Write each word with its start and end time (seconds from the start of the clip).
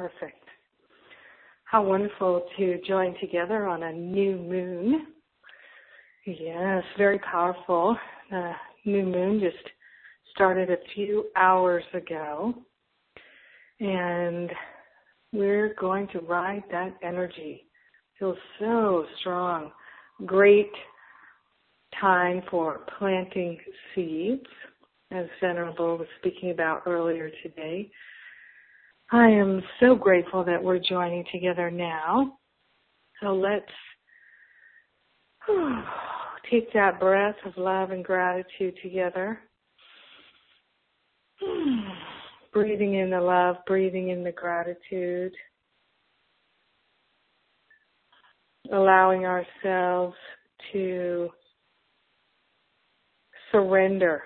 Perfect. 0.00 0.42
How 1.64 1.82
wonderful 1.82 2.46
to 2.56 2.80
join 2.88 3.14
together 3.20 3.66
on 3.66 3.82
a 3.82 3.92
new 3.92 4.34
moon. 4.34 5.08
Yes, 6.24 6.82
very 6.96 7.18
powerful. 7.18 7.94
The 8.30 8.52
new 8.86 9.04
moon 9.04 9.40
just 9.40 9.62
started 10.34 10.70
a 10.70 10.78
few 10.94 11.26
hours 11.36 11.84
ago. 11.92 12.54
And 13.80 14.50
we're 15.34 15.74
going 15.78 16.08
to 16.14 16.20
ride 16.20 16.64
that 16.70 16.96
energy. 17.02 17.66
Feels 18.18 18.38
so 18.58 19.04
strong. 19.20 19.70
Great 20.24 20.72
time 22.00 22.40
for 22.50 22.86
planting 22.98 23.58
seeds, 23.94 24.46
as 25.10 25.26
Venerable 25.42 25.98
was 25.98 26.08
speaking 26.20 26.52
about 26.52 26.84
earlier 26.86 27.30
today. 27.42 27.90
I 29.12 29.28
am 29.28 29.60
so 29.80 29.96
grateful 29.96 30.44
that 30.44 30.62
we're 30.62 30.78
joining 30.78 31.24
together 31.32 31.68
now. 31.68 32.38
So 33.20 33.34
let's 33.34 33.64
take 36.50 36.72
that 36.74 37.00
breath 37.00 37.34
of 37.44 37.56
love 37.56 37.90
and 37.90 38.04
gratitude 38.04 38.74
together. 38.82 39.40
Breathing 42.52 42.94
in 42.94 43.10
the 43.10 43.20
love, 43.20 43.56
breathing 43.66 44.10
in 44.10 44.22
the 44.22 44.30
gratitude. 44.32 45.32
Allowing 48.72 49.24
ourselves 49.24 50.14
to 50.72 51.30
surrender. 53.50 54.22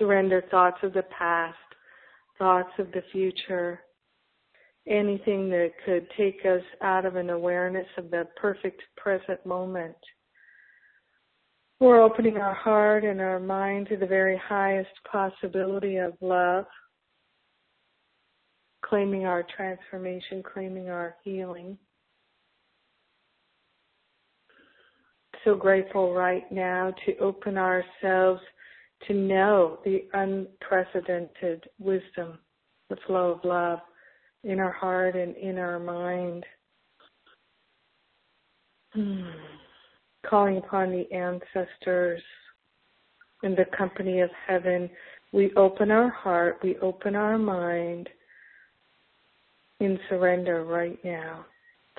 Surrender 0.00 0.42
thoughts 0.50 0.78
of 0.82 0.92
the 0.92 1.04
past, 1.16 1.56
thoughts 2.44 2.72
of 2.78 2.92
the 2.92 3.02
future, 3.10 3.80
anything 4.86 5.48
that 5.48 5.70
could 5.86 6.06
take 6.14 6.40
us 6.44 6.60
out 6.82 7.06
of 7.06 7.16
an 7.16 7.30
awareness 7.30 7.86
of 7.96 8.10
the 8.10 8.28
perfect 8.36 8.82
present 8.98 9.44
moment. 9.46 9.96
We're 11.80 12.02
opening 12.02 12.36
our 12.36 12.52
heart 12.52 13.02
and 13.02 13.18
our 13.18 13.40
mind 13.40 13.88
to 13.88 13.96
the 13.96 14.06
very 14.06 14.38
highest 14.46 14.90
possibility 15.10 15.96
of 15.96 16.12
love, 16.20 16.66
claiming 18.84 19.24
our 19.24 19.42
transformation, 19.56 20.42
claiming 20.42 20.90
our 20.90 21.16
healing. 21.24 21.78
So 25.46 25.54
grateful 25.54 26.12
right 26.12 26.44
now 26.52 26.92
to 27.06 27.16
open 27.16 27.56
ourselves 27.56 28.42
to 29.06 29.14
know 29.14 29.78
the 29.84 30.04
unprecedented 30.12 31.68
wisdom, 31.78 32.38
the 32.88 32.96
flow 33.06 33.32
of 33.32 33.44
love 33.44 33.80
in 34.44 34.60
our 34.60 34.72
heart 34.72 35.16
and 35.16 35.36
in 35.36 35.58
our 35.58 35.78
mind. 35.78 36.44
Hmm 38.92 39.30
calling 40.28 40.58
upon 40.58 40.90
the 40.90 41.10
ancestors 41.12 42.22
in 43.42 43.54
the 43.54 43.64
company 43.76 44.20
of 44.20 44.30
heaven, 44.46 44.88
we 45.32 45.52
open 45.56 45.90
our 45.90 46.08
heart, 46.08 46.58
we 46.62 46.76
open 46.78 47.14
our 47.14 47.38
mind 47.38 48.08
in 49.80 49.98
surrender 50.08 50.64
right 50.64 50.98
now. 51.04 51.44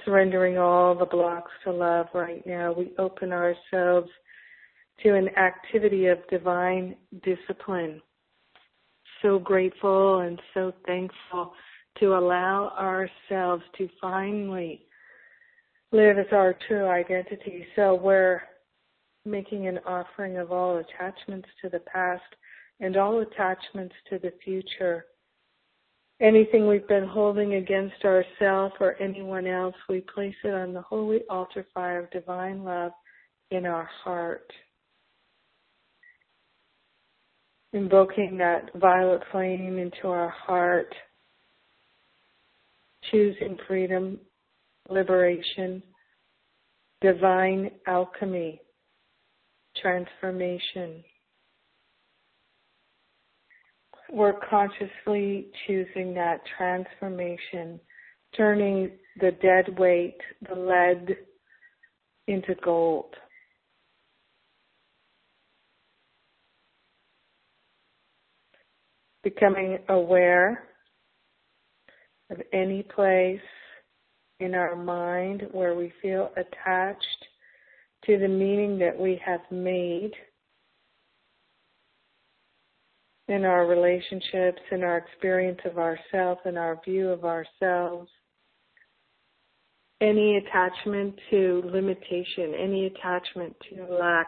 Surrendering 0.03 0.57
all 0.57 0.95
the 0.95 1.05
blocks 1.05 1.51
to 1.63 1.71
love 1.71 2.07
right 2.13 2.45
now. 2.45 2.73
We 2.73 2.91
open 2.97 3.31
ourselves 3.31 4.09
to 5.03 5.15
an 5.15 5.29
activity 5.37 6.07
of 6.07 6.17
divine 6.29 6.95
discipline. 7.23 8.01
So 9.21 9.39
grateful 9.39 10.19
and 10.19 10.41
so 10.53 10.73
thankful 10.85 11.53
to 11.99 12.15
allow 12.15 12.73
ourselves 12.77 13.63
to 13.77 13.89
finally 14.01 14.85
live 15.91 16.17
as 16.17 16.25
our 16.31 16.55
true 16.67 16.87
identity. 16.87 17.65
So 17.75 17.95
we're 17.95 18.41
making 19.25 19.67
an 19.67 19.79
offering 19.85 20.37
of 20.37 20.51
all 20.51 20.77
attachments 20.77 21.47
to 21.61 21.69
the 21.69 21.79
past 21.79 22.23
and 22.79 22.97
all 22.97 23.21
attachments 23.21 23.95
to 24.09 24.19
the 24.19 24.33
future. 24.43 25.05
Anything 26.21 26.67
we've 26.67 26.87
been 26.87 27.07
holding 27.07 27.55
against 27.55 28.05
ourselves 28.05 28.73
or 28.79 29.01
anyone 29.01 29.47
else, 29.47 29.75
we 29.89 30.01
place 30.01 30.35
it 30.43 30.53
on 30.53 30.73
the 30.73 30.81
holy 30.81 31.21
altar 31.29 31.65
fire 31.73 31.99
of 31.99 32.11
divine 32.11 32.63
love 32.63 32.91
in 33.51 33.65
our 33.65 33.89
heart. 34.03 34.51
Invoking 37.75 38.37
that 38.37 38.71
violet 38.75 39.21
flame 39.33 39.77
into 39.77 40.07
our 40.07 40.29
heart, 40.29 40.95
choosing 43.11 43.57
freedom 43.67 44.17
liberation, 44.89 45.83
divine 47.01 47.69
alchemy, 47.85 48.61
transformation. 49.81 51.03
We're 54.09 54.39
consciously 54.49 55.47
choosing 55.67 56.13
that 56.13 56.39
transformation, 56.57 57.81
turning 58.37 58.91
the 59.19 59.31
dead 59.41 59.77
weight, 59.77 60.21
the 60.47 60.55
lead, 60.55 61.17
into 62.27 62.55
gold. 62.63 63.13
Becoming 69.25 69.79
aware 69.89 70.65
of 72.29 72.37
any 72.53 72.83
place 72.83 73.41
in 74.39 74.53
our 74.53 74.75
mind 74.75 75.47
where 75.51 75.73
we 75.73 75.91
feel 75.99 76.29
attached 76.37 77.25
to 78.05 78.19
the 78.19 78.27
meaning 78.27 78.77
that 78.77 78.95
we 78.95 79.19
have 79.25 79.39
made 79.49 80.11
in 83.27 83.45
our 83.45 83.65
relationships, 83.65 84.61
in 84.71 84.83
our 84.83 84.97
experience 84.97 85.59
of 85.65 85.79
ourselves, 85.79 86.41
in 86.45 86.55
our 86.55 86.79
view 86.85 87.09
of 87.09 87.25
ourselves. 87.25 88.11
Any 90.01 90.37
attachment 90.37 91.15
to 91.31 91.63
limitation, 91.65 92.53
any 92.61 92.85
attachment 92.85 93.55
to 93.71 93.91
lack, 93.91 94.27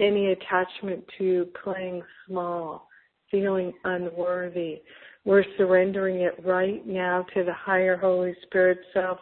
any 0.00 0.32
attachment 0.32 1.04
to 1.18 1.46
playing 1.62 2.02
small, 2.26 2.88
feeling 3.32 3.72
unworthy, 3.84 4.82
we're 5.24 5.44
surrendering 5.56 6.20
it 6.20 6.34
right 6.44 6.86
now 6.86 7.26
to 7.34 7.42
the 7.42 7.52
higher 7.52 7.96
Holy 7.96 8.36
Spirit 8.44 8.78
self 8.94 9.18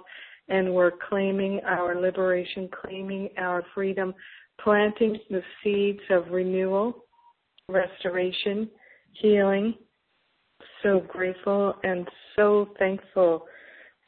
and 0.51 0.75
we're 0.75 0.93
claiming 1.09 1.61
our 1.65 1.99
liberation, 1.99 2.69
claiming 2.83 3.31
our 3.39 3.63
freedom, 3.73 4.13
planting 4.61 5.17
the 5.31 5.43
seeds 5.63 6.01
of 6.11 6.31
renewal, 6.31 7.05
restoration, 7.69 8.69
healing. 9.13 9.75
So 10.83 11.05
grateful 11.09 11.75
and 11.85 12.07
so 12.35 12.71
thankful 12.79 13.47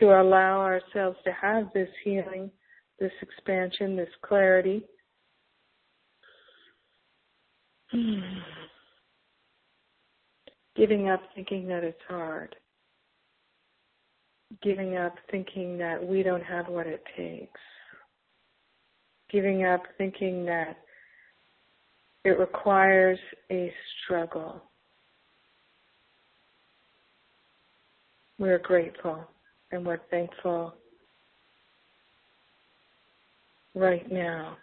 to 0.00 0.06
allow 0.20 0.58
ourselves 0.60 1.16
to 1.24 1.32
have 1.32 1.68
this 1.72 1.88
healing, 2.02 2.50
this 2.98 3.12
expansion, 3.22 3.96
this 3.96 4.08
clarity. 4.22 4.82
Hmm. 7.90 8.20
Giving 10.82 11.10
up 11.10 11.20
thinking 11.36 11.68
that 11.68 11.84
it's 11.84 12.02
hard. 12.08 12.56
Giving 14.64 14.96
up 14.96 15.14
thinking 15.30 15.78
that 15.78 16.04
we 16.04 16.24
don't 16.24 16.42
have 16.42 16.66
what 16.66 16.88
it 16.88 17.04
takes. 17.16 17.60
Giving 19.30 19.64
up 19.64 19.84
thinking 19.96 20.44
that 20.46 20.76
it 22.24 22.36
requires 22.36 23.20
a 23.48 23.72
struggle. 24.02 24.60
We're 28.40 28.58
grateful 28.58 29.20
and 29.70 29.86
we're 29.86 30.00
thankful 30.10 30.74
right 33.76 34.10
now 34.10 34.56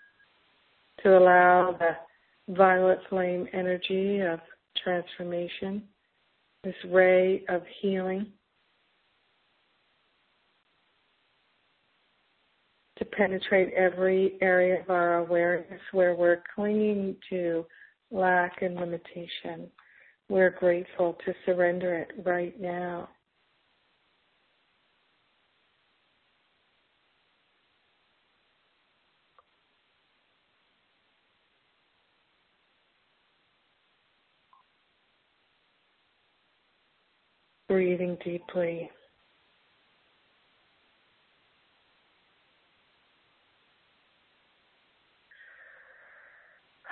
to 1.01 1.17
allow 1.17 1.77
the 1.79 2.53
violet 2.53 2.99
flame 3.09 3.47
energy 3.53 4.19
of 4.19 4.41
transformation 4.83 5.81
this 6.63 6.75
ray 6.89 7.43
of 7.47 7.61
healing 7.81 8.27
to 12.97 13.05
penetrate 13.05 13.73
every 13.73 14.37
area 14.41 14.81
of 14.81 14.89
our 14.89 15.19
awareness 15.19 15.81
where 15.93 16.15
we're 16.15 16.43
clinging 16.53 17.15
to 17.29 17.65
lack 18.11 18.61
and 18.61 18.75
limitation. 18.75 19.69
We're 20.27 20.49
grateful 20.51 21.17
to 21.25 21.33
surrender 21.45 21.95
it 21.95 22.11
right 22.25 22.59
now. 22.59 23.09
Breathing 37.79 38.17
deeply. 38.25 38.91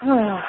Ah, 0.01 0.41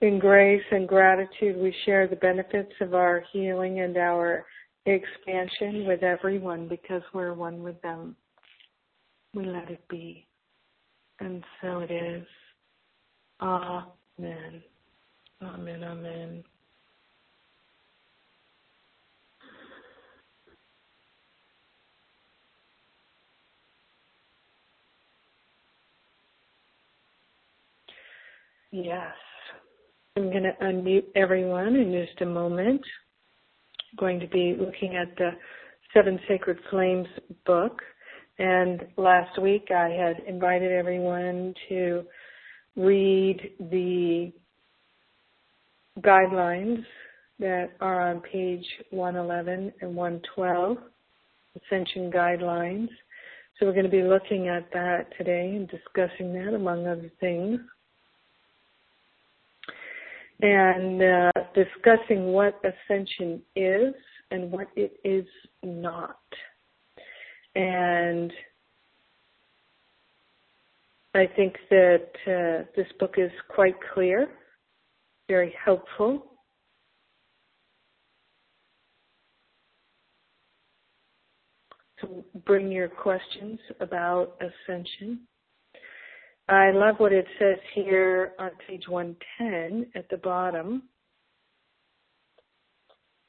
in 0.00 0.20
grace 0.20 0.62
and 0.70 0.86
gratitude, 0.86 1.56
we 1.56 1.74
share 1.84 2.06
the 2.06 2.14
benefits 2.14 2.70
of 2.80 2.94
our 2.94 3.24
healing 3.32 3.80
and 3.80 3.96
our 3.96 4.46
expansion 4.86 5.88
with 5.88 6.04
everyone 6.04 6.68
because 6.68 7.02
we're 7.12 7.34
one 7.34 7.64
with 7.64 7.82
them. 7.82 8.14
We 9.34 9.44
let 9.44 9.72
it 9.72 9.82
be. 9.88 10.28
And 11.18 11.42
so 11.60 11.80
it 11.80 11.90
is. 11.90 12.24
Amen. 13.40 14.62
Amen. 15.42 15.82
Amen. 15.82 16.44
Yes. 28.74 29.14
I'm 30.16 30.30
going 30.30 30.42
to 30.42 30.56
unmute 30.60 31.04
everyone 31.14 31.76
in 31.76 31.92
just 31.92 32.20
a 32.22 32.26
moment. 32.26 32.80
I'm 33.92 33.96
going 33.96 34.18
to 34.18 34.26
be 34.26 34.56
looking 34.58 34.96
at 34.96 35.16
the 35.16 35.30
Seven 35.92 36.18
Sacred 36.26 36.58
Flames 36.70 37.06
book. 37.46 37.80
And 38.40 38.84
last 38.96 39.40
week 39.40 39.68
I 39.70 39.90
had 39.90 40.24
invited 40.26 40.72
everyone 40.72 41.54
to 41.68 42.02
read 42.74 43.52
the 43.60 44.32
guidelines 46.00 46.84
that 47.38 47.74
are 47.80 48.10
on 48.10 48.22
page 48.22 48.66
111 48.90 49.72
and 49.82 49.94
112, 49.94 50.78
Ascension 51.62 52.10
Guidelines. 52.10 52.88
So 53.56 53.66
we're 53.66 53.72
going 53.72 53.84
to 53.84 53.88
be 53.88 54.02
looking 54.02 54.48
at 54.48 54.68
that 54.72 55.16
today 55.16 55.54
and 55.54 55.68
discussing 55.68 56.32
that 56.32 56.54
among 56.54 56.88
other 56.88 57.12
things 57.20 57.60
and 60.40 61.02
uh, 61.02 61.30
discussing 61.54 62.32
what 62.32 62.60
ascension 62.64 63.40
is 63.56 63.94
and 64.30 64.50
what 64.50 64.68
it 64.76 64.96
is 65.04 65.26
not. 65.62 66.18
And 67.54 68.32
I 71.14 71.26
think 71.36 71.54
that 71.70 72.08
uh, 72.26 72.64
this 72.74 72.88
book 72.98 73.14
is 73.16 73.30
quite 73.48 73.76
clear, 73.94 74.28
very 75.28 75.54
helpful. 75.64 76.26
So 82.00 82.24
bring 82.44 82.72
your 82.72 82.88
questions 82.88 83.60
about 83.78 84.36
ascension. 84.40 85.20
I 86.48 86.72
love 86.72 86.96
what 86.98 87.12
it 87.12 87.26
says 87.38 87.58
here 87.74 88.32
on 88.38 88.50
page 88.66 88.86
110 88.86 89.90
at 89.94 90.08
the 90.10 90.18
bottom. 90.18 90.82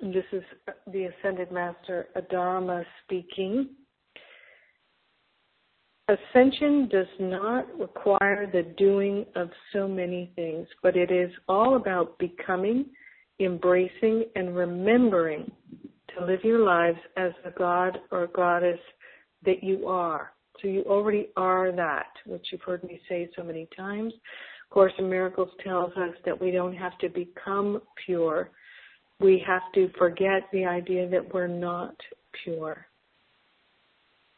And 0.02 0.14
this 0.14 0.26
is 0.34 0.44
the 0.92 1.06
Ascended 1.06 1.52
Master 1.52 2.08
Adama 2.18 2.84
speaking. 3.04 3.70
Ascension 6.10 6.90
does 6.90 7.08
not 7.20 7.66
require 7.80 8.50
the 8.52 8.64
doing 8.78 9.26
of 9.36 9.50
so 9.72 9.88
many 9.88 10.32
things, 10.36 10.68
but 10.84 10.98
it 10.98 11.10
is 11.10 11.32
all 11.48 11.78
about 11.78 12.20
becoming, 12.20 12.86
embracing, 13.40 14.26
and 14.36 14.56
remembering 14.56 15.50
to 16.16 16.26
live 16.26 16.44
your 16.44 16.66
lives 16.66 17.00
as 17.16 17.32
the 17.44 17.52
God 17.58 17.98
or 18.12 18.28
goddess 18.28 18.80
that 19.46 19.64
you 19.64 19.88
are. 19.88 20.32
So 20.62 20.68
you 20.68 20.84
already 20.84 21.30
are 21.36 21.72
that, 21.72 22.12
which 22.26 22.48
you've 22.52 22.62
heard 22.62 22.84
me 22.84 23.00
say 23.10 23.30
so 23.36 23.44
many 23.44 23.68
times. 23.76 24.14
Course 24.70 24.94
in 24.98 25.10
Miracles 25.10 25.50
tells 25.64 25.94
us 25.94 26.14
that 26.26 26.40
we 26.40 26.52
don't 26.52 26.76
have 26.76 26.98
to 26.98 27.08
become 27.08 27.82
pure. 28.06 28.50
We 29.20 29.42
have 29.48 29.62
to 29.74 29.90
forget 29.98 30.44
the 30.52 30.66
idea 30.66 31.08
that 31.10 31.34
we're 31.34 31.48
not 31.48 31.96
pure. 32.44 32.86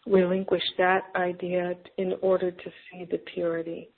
Relinquish 0.05 0.61
that 0.77 1.05
idea 1.15 1.73
in 1.97 2.13
order 2.21 2.51
to 2.51 2.71
see 2.91 3.05
the 3.09 3.17
purity. 3.33 3.89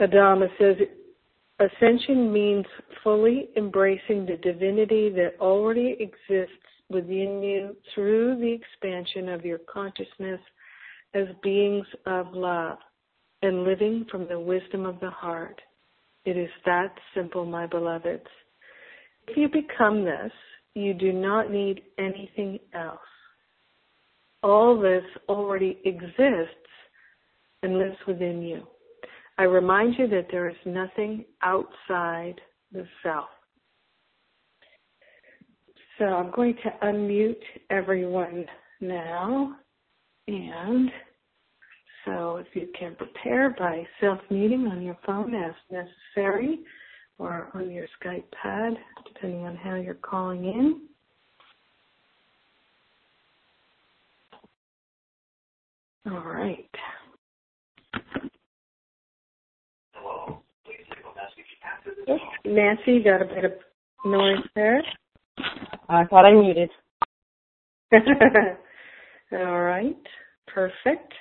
Adama 0.00 0.48
says, 0.58 0.76
Ascension 1.60 2.32
means 2.32 2.66
fully 3.04 3.48
embracing 3.56 4.26
the 4.26 4.38
divinity 4.42 5.10
that 5.10 5.34
already 5.40 5.96
exists 6.00 6.52
within 6.90 7.42
you 7.42 7.76
through 7.94 8.38
the 8.38 8.52
expansion 8.52 9.28
of 9.28 9.44
your 9.44 9.58
consciousness 9.72 10.40
as 11.14 11.26
beings 11.42 11.86
of 12.06 12.32
love 12.32 12.78
and 13.42 13.64
living 13.64 14.06
from 14.10 14.26
the 14.28 14.38
wisdom 14.38 14.86
of 14.86 14.98
the 15.00 15.10
heart. 15.10 15.60
It 16.24 16.36
is 16.36 16.50
that 16.64 16.94
simple, 17.14 17.44
my 17.44 17.66
beloveds. 17.66 18.26
If 19.26 19.36
you 19.36 19.48
become 19.48 20.04
this, 20.04 20.32
you 20.74 20.94
do 20.94 21.12
not 21.12 21.50
need 21.50 21.82
anything 21.98 22.58
else. 22.74 22.98
All 24.42 24.78
this 24.80 25.04
already 25.28 25.78
exists 25.84 26.54
and 27.62 27.78
lives 27.78 27.96
within 28.06 28.42
you. 28.42 28.62
I 29.38 29.44
remind 29.44 29.96
you 29.98 30.08
that 30.08 30.26
there 30.30 30.48
is 30.48 30.56
nothing 30.64 31.24
outside 31.42 32.40
the 32.72 32.86
self. 33.02 33.28
So 35.98 36.04
I'm 36.04 36.30
going 36.30 36.54
to 36.62 36.86
unmute 36.86 37.42
everyone 37.70 38.46
now. 38.80 39.56
And 40.28 40.90
so 42.04 42.36
if 42.36 42.46
you 42.54 42.68
can 42.78 42.94
prepare 42.94 43.50
by 43.58 43.84
self-muting 44.00 44.68
on 44.68 44.82
your 44.82 44.96
phone 45.04 45.34
as 45.34 45.54
necessary 45.70 46.60
or 47.18 47.50
on 47.54 47.70
your 47.70 47.86
Skype 48.00 48.30
pad, 48.42 48.74
depending 49.12 49.44
on 49.44 49.56
how 49.56 49.74
you're 49.74 49.94
calling 49.94 50.44
in. 50.44 50.82
All 56.10 56.20
right. 56.20 56.70
Nancy, 62.44 62.92
you 62.92 63.04
got 63.04 63.20
a 63.20 63.24
bit 63.24 63.44
of 63.44 63.52
noise 64.04 64.38
there. 64.54 64.82
I 65.88 66.04
thought 66.04 66.26
I 66.26 66.32
muted. 66.32 66.70
All 69.32 69.60
right, 69.60 69.96
perfect. 70.46 71.12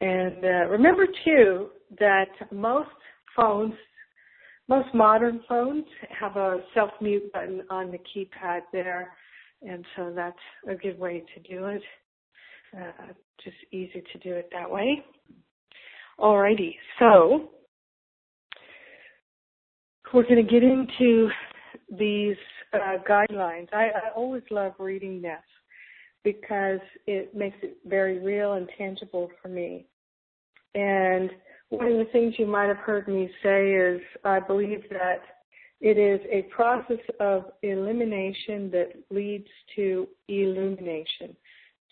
And 0.00 0.44
uh, 0.44 0.68
remember 0.68 1.06
too 1.24 1.68
that 1.98 2.28
most 2.52 2.88
phones, 3.36 3.74
most 4.68 4.88
modern 4.94 5.40
phones 5.48 5.84
have 6.18 6.36
a 6.36 6.58
self 6.74 6.90
mute 7.00 7.32
button 7.32 7.62
on 7.70 7.90
the 7.90 7.98
keypad 7.98 8.60
there, 8.72 9.12
and 9.62 9.84
so 9.96 10.12
that's 10.14 10.36
a 10.68 10.74
good 10.74 10.98
way 10.98 11.24
to 11.34 11.40
do 11.56 11.66
it. 11.66 11.82
Uh, 12.76 13.12
just 13.42 13.56
easy 13.72 14.02
to 14.12 14.18
do 14.18 14.34
it 14.34 14.48
that 14.52 14.70
way. 14.70 15.04
Alrighty, 16.20 16.74
so 16.98 17.50
we're 20.12 20.22
going 20.24 20.36
to 20.36 20.50
get 20.50 20.62
into 20.62 21.28
these 21.90 22.36
uh, 22.72 22.96
guidelines. 23.08 23.68
I, 23.72 23.86
I 23.86 24.10
always 24.14 24.42
love 24.50 24.72
reading 24.78 25.22
this 25.22 25.40
because 26.24 26.80
it 27.06 27.34
makes 27.34 27.56
it 27.62 27.78
very 27.86 28.18
real 28.18 28.54
and 28.54 28.68
tangible 28.76 29.30
for 29.40 29.48
me. 29.48 29.86
And 30.74 31.30
one 31.70 31.86
of 31.86 31.98
the 31.98 32.10
things 32.12 32.34
you 32.38 32.46
might 32.46 32.68
have 32.68 32.78
heard 32.78 33.08
me 33.08 33.30
say 33.42 33.72
is 33.72 34.00
I 34.24 34.40
believe 34.40 34.82
that 34.90 35.22
it 35.80 35.96
is 35.96 36.20
a 36.30 36.42
process 36.54 37.04
of 37.20 37.44
elimination 37.62 38.70
that 38.72 38.92
leads 39.10 39.46
to 39.76 40.08
illumination. 40.28 41.36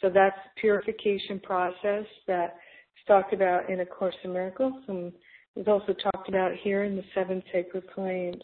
So 0.00 0.10
that's 0.10 0.38
purification 0.56 1.40
process 1.40 2.04
that 2.26 2.56
is 2.96 3.06
talked 3.06 3.32
about 3.32 3.70
in 3.70 3.80
A 3.80 3.86
Course 3.86 4.16
in 4.24 4.32
Miracles 4.32 4.82
and 4.88 5.12
is 5.54 5.68
also 5.68 5.94
talked 5.94 6.28
about 6.28 6.52
here 6.62 6.84
in 6.84 6.96
the 6.96 7.04
Seven 7.14 7.42
Sacred 7.52 7.84
Flames. 7.94 8.42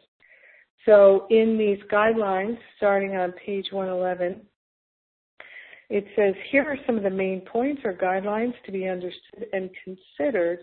So 0.86 1.26
in 1.30 1.56
these 1.58 1.78
guidelines, 1.90 2.58
starting 2.76 3.16
on 3.16 3.32
page 3.32 3.66
111, 3.70 4.40
it 5.90 6.06
says 6.16 6.34
here 6.50 6.64
are 6.64 6.78
some 6.86 6.96
of 6.96 7.02
the 7.02 7.10
main 7.10 7.42
points 7.42 7.82
or 7.84 7.92
guidelines 7.92 8.54
to 8.64 8.72
be 8.72 8.88
understood 8.88 9.46
and 9.52 9.70
considered 9.84 10.60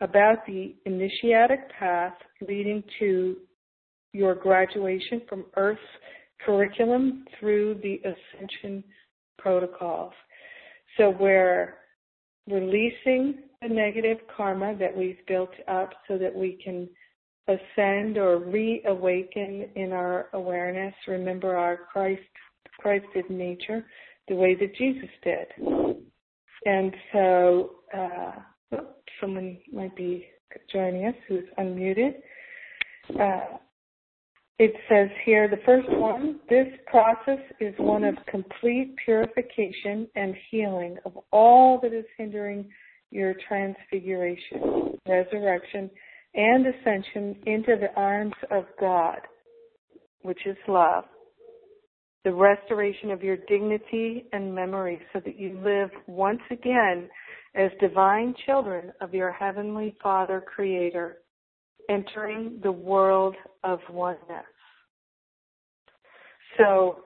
about 0.00 0.46
the 0.46 0.74
initiatic 0.84 1.70
path 1.70 2.12
leading 2.46 2.82
to 2.98 3.36
your 4.12 4.34
graduation 4.34 5.22
from 5.28 5.46
Earth's 5.56 5.80
curriculum 6.44 7.24
through 7.40 7.80
the 7.82 8.00
ascension 8.04 8.84
protocols. 9.38 10.12
So 10.96 11.10
we're 11.18 11.78
releasing 12.48 13.42
the 13.62 13.68
negative 13.68 14.18
karma 14.36 14.76
that 14.78 14.94
we've 14.96 15.18
built 15.26 15.50
up 15.66 15.90
so 16.06 16.18
that 16.18 16.34
we 16.34 16.58
can 16.62 16.88
ascend 17.48 18.18
or 18.18 18.38
reawaken 18.38 19.68
in 19.74 19.92
our 19.92 20.28
awareness, 20.32 20.94
remember 21.06 21.56
our 21.56 21.76
Christ 21.76 22.22
Christed 22.78 23.30
nature 23.30 23.84
the 24.28 24.34
way 24.34 24.54
that 24.54 24.74
Jesus 24.76 25.08
did. 25.22 25.46
And 26.64 26.92
so 27.12 27.76
uh, 27.96 28.32
someone 29.20 29.58
might 29.72 29.94
be 29.96 30.26
joining 30.72 31.06
us 31.06 31.14
who's 31.28 31.44
unmuted. 31.58 32.14
Uh, 33.20 33.58
it 34.58 34.72
says 34.88 35.10
here, 35.24 35.48
the 35.48 35.60
first 35.66 35.88
one, 35.90 36.40
this 36.48 36.66
process 36.86 37.38
is 37.60 37.74
one 37.78 38.04
of 38.04 38.16
complete 38.26 38.94
purification 39.04 40.08
and 40.16 40.34
healing 40.50 40.96
of 41.04 41.12
all 41.30 41.78
that 41.82 41.92
is 41.92 42.06
hindering 42.16 42.68
your 43.10 43.34
transfiguration, 43.46 44.98
resurrection, 45.06 45.90
and 46.36 46.66
ascension 46.66 47.36
into 47.46 47.76
the 47.80 47.92
arms 47.96 48.34
of 48.50 48.64
God, 48.78 49.18
which 50.22 50.46
is 50.46 50.56
love. 50.68 51.04
The 52.24 52.32
restoration 52.32 53.10
of 53.10 53.22
your 53.22 53.36
dignity 53.48 54.26
and 54.32 54.54
memory 54.54 55.00
so 55.12 55.20
that 55.24 55.38
you 55.38 55.58
live 55.64 55.90
once 56.06 56.42
again 56.50 57.08
as 57.54 57.70
divine 57.80 58.34
children 58.44 58.92
of 59.00 59.14
your 59.14 59.32
Heavenly 59.32 59.96
Father 60.02 60.44
Creator 60.46 61.18
entering 61.88 62.60
the 62.62 62.72
world 62.72 63.36
of 63.64 63.78
oneness. 63.90 64.44
So, 66.58 67.00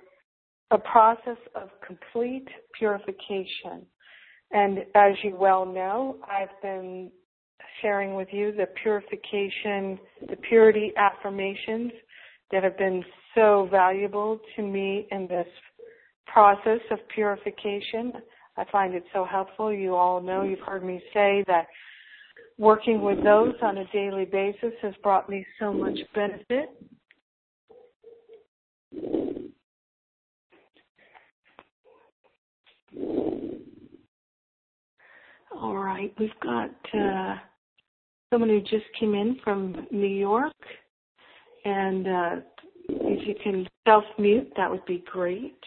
a 0.71 0.79
process 0.79 1.37
of 1.55 1.69
complete 1.87 2.47
purification. 2.79 3.85
And 4.53 4.79
as 4.95 5.13
you 5.23 5.37
well 5.37 5.67
know, 5.67 6.17
I've 6.29 6.61
been 6.63 7.11
sharing 7.81 8.15
with 8.15 8.29
you 8.33 8.53
the 8.53 8.67
purification, 8.83 9.99
the 10.29 10.37
purity 10.49 10.93
affirmations 10.97 11.93
that 12.51 12.65
have 12.65 12.77
been 12.79 13.05
so 13.35 13.69
valuable 13.71 14.41
to 14.57 14.63
me 14.63 15.07
in 15.11 15.27
this 15.29 15.47
process 16.27 16.81
of 16.91 16.99
purification. 17.15 18.13
I 18.57 18.65
find 18.71 18.95
it 18.95 19.05
so 19.13 19.25
helpful. 19.25 19.73
You 19.73 19.95
all 19.95 20.21
know, 20.21 20.43
you've 20.43 20.61
heard 20.61 20.85
me 20.85 21.01
say 21.15 21.45
that 21.47 21.67
working 22.59 23.01
with 23.01 23.23
those 23.25 23.55
on 23.63 23.79
a 23.79 23.85
daily 23.93 24.27
basis 24.27 24.73
has 24.83 24.95
brought 25.03 25.29
me 25.29 25.47
so 25.59 25.73
much 25.73 25.99
benefit. 26.15 26.69
All 35.57 35.77
right, 35.77 36.13
we've 36.19 36.31
got 36.43 36.71
uh, 36.95 37.37
someone 38.31 38.49
who 38.49 38.61
just 38.61 38.87
came 38.99 39.15
in 39.15 39.39
from 39.43 39.87
New 39.91 40.07
York, 40.07 40.55
and 41.65 42.07
uh, 42.07 42.37
if 42.89 43.27
you 43.29 43.35
can 43.43 43.69
self 43.87 44.05
mute, 44.19 44.53
that 44.57 44.71
would 44.71 44.85
be 44.87 45.05
great. 45.11 45.59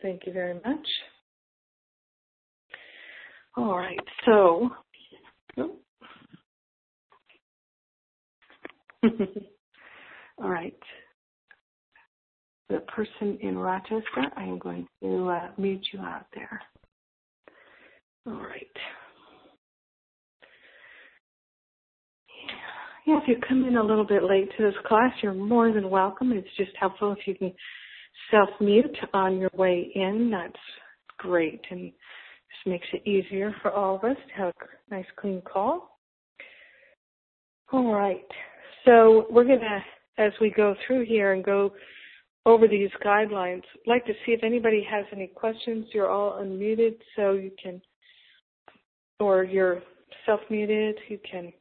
Thank 0.00 0.26
you 0.26 0.32
very 0.32 0.54
much. 0.54 0.86
All 3.56 3.76
right, 3.76 3.98
so. 4.24 4.70
All 10.40 10.48
right. 10.48 10.78
The 12.68 12.80
person 12.80 13.38
in 13.40 13.56
Rochester, 13.56 14.26
I 14.36 14.42
am 14.42 14.58
going 14.58 14.86
to 15.02 15.28
uh, 15.30 15.48
mute 15.56 15.86
you 15.92 16.00
out 16.00 16.26
there. 16.34 16.60
All 18.26 18.34
right. 18.34 18.66
Yeah, 23.06 23.20
if 23.22 23.26
you 23.26 23.36
come 23.48 23.64
in 23.64 23.78
a 23.78 23.82
little 23.82 24.04
bit 24.04 24.22
late 24.22 24.50
to 24.58 24.64
this 24.64 24.74
class, 24.86 25.12
you're 25.22 25.32
more 25.32 25.72
than 25.72 25.88
welcome. 25.88 26.30
It's 26.32 26.46
just 26.58 26.72
helpful 26.78 27.10
if 27.12 27.26
you 27.26 27.34
can 27.34 27.54
self 28.30 28.50
mute 28.60 28.98
on 29.14 29.38
your 29.38 29.50
way 29.54 29.90
in. 29.94 30.30
That's 30.30 30.60
great 31.16 31.62
and 31.70 31.90
just 31.90 32.66
makes 32.66 32.86
it 32.92 33.08
easier 33.08 33.54
for 33.62 33.70
all 33.70 33.96
of 33.96 34.04
us 34.04 34.16
to 34.16 34.42
have 34.42 34.52
a 34.60 34.94
nice 34.94 35.06
clean 35.18 35.40
call. 35.40 35.98
All 37.72 37.94
right. 37.94 38.26
So 38.84 39.26
we're 39.30 39.44
going 39.44 39.60
to, 39.60 40.22
as 40.22 40.32
we 40.38 40.50
go 40.50 40.74
through 40.86 41.06
here 41.06 41.32
and 41.32 41.42
go 41.42 41.72
over 42.48 42.66
these 42.66 42.88
guidelines, 43.04 43.62
I'd 43.74 43.86
like 43.86 44.06
to 44.06 44.14
see 44.24 44.32
if 44.32 44.42
anybody 44.42 44.84
has 44.90 45.04
any 45.12 45.26
questions. 45.26 45.84
You're 45.92 46.10
all 46.10 46.40
unmuted, 46.42 46.96
so 47.14 47.32
you 47.32 47.50
can, 47.62 47.82
or 49.20 49.44
you're 49.44 49.82
self 50.24 50.40
muted, 50.48 50.96
you 51.10 51.18
can. 51.30 51.52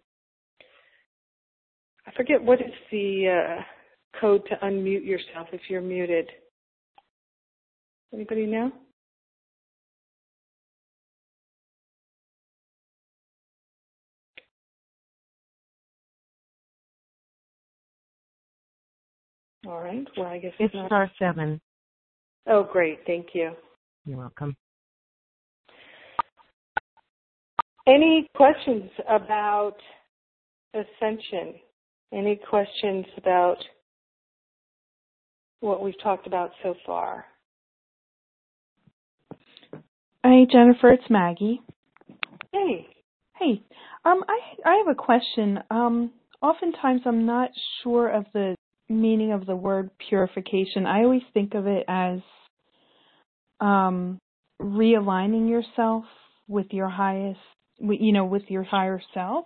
I 2.08 2.12
forget 2.15 2.41
what 2.41 2.62
is 2.62 2.72
the 2.89 3.58
uh, 3.60 4.20
code 4.22 4.44
to 4.48 4.56
unmute 4.65 5.06
yourself 5.06 5.50
if 5.51 5.60
you're 5.70 5.82
muted. 5.82 6.29
Anybody 8.13 8.46
know? 8.46 8.72
All 19.67 19.81
right. 19.81 20.07
Well, 20.15 20.27
I 20.27 20.38
guess 20.38 20.53
it's 20.59 20.74
not. 20.74 20.88
star 20.88 21.12
seven. 21.19 21.59
Oh, 22.47 22.67
great. 22.71 23.00
Thank 23.05 23.27
you. 23.33 23.51
You're 24.05 24.17
welcome. 24.17 24.55
Any 27.86 28.29
questions 28.33 28.89
about 29.09 29.75
ascension? 30.74 31.55
Any 32.13 32.39
questions 32.50 33.05
about 33.17 33.57
what 35.59 35.81
we've 35.81 36.01
talked 36.01 36.27
about 36.27 36.51
so 36.63 36.75
far? 36.86 37.25
Hi, 40.24 40.45
Jennifer. 40.50 40.91
It's 40.91 41.09
Maggie. 41.09 41.62
Hey. 42.53 42.88
Hey. 43.38 43.62
Um, 44.05 44.24
I 44.29 44.69
I 44.69 44.83
have 44.86 44.88
a 44.88 44.95
question. 44.95 45.59
Um, 45.69 46.12
oftentimes 46.41 47.01
I'm 47.05 47.25
not 47.25 47.50
sure 47.83 48.07
of 48.09 48.25
the 48.33 48.55
meaning 48.89 49.32
of 49.32 49.46
the 49.46 49.56
word 49.56 49.89
purification. 50.10 50.86
I 50.86 51.03
always 51.03 51.24
think 51.34 51.53
of 51.53 51.67
it 51.67 51.86
as 51.88 52.20
um, 53.60 54.20
realigning 54.62 55.50
yourself 55.50 56.06
with 56.48 56.67
your 56.72 56.89
highest, 56.89 57.39
you 57.79 58.13
know, 58.13 58.25
with 58.25 58.44
your 58.48 58.63
higher 58.63 59.01
self. 59.13 59.46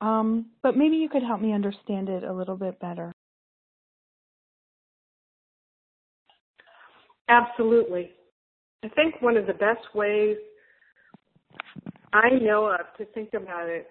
Um, 0.00 0.46
but 0.62 0.76
maybe 0.76 0.96
you 0.96 1.08
could 1.08 1.22
help 1.22 1.40
me 1.40 1.52
understand 1.52 2.08
it 2.08 2.24
a 2.24 2.32
little 2.32 2.56
bit 2.56 2.78
better. 2.80 3.12
Absolutely. 7.28 8.10
I 8.84 8.88
think 8.88 9.14
one 9.20 9.36
of 9.36 9.46
the 9.46 9.54
best 9.54 9.94
ways 9.94 10.36
I 12.12 12.30
know 12.40 12.66
of 12.66 12.80
to 12.98 13.06
think 13.12 13.30
about 13.32 13.68
it 13.68 13.86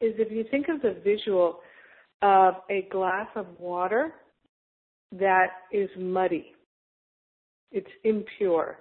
is 0.00 0.14
if 0.18 0.32
you 0.32 0.44
think 0.50 0.66
of 0.68 0.82
the 0.82 1.00
visual 1.04 1.60
of 2.22 2.54
a 2.68 2.86
glass 2.90 3.28
of 3.34 3.46
water 3.58 4.12
that 5.12 5.48
is 5.72 5.88
muddy. 5.98 6.54
It's 7.72 7.90
impure. 8.04 8.78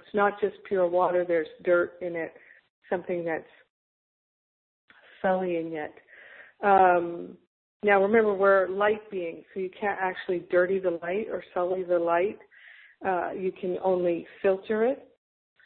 It's 0.00 0.14
not 0.14 0.40
just 0.40 0.54
pure 0.68 0.86
water, 0.86 1.24
there's 1.26 1.48
dirt 1.64 1.94
in 2.00 2.14
it, 2.14 2.32
something 2.88 3.24
that's 3.24 3.44
sullying 5.20 5.74
it. 5.74 5.94
Um, 6.62 7.36
now 7.82 8.02
remember, 8.02 8.34
we're 8.34 8.68
light 8.68 9.10
beings, 9.10 9.44
so 9.52 9.60
you 9.60 9.70
can't 9.78 9.98
actually 10.00 10.44
dirty 10.50 10.78
the 10.78 10.98
light 11.02 11.26
or 11.30 11.42
sully 11.52 11.82
the 11.82 11.98
light. 11.98 12.38
Uh, 13.06 13.32
you 13.32 13.52
can 13.52 13.76
only 13.84 14.26
filter 14.42 14.84
it. 14.84 15.08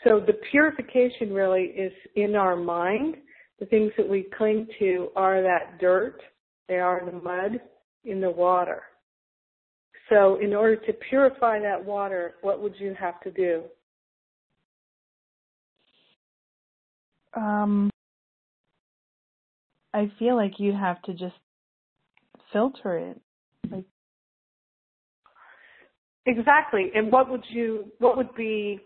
So 0.05 0.19
the 0.19 0.35
purification 0.51 1.33
really 1.33 1.65
is 1.65 1.93
in 2.17 2.35
our 2.35 2.57
mind. 2.57 3.17
The 3.59 3.67
things 3.67 3.93
that 3.99 4.09
we 4.09 4.27
cling 4.37 4.67
to 4.79 5.09
are 5.15 5.43
that 5.43 5.79
dirt 5.79 6.21
they 6.69 6.79
are 6.79 7.01
in 7.01 7.07
the 7.07 7.21
mud 7.21 7.61
in 8.05 8.21
the 8.21 8.31
water. 8.31 8.83
So, 10.09 10.41
in 10.41 10.55
order 10.55 10.77
to 10.77 10.93
purify 11.09 11.61
that 11.61 11.85
water, 11.85 12.35
what 12.43 12.61
would 12.61 12.75
you 12.79 12.95
have 12.99 13.21
to 13.21 13.31
do? 13.31 13.63
Um, 17.35 17.91
I 19.95 20.11
feel 20.19 20.35
like 20.35 20.55
you'd 20.59 20.75
have 20.75 21.01
to 21.03 21.13
just 21.13 21.37
filter 22.53 22.99
it. 22.99 23.21
Like 23.71 23.85
Exactly. 26.27 26.91
And 26.95 27.11
what 27.11 27.31
would 27.31 27.45
you 27.49 27.87
what 27.99 28.17
would 28.17 28.35
be 28.35 28.81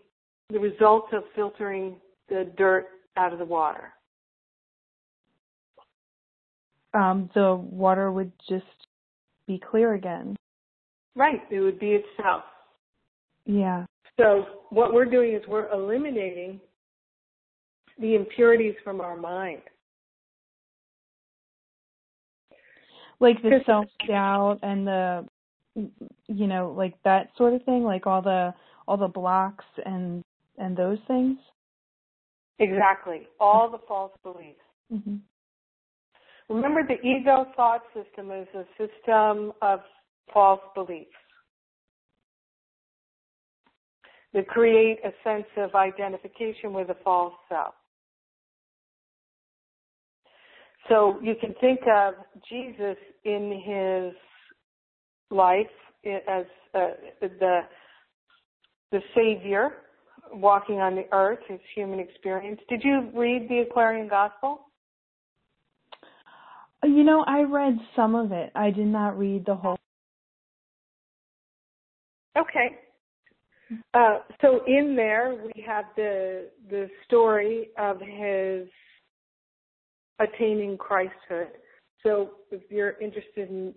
the 0.51 0.59
result 0.59 1.13
of 1.13 1.25
filtering 1.35 1.97
the 2.29 2.51
dirt 2.57 2.87
out 3.17 3.33
of 3.33 3.39
the 3.39 3.45
water? 3.45 3.93
Um, 6.95 7.31
the 7.35 7.55
water 7.55 8.11
would 8.13 8.33
just 8.49 8.65
be 9.47 9.59
clear 9.59 9.95
again. 9.95 10.37
Right, 11.17 11.43
it 11.51 11.61
would 11.61 11.79
be 11.79 11.93
itself. 11.93 12.43
Yeah. 13.47 13.85
So 14.19 14.47
what 14.71 14.95
we're 14.95 15.05
doing 15.05 15.35
is 15.35 15.43
we're 15.49 15.71
eliminating 15.73 16.61
the 17.99 18.15
impurities 18.15 18.75
from 18.83 19.01
our 19.01 19.17
mind. 19.17 19.63
Like 23.21 23.41
the 23.43 23.61
self 23.67 23.87
doubt 24.09 24.59
and 24.63 24.87
the 24.87 25.27
you 25.77 26.47
know, 26.47 26.75
like 26.77 26.95
that 27.05 27.31
sort 27.37 27.55
of 27.55 27.63
thing, 27.65 27.85
like 27.85 28.07
all 28.07 28.23
the 28.23 28.55
all 28.87 28.97
the 28.97 29.09
blocks 29.09 29.65
and 29.85 30.23
and 30.59 30.77
those 30.77 30.99
things. 31.07 31.39
Exactly, 32.59 33.23
all 33.41 33.71
the 33.71 33.79
false 33.89 34.13
beliefs. 34.23 34.61
Mm-hmm. 34.93 35.17
Remember, 36.49 36.83
the 36.83 37.01
ego 37.07 37.47
thought 37.57 37.83
system 37.95 38.31
is 38.31 38.47
a 38.55 38.65
system 38.79 39.53
of 39.63 39.81
false 40.33 40.61
beliefs 40.75 41.11
that 44.35 44.47
create 44.49 44.99
a 45.05 45.11
sense 45.23 45.47
of 45.57 45.75
identification 45.75 46.73
with 46.73 46.91
a 46.91 46.97
false 47.03 47.35
self. 47.49 47.75
So 50.89 51.19
you 51.23 51.35
can 51.41 51.55
think 51.61 51.81
of 51.91 52.15
Jesus 52.49 52.97
in 53.25 53.63
his 53.65 54.15
life 55.31 55.67
as 56.05 56.45
uh, 56.75 56.89
the 57.23 57.61
the 58.93 59.01
savior 59.15 59.71
walking 60.33 60.77
on 60.77 60.95
the 60.95 61.05
earth, 61.13 61.39
his 61.49 61.61
human 61.75 61.99
experience. 61.99 62.61
Did 62.69 62.83
you 62.85 63.11
read 63.15 63.49
the 63.49 63.65
Aquarian 63.69 64.09
Gospel? 64.09 64.67
You 66.85 67.05
know, 67.05 67.25
I 67.27 67.43
read 67.43 67.79
some 67.97 68.15
of 68.15 68.33
it. 68.33 68.51
I 68.55 68.71
did 68.71 68.87
not 68.87 69.19
read 69.19 69.47
the 69.47 69.55
whole. 69.55 69.79
Okay. 72.37 72.79
Uh, 73.95 74.19
so 74.41 74.61
in 74.67 74.95
there 74.95 75.35
we 75.35 75.63
have 75.67 75.87
the 75.97 76.51
the 76.69 76.89
story 77.07 77.71
of 77.79 77.99
his 78.01 78.69
attaining 80.21 80.77
Christhood. 80.77 81.49
So 82.03 82.33
if 82.51 82.63
you're 82.71 83.01
interested 83.01 83.49
in 83.49 83.75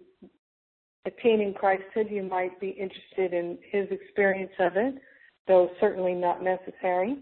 attaining 1.06 1.54
Christhood, 1.54 2.12
you 2.12 2.24
might 2.24 2.60
be 2.60 2.70
interested 2.70 3.34
in 3.34 3.58
his 3.72 3.88
experience 3.92 4.52
of 4.60 4.74
it, 4.76 4.96
though 5.48 5.70
certainly 5.80 6.14
not 6.14 6.44
necessary. 6.44 7.18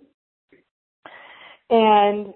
And 1.69 2.33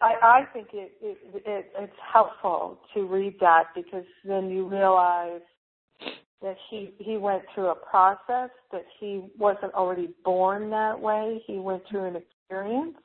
I, 0.00 0.14
I 0.22 0.44
think 0.52 0.68
it, 0.72 0.92
it, 1.00 1.18
it, 1.46 1.72
it's 1.78 1.92
helpful 2.12 2.78
to 2.94 3.06
read 3.06 3.34
that 3.40 3.64
because 3.74 4.04
then 4.24 4.50
you 4.50 4.68
realize 4.68 5.40
that 6.42 6.56
he 6.70 6.92
he 6.98 7.16
went 7.16 7.42
through 7.54 7.68
a 7.68 7.74
process 7.74 8.50
that 8.70 8.84
he 9.00 9.22
wasn't 9.38 9.72
already 9.72 10.10
born 10.22 10.68
that 10.70 11.00
way. 11.00 11.42
He 11.46 11.58
went 11.58 11.82
through 11.90 12.04
an 12.04 12.16
experience 12.16 12.98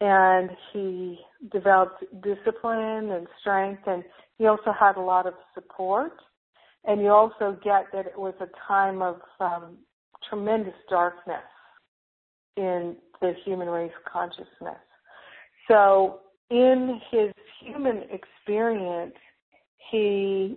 and 0.00 0.50
he 0.72 1.18
developed 1.52 2.02
discipline 2.22 3.10
and 3.10 3.26
strength 3.40 3.82
and 3.86 4.02
he 4.38 4.46
also 4.46 4.72
had 4.78 4.96
a 4.96 5.00
lot 5.00 5.26
of 5.26 5.34
support 5.54 6.12
and 6.84 7.00
you 7.02 7.08
also 7.08 7.58
get 7.64 7.86
that 7.92 8.06
it 8.06 8.18
was 8.18 8.34
a 8.40 8.46
time 8.66 9.02
of 9.02 9.16
um, 9.40 9.76
tremendous 10.28 10.74
darkness 10.88 11.42
in 12.56 12.96
the 13.20 13.32
human 13.44 13.68
race 13.68 13.92
consciousness 14.10 14.78
so 15.68 16.20
in 16.50 17.00
his 17.10 17.30
human 17.60 18.02
experience 18.10 19.14
he 19.90 20.56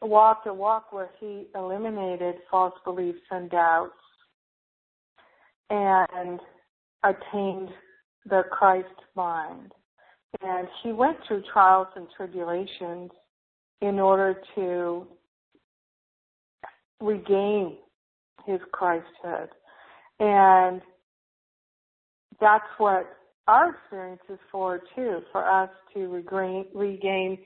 walked 0.00 0.46
a 0.46 0.52
walk 0.52 0.92
where 0.92 1.10
he 1.20 1.46
eliminated 1.54 2.36
false 2.50 2.74
beliefs 2.84 3.20
and 3.30 3.50
doubts 3.50 3.92
and 5.70 6.40
attained 7.04 7.70
the 8.28 8.42
Christ 8.50 8.88
mind. 9.14 9.72
And 10.42 10.68
he 10.82 10.92
went 10.92 11.18
through 11.26 11.42
trials 11.52 11.88
and 11.96 12.06
tribulations 12.16 13.10
in 13.80 13.98
order 13.98 14.40
to 14.54 15.06
regain 17.00 17.78
his 18.46 18.60
Christhood. 18.72 19.48
And 20.20 20.80
that's 22.40 22.64
what 22.78 23.06
our 23.48 23.70
experience 23.70 24.22
is 24.28 24.38
for 24.50 24.80
too, 24.94 25.20
for 25.32 25.48
us 25.48 25.70
to 25.94 26.08
regain, 26.08 26.66
regain 26.74 27.38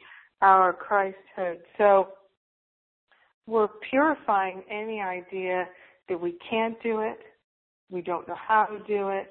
our 0.43 0.75
Christhood. 0.75 1.59
So 1.79 2.09
we're 3.47 3.69
purifying 3.91 4.63
any 4.71 5.01
idea 5.01 5.67
that 6.09 6.21
we 6.21 6.37
can't 6.51 6.81
do 6.83 7.01
it, 7.01 7.19
we 7.91 8.03
don't 8.03 8.27
know 8.29 8.37
how 8.37 8.67
to 8.67 8.79
do 8.87 9.09
it, 9.09 9.31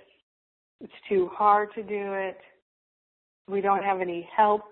it's 0.81 0.93
too 1.07 1.29
hard 1.31 1.69
to 1.75 1.83
do 1.83 2.13
it. 2.13 2.37
We 3.47 3.61
don't 3.61 3.83
have 3.83 4.01
any 4.01 4.27
help. 4.35 4.63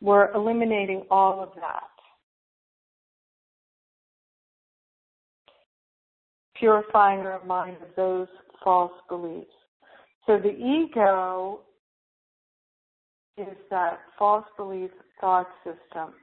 We're 0.00 0.32
eliminating 0.32 1.04
all 1.10 1.42
of 1.42 1.50
that. 1.56 1.84
Purifying 6.58 7.20
our 7.20 7.44
mind 7.44 7.76
of 7.82 7.88
those 7.96 8.28
false 8.64 8.92
beliefs. 9.08 9.46
So 10.26 10.38
the 10.38 10.50
ego 10.50 11.60
is 13.38 13.56
that 13.70 14.00
false 14.18 14.44
belief 14.56 14.90
thought 15.20 15.48
system. 15.62 16.14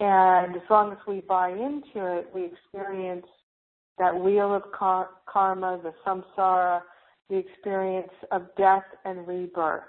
And 0.00 0.56
as 0.56 0.62
long 0.70 0.92
as 0.92 0.98
we 1.06 1.20
buy 1.20 1.50
into 1.50 2.18
it, 2.18 2.28
we 2.34 2.44
experience 2.44 3.26
that 3.98 4.14
wheel 4.14 4.54
of 4.54 4.62
karma, 4.72 5.80
the 5.82 5.92
samsara, 6.06 6.80
the 7.30 7.36
experience 7.36 8.12
of 8.32 8.42
death 8.56 8.84
and 9.04 9.26
rebirth. 9.26 9.84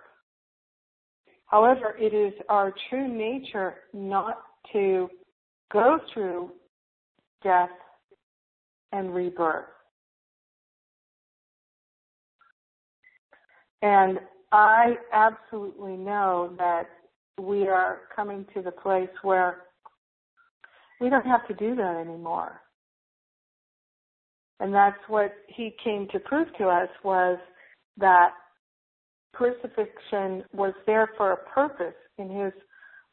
However, 1.47 1.95
it 1.99 2.13
is 2.13 2.33
our 2.49 2.73
true 2.89 3.07
nature 3.07 3.75
not 3.93 4.39
to 4.73 5.09
go 5.71 5.99
through 6.13 6.51
death 7.43 7.69
and 8.91 9.13
rebirth. 9.13 9.65
And 13.81 14.19
I 14.51 14.95
absolutely 15.11 15.97
know 15.97 16.53
that 16.57 16.87
we 17.41 17.67
are 17.67 18.01
coming 18.15 18.45
to 18.53 18.61
the 18.61 18.71
place 18.71 19.09
where 19.21 19.63
we 21.01 21.09
don't 21.09 21.25
have 21.25 21.47
to 21.47 21.53
do 21.53 21.75
that 21.75 21.97
anymore. 21.97 22.61
And 24.59 24.73
that's 24.73 24.97
what 25.07 25.33
he 25.47 25.75
came 25.83 26.07
to 26.13 26.19
prove 26.19 26.47
to 26.57 26.67
us 26.67 26.89
was 27.03 27.37
that 27.97 28.29
crucifixion 29.33 30.43
was 30.53 30.73
there 30.85 31.09
for 31.17 31.33
a 31.33 31.37
purpose 31.37 31.95
in 32.17 32.29
his 32.29 32.53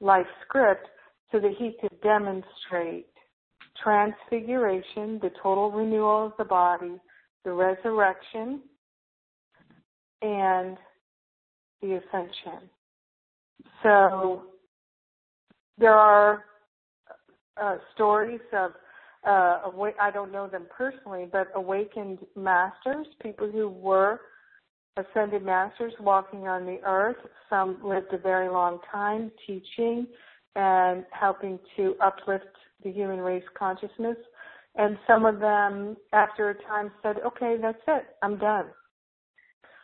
life 0.00 0.26
script 0.46 0.86
so 1.32 1.40
that 1.40 1.52
he 1.58 1.76
could 1.80 2.00
demonstrate 2.00 3.06
transfiguration, 3.82 5.18
the 5.20 5.30
total 5.42 5.72
renewal 5.72 6.26
of 6.26 6.32
the 6.38 6.44
body, 6.44 7.00
the 7.44 7.52
resurrection, 7.52 8.60
and 10.22 10.76
the 11.80 12.00
ascension. 12.00 12.68
So 13.82 14.44
there 15.78 15.94
are 15.94 16.44
uh, 17.60 17.76
stories 17.94 18.40
of 18.52 18.72
uh, 19.24 19.70
I 20.00 20.10
don't 20.12 20.32
know 20.32 20.48
them 20.48 20.66
personally, 20.76 21.28
but 21.30 21.48
awakened 21.54 22.18
masters, 22.34 23.06
people 23.22 23.50
who 23.50 23.68
were 23.68 24.20
ascended 24.96 25.44
masters 25.44 25.92
walking 26.00 26.48
on 26.48 26.66
the 26.66 26.78
earth. 26.84 27.16
Some 27.48 27.78
lived 27.84 28.12
a 28.12 28.18
very 28.18 28.48
long 28.48 28.80
time 28.90 29.30
teaching 29.46 30.06
and 30.56 31.04
helping 31.12 31.58
to 31.76 31.94
uplift 32.02 32.44
the 32.82 32.90
human 32.90 33.20
race 33.20 33.44
consciousness. 33.56 34.16
And 34.74 34.98
some 35.06 35.24
of 35.24 35.38
them, 35.38 35.96
after 36.12 36.50
a 36.50 36.54
time, 36.64 36.90
said, 37.02 37.16
okay, 37.24 37.56
that's 37.60 37.78
it, 37.86 38.04
I'm 38.22 38.38
done. 38.38 38.66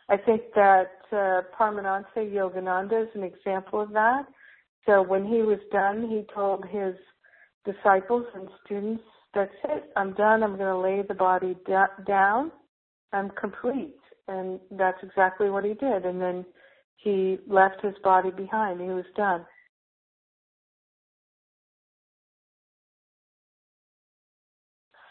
I 0.09 0.17
think 0.17 0.41
that 0.55 0.91
uh, 1.11 1.41
Paramahansa 1.57 2.17
Yogananda 2.17 3.03
is 3.03 3.09
an 3.13 3.23
example 3.23 3.81
of 3.81 3.91
that. 3.91 4.23
So 4.85 5.01
when 5.03 5.25
he 5.25 5.41
was 5.41 5.59
done, 5.71 6.07
he 6.09 6.25
told 6.33 6.65
his 6.65 6.95
disciples 7.65 8.25
and 8.33 8.49
students 8.65 9.03
that's 9.33 9.53
it. 9.65 9.91
I'm 9.95 10.13
done. 10.13 10.41
I'm 10.41 10.57
going 10.57 10.73
to 10.73 10.77
lay 10.77 11.03
the 11.07 11.13
body 11.13 11.55
down. 12.07 12.51
I'm 13.13 13.29
complete. 13.39 13.95
And 14.27 14.59
that's 14.71 14.97
exactly 15.03 15.49
what 15.49 15.63
he 15.63 15.73
did. 15.73 16.05
And 16.05 16.19
then 16.19 16.45
he 16.97 17.37
left 17.47 17.83
his 17.83 17.93
body 18.03 18.31
behind. 18.31 18.81
He 18.81 18.87
was 18.87 19.05
done. 19.15 19.45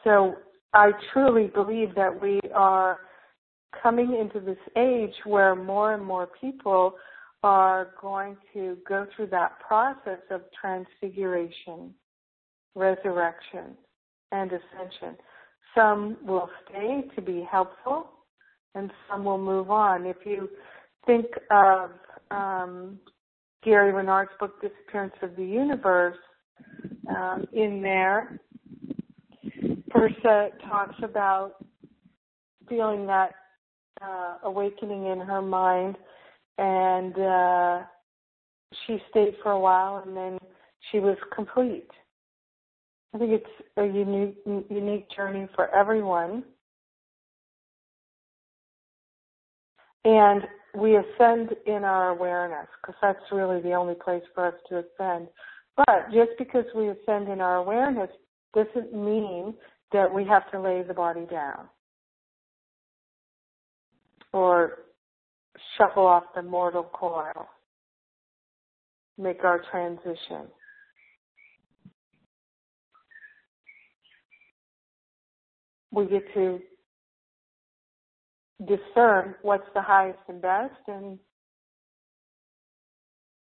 So 0.05 0.37
I 0.75 0.91
truly 1.13 1.49
believe 1.49 1.95
that 1.95 2.21
we 2.21 2.41
are 2.55 2.99
coming 3.83 4.17
into 4.19 4.45
this 4.45 4.59
age 4.77 5.15
where 5.25 5.55
more 5.55 5.95
and 5.95 6.05
more 6.05 6.29
people 6.41 6.95
are 7.43 7.91
going 8.01 8.37
to 8.53 8.77
go 8.89 9.07
through 9.15 9.29
that 9.29 9.59
process 9.61 10.19
of 10.31 10.43
transfiguration, 10.61 11.95
resurrection, 12.75 13.77
and 14.33 14.51
ascension. 14.51 15.17
Some 15.75 16.17
will 16.25 16.51
stay 16.69 17.05
to 17.15 17.23
be 17.23 17.47
helpful, 17.51 18.11
and 18.75 18.91
some 19.09 19.25
will 19.25 19.39
move 19.39 19.71
on. 19.71 20.07
If 20.07 20.17
you 20.25 20.49
think 21.07 21.27
of 21.51 21.91
um, 22.31 22.99
Gary 23.63 23.93
Renard's 23.93 24.31
book, 24.41 24.61
Disappearance 24.61 25.15
of 25.23 25.37
the 25.37 25.45
Universe, 25.45 26.17
um, 27.09 27.47
in 27.53 27.81
there, 27.81 28.41
Pursah 29.91 30.49
talks 30.69 30.97
about 31.03 31.65
feeling 32.69 33.07
that 33.07 33.31
uh, 34.03 34.35
awakening 34.45 35.07
in 35.07 35.21
her 35.21 35.43
mind, 35.43 35.97
and 36.59 37.19
uh, 37.19 37.83
she 38.87 38.99
stayed 39.11 39.35
for 39.43 39.53
a 39.53 39.61
while, 39.61 40.03
and 40.05 40.17
then 40.17 40.39
she 40.91 41.01
was 41.01 41.17
complete. 41.35 41.91
I 43.15 43.19
think 43.19 43.33
it's 43.33 43.47
a 43.77 43.85
unique 43.85 44.37
unique 44.69 45.09
journey 45.15 45.49
for 45.55 45.75
everyone. 45.75 46.45
And 50.05 50.43
we 50.75 50.97
ascend 50.97 51.51
in 51.67 51.85
our 51.85 52.11
awareness 52.11 52.69
because 52.81 52.97
that's 53.03 53.33
really 53.33 53.61
the 53.61 53.73
only 53.73 53.95
place 53.95 54.23
for 54.35 54.47
us 54.47 54.55
to 54.69 54.79
ascend. 54.79 55.29
But 55.77 56.11
just 56.13 56.31
because 56.39 56.65
we 56.75 56.89
ascend 56.89 57.29
in 57.29 57.41
our 57.41 57.57
awareness 57.57 58.11
doesn't 58.55 58.93
mean 58.93 59.55
that 59.93 60.13
we 60.13 60.25
have 60.25 60.51
to 60.53 60.61
lay 60.61 60.83
the 60.83 60.95
body 60.95 61.27
down 61.31 61.69
or 64.33 64.85
shuffle 65.77 66.07
off 66.07 66.25
the 66.35 66.43
mortal 66.43 66.83
coil, 66.83 67.49
make 69.17 69.45
our 69.45 69.63
transition. 69.71 70.49
We 75.91 76.07
get 76.07 76.23
to 76.35 76.61
discern 78.67 79.35
what's 79.43 79.67
the 79.75 79.83
highest 79.83 80.19
and 80.29 80.43
best 80.43 80.75
and 80.89 81.19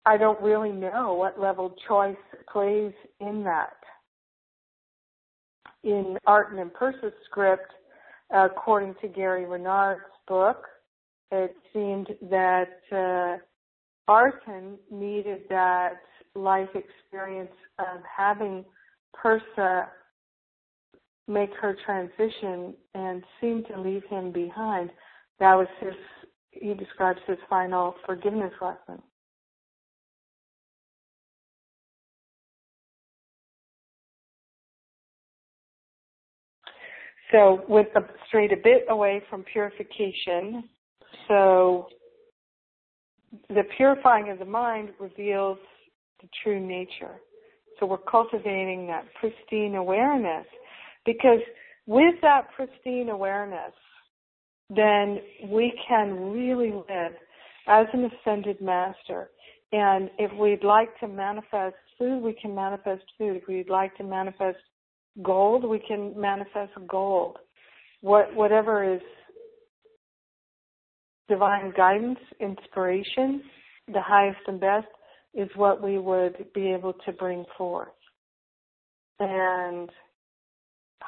I 0.06 0.16
don't 0.16 0.40
really 0.40 0.70
know 0.70 1.14
what 1.14 1.40
level 1.40 1.74
choice 1.88 2.16
plays 2.50 2.92
in 3.18 3.42
that. 3.42 3.76
In 5.82 6.16
Art 6.26 6.52
and 6.52 6.72
Pursah's 6.72 7.12
script, 7.24 7.72
according 8.30 8.94
to 9.02 9.08
Gary 9.08 9.46
Renard's 9.46 10.02
book, 10.28 10.64
it 11.30 11.56
seemed 11.72 12.08
that 12.30 12.80
uh, 12.92 13.36
Arten 14.10 14.78
needed 14.90 15.42
that 15.48 16.00
life 16.34 16.68
experience 16.74 17.52
of 17.78 18.00
having 18.16 18.64
Pursah 19.14 19.88
make 21.28 21.50
her 21.60 21.76
transition 21.84 22.74
and 22.94 23.24
seemed 23.40 23.66
to 23.66 23.80
leave 23.80 24.04
him 24.08 24.30
behind. 24.30 24.90
That 25.40 25.54
was 25.54 25.66
his, 25.80 25.94
he 26.50 26.74
describes 26.74 27.18
his 27.26 27.38
final 27.50 27.94
forgiveness 28.06 28.52
lesson. 28.60 29.02
So 37.32 37.64
with 37.68 37.88
the 37.92 38.06
straight 38.28 38.52
a 38.52 38.56
bit 38.56 38.84
away 38.88 39.20
from 39.28 39.42
purification, 39.42 40.68
so 41.28 41.88
the 43.48 43.62
purifying 43.76 44.30
of 44.30 44.38
the 44.38 44.44
mind 44.44 44.90
reveals 44.98 45.58
the 46.20 46.28
true 46.42 46.60
nature. 46.60 47.16
So 47.78 47.86
we're 47.86 47.98
cultivating 47.98 48.86
that 48.86 49.04
pristine 49.20 49.74
awareness 49.74 50.46
because 51.04 51.40
with 51.86 52.14
that 52.22 52.48
pristine 52.56 53.10
awareness, 53.10 53.72
then 54.70 55.20
we 55.48 55.72
can 55.86 56.32
really 56.32 56.72
live 56.72 57.12
as 57.68 57.86
an 57.92 58.10
ascended 58.10 58.60
master. 58.60 59.30
And 59.72 60.10
if 60.18 60.32
we'd 60.38 60.64
like 60.64 60.98
to 61.00 61.08
manifest 61.08 61.76
food, 61.98 62.22
we 62.22 62.32
can 62.40 62.54
manifest 62.54 63.04
food. 63.18 63.36
If 63.36 63.48
we'd 63.48 63.68
like 63.68 63.96
to 63.96 64.04
manifest 64.04 64.58
gold, 65.22 65.64
we 65.64 65.78
can 65.78 66.18
manifest 66.18 66.72
gold. 66.88 67.38
What, 68.00 68.34
whatever 68.34 68.94
is 68.94 69.00
divine 71.28 71.72
guidance, 71.76 72.18
inspiration, 72.40 73.42
the 73.92 74.00
highest 74.00 74.40
and 74.46 74.60
best 74.60 74.86
is 75.34 75.48
what 75.54 75.82
we 75.82 75.98
would 75.98 76.46
be 76.54 76.72
able 76.72 76.94
to 77.04 77.12
bring 77.12 77.44
forth. 77.56 77.88
And 79.20 79.90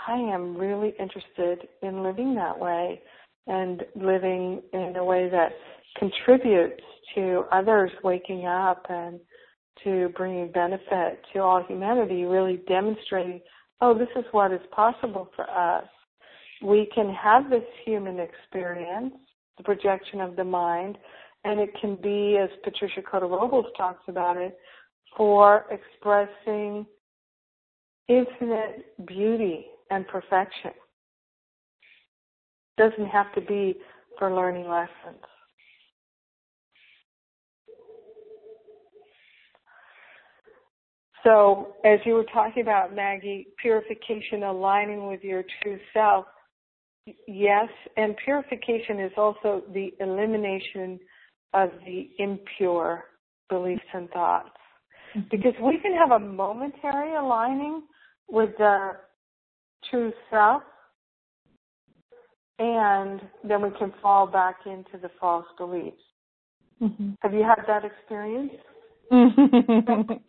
I 0.07 0.14
am 0.14 0.57
really 0.57 0.94
interested 0.98 1.68
in 1.83 2.02
living 2.02 2.35
that 2.35 2.59
way 2.59 3.00
and 3.46 3.83
living 3.94 4.62
in 4.72 4.94
a 4.96 5.04
way 5.04 5.28
that 5.31 5.52
contributes 5.98 6.83
to 7.14 7.44
others 7.50 7.90
waking 8.04 8.46
up 8.46 8.85
and 8.88 9.18
to 9.85 10.11
bringing 10.16 10.50
benefit 10.52 11.20
to 11.33 11.40
all 11.40 11.62
humanity, 11.66 12.24
really 12.24 12.61
demonstrating, 12.68 13.40
oh, 13.81 13.96
this 13.96 14.09
is 14.16 14.24
what 14.33 14.52
is 14.52 14.61
possible 14.72 15.31
for 15.35 15.48
us. 15.48 15.87
We 16.62 16.88
can 16.94 17.12
have 17.14 17.48
this 17.48 17.64
human 17.85 18.18
experience, 18.18 19.14
the 19.59 19.64
projection 19.64 20.21
of 20.21 20.37
the 20.37 20.44
mind, 20.44 20.97
and 21.44 21.61
it 21.61 21.71
can 21.81 21.97
be, 21.97 22.38
as 22.42 22.49
Patricia 22.64 23.03
Cota 23.03 23.27
Robles 23.27 23.66
talks 23.77 24.03
about 24.09 24.37
it, 24.37 24.59
for 25.16 25.66
expressing 25.71 26.87
infinite 28.09 29.07
beauty 29.07 29.66
and 29.90 30.07
perfection 30.09 30.71
It 32.77 32.90
doesn't 32.90 33.07
have 33.07 33.33
to 33.35 33.40
be 33.40 33.77
for 34.18 34.35
learning 34.35 34.68
lessons. 34.68 35.23
So, 41.25 41.75
as 41.85 41.99
you 42.05 42.14
were 42.14 42.27
talking 42.33 42.62
about, 42.62 42.94
Maggie, 42.94 43.49
purification 43.61 44.44
aligning 44.44 45.09
with 45.09 45.23
your 45.23 45.42
true 45.62 45.79
self, 45.92 46.27
yes, 47.27 47.68
and 47.97 48.14
purification 48.25 49.01
is 49.01 49.12
also 49.16 49.62
the 49.73 49.90
elimination 50.01 50.99
of 51.55 51.71
the 51.85 52.11
impure 52.18 53.05
beliefs 53.49 53.83
and 53.94 54.09
thoughts. 54.11 54.51
Mm-hmm. 55.16 55.29
Because 55.31 55.55
we 55.62 55.79
can 55.79 55.94
have 55.94 56.11
a 56.11 56.18
momentary 56.18 57.14
aligning 57.16 57.83
with 58.29 58.51
the 58.59 58.92
true 59.90 60.12
self, 60.31 60.62
and 62.59 63.21
then 63.44 63.62
we 63.62 63.71
can 63.79 63.92
fall 64.03 64.27
back 64.27 64.57
into 64.66 64.99
the 65.01 65.11
false 65.21 65.47
beliefs. 65.57 65.97
Mm-hmm. 66.83 67.11
Have 67.23 67.33
you 67.33 67.42
had 67.44 67.64
that 67.66 67.85
experience? 67.85 68.53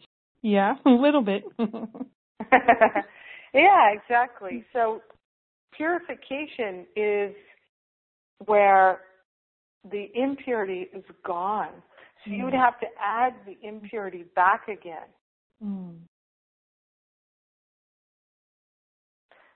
yeah, 0.42 0.76
a 0.86 0.90
little 0.90 1.22
bit. 1.22 1.44
yeah, 3.54 3.92
exactly. 3.94 4.64
So 4.74 5.02
purification 5.76 6.86
is 6.96 7.34
where 8.46 9.02
the 9.90 10.08
impurity 10.14 10.88
is 10.94 11.04
gone. 11.26 11.72
So 12.24 12.32
mm. 12.32 12.38
you 12.38 12.46
would 12.46 12.54
mm. 12.54 12.64
have 12.64 12.80
to 12.80 12.88
add 13.02 13.34
the 13.46 13.58
impurity 13.68 14.26
back 14.36 14.68
again. 14.68 15.08
Mm. 15.64 15.96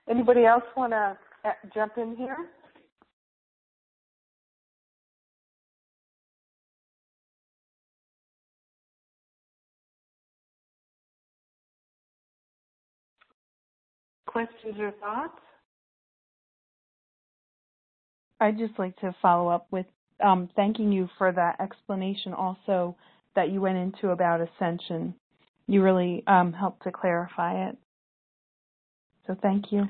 Anybody 0.08 0.44
else 0.44 0.64
want 0.76 0.92
to 0.92 1.16
uh, 1.44 1.52
jump 1.74 1.92
in 1.96 2.16
here? 2.16 2.36
questions 14.34 14.74
or 14.80 14.90
thoughts? 15.00 15.43
I'd 18.44 18.58
just 18.58 18.78
like 18.78 18.94
to 19.00 19.14
follow 19.22 19.48
up 19.48 19.66
with 19.70 19.86
um, 20.22 20.50
thanking 20.54 20.92
you 20.92 21.08
for 21.16 21.32
that 21.32 21.60
explanation 21.60 22.34
also 22.34 22.94
that 23.34 23.50
you 23.50 23.60
went 23.60 23.78
into 23.78 24.10
about 24.10 24.40
ascension. 24.40 25.14
You 25.66 25.82
really 25.82 26.22
um, 26.26 26.52
helped 26.52 26.82
to 26.84 26.92
clarify 26.92 27.68
it. 27.68 27.76
So 29.26 29.34
thank 29.40 29.72
you. 29.72 29.88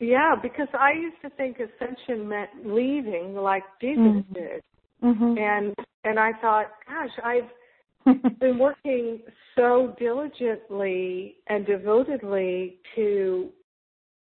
Yeah, 0.00 0.34
because 0.40 0.68
I 0.72 0.92
used 0.92 1.20
to 1.22 1.30
think 1.30 1.58
ascension 1.58 2.26
meant 2.26 2.50
leaving 2.64 3.34
like 3.34 3.64
Jesus 3.82 3.98
mm-hmm. 3.98 4.32
did. 4.32 4.62
Mm-hmm. 5.04 5.38
And 5.38 5.74
and 6.04 6.18
I 6.18 6.32
thought, 6.40 6.66
gosh, 6.88 7.10
I've 7.22 8.38
been 8.40 8.58
working 8.58 9.20
so 9.56 9.94
diligently 9.98 11.36
and 11.48 11.66
devotedly 11.66 12.76
to 12.94 13.50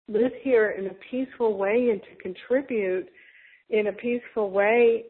live 0.09 0.33
here 0.42 0.70
in 0.70 0.88
a 0.88 0.94
peaceful 1.11 1.57
way 1.57 1.88
and 1.90 2.03
to 2.03 2.22
contribute 2.22 3.09
in 3.70 3.87
a 3.88 3.92
peaceful 3.92 4.50
way 4.50 5.04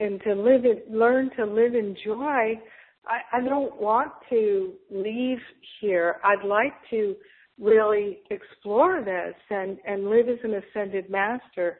and 0.00 0.20
to 0.22 0.34
live 0.34 0.64
in, 0.64 0.80
learn 0.90 1.30
to 1.36 1.44
live 1.44 1.74
in 1.74 1.96
joy. 2.04 2.58
I, 3.06 3.20
I 3.32 3.40
don't 3.44 3.80
want 3.80 4.12
to 4.30 4.74
leave 4.90 5.38
here. 5.80 6.16
I'd 6.24 6.46
like 6.46 6.74
to 6.90 7.16
really 7.58 8.18
explore 8.30 9.02
this 9.04 9.34
and, 9.50 9.78
and 9.86 10.08
live 10.08 10.28
as 10.28 10.38
an 10.42 10.54
ascended 10.54 11.10
master. 11.10 11.78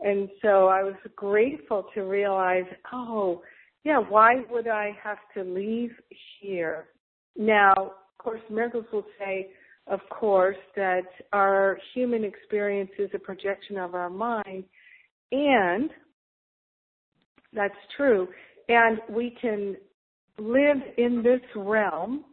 And 0.00 0.28
so 0.42 0.68
I 0.68 0.82
was 0.82 0.94
grateful 1.16 1.86
to 1.94 2.02
realize, 2.02 2.64
oh, 2.92 3.42
yeah, 3.84 3.98
why 3.98 4.42
would 4.50 4.68
I 4.68 4.96
have 5.02 5.18
to 5.34 5.42
leave 5.42 5.92
here? 6.40 6.86
Now, 7.36 7.72
of 7.76 8.18
course, 8.18 8.40
miracles 8.50 8.84
will 8.92 9.06
say, 9.18 9.50
of 9.86 10.00
course, 10.10 10.56
that 10.76 11.06
our 11.32 11.78
human 11.94 12.24
experience 12.24 12.90
is 12.98 13.10
a 13.14 13.18
projection 13.18 13.78
of 13.78 13.94
our 13.94 14.10
mind, 14.10 14.64
and 15.32 15.90
that's 17.52 17.74
true. 17.96 18.28
And 18.68 18.98
we 19.08 19.36
can 19.40 19.76
live 20.38 20.78
in 20.98 21.22
this 21.22 21.40
realm 21.56 22.24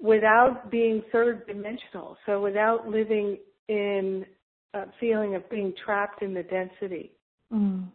without 0.00 0.70
being 0.70 1.02
third 1.10 1.46
dimensional. 1.46 2.16
So 2.26 2.40
without 2.40 2.86
living 2.86 3.38
in 3.68 4.24
a 4.74 4.84
feeling 5.00 5.34
of 5.34 5.48
being 5.50 5.72
trapped 5.84 6.22
in 6.22 6.34
the 6.34 6.42
density. 6.42 7.12
Mm. 7.52 7.88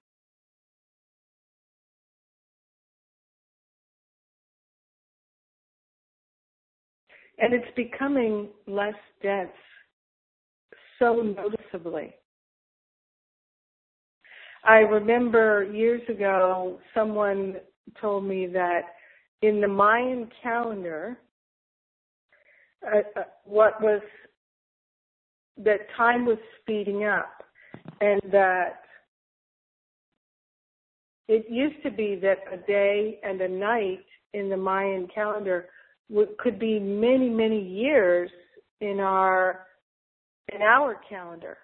And 7.38 7.54
it's 7.54 7.76
becoming 7.76 8.50
less 8.68 8.94
dense 9.22 9.50
so 11.00 11.22
noticeably. 11.22 12.14
I 14.64 14.80
remember 14.80 15.64
years 15.64 16.02
ago 16.10 16.80
someone 16.94 17.56
told 18.00 18.24
me 18.24 18.48
that 18.48 18.82
in 19.42 19.60
the 19.60 19.68
Mayan 19.68 20.30
calendar, 20.44 21.18
uh, 22.86 23.20
uh, 23.20 23.24
what 23.44 23.82
was 23.82 24.02
that 25.58 25.80
time 25.98 26.26
was 26.26 26.38
speeding 26.62 27.06
up 27.06 27.44
and 28.00 28.22
that 28.32 28.82
it 31.28 31.46
used 31.50 31.82
to 31.84 31.92
be 31.92 32.20
that 32.22 32.40
a 32.52 32.58
day 32.68 33.20
and 33.24 33.40
a 33.42 33.48
night 33.48 34.06
in 34.34 34.50
the 34.50 34.58
Mayan 34.58 35.08
calendar 35.14 35.70
could 36.40 36.60
be 36.60 36.80
many, 36.80 37.30
many 37.30 37.62
years 37.62 38.30
in 38.82 39.00
our 39.00 39.68
in 40.54 40.62
our 40.62 41.00
calendar, 41.08 41.58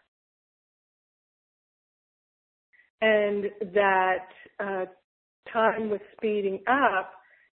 and 3.01 3.45
that 3.73 4.27
uh, 4.59 4.85
time 5.51 5.89
was 5.89 5.99
speeding 6.15 6.59
up, 6.67 7.13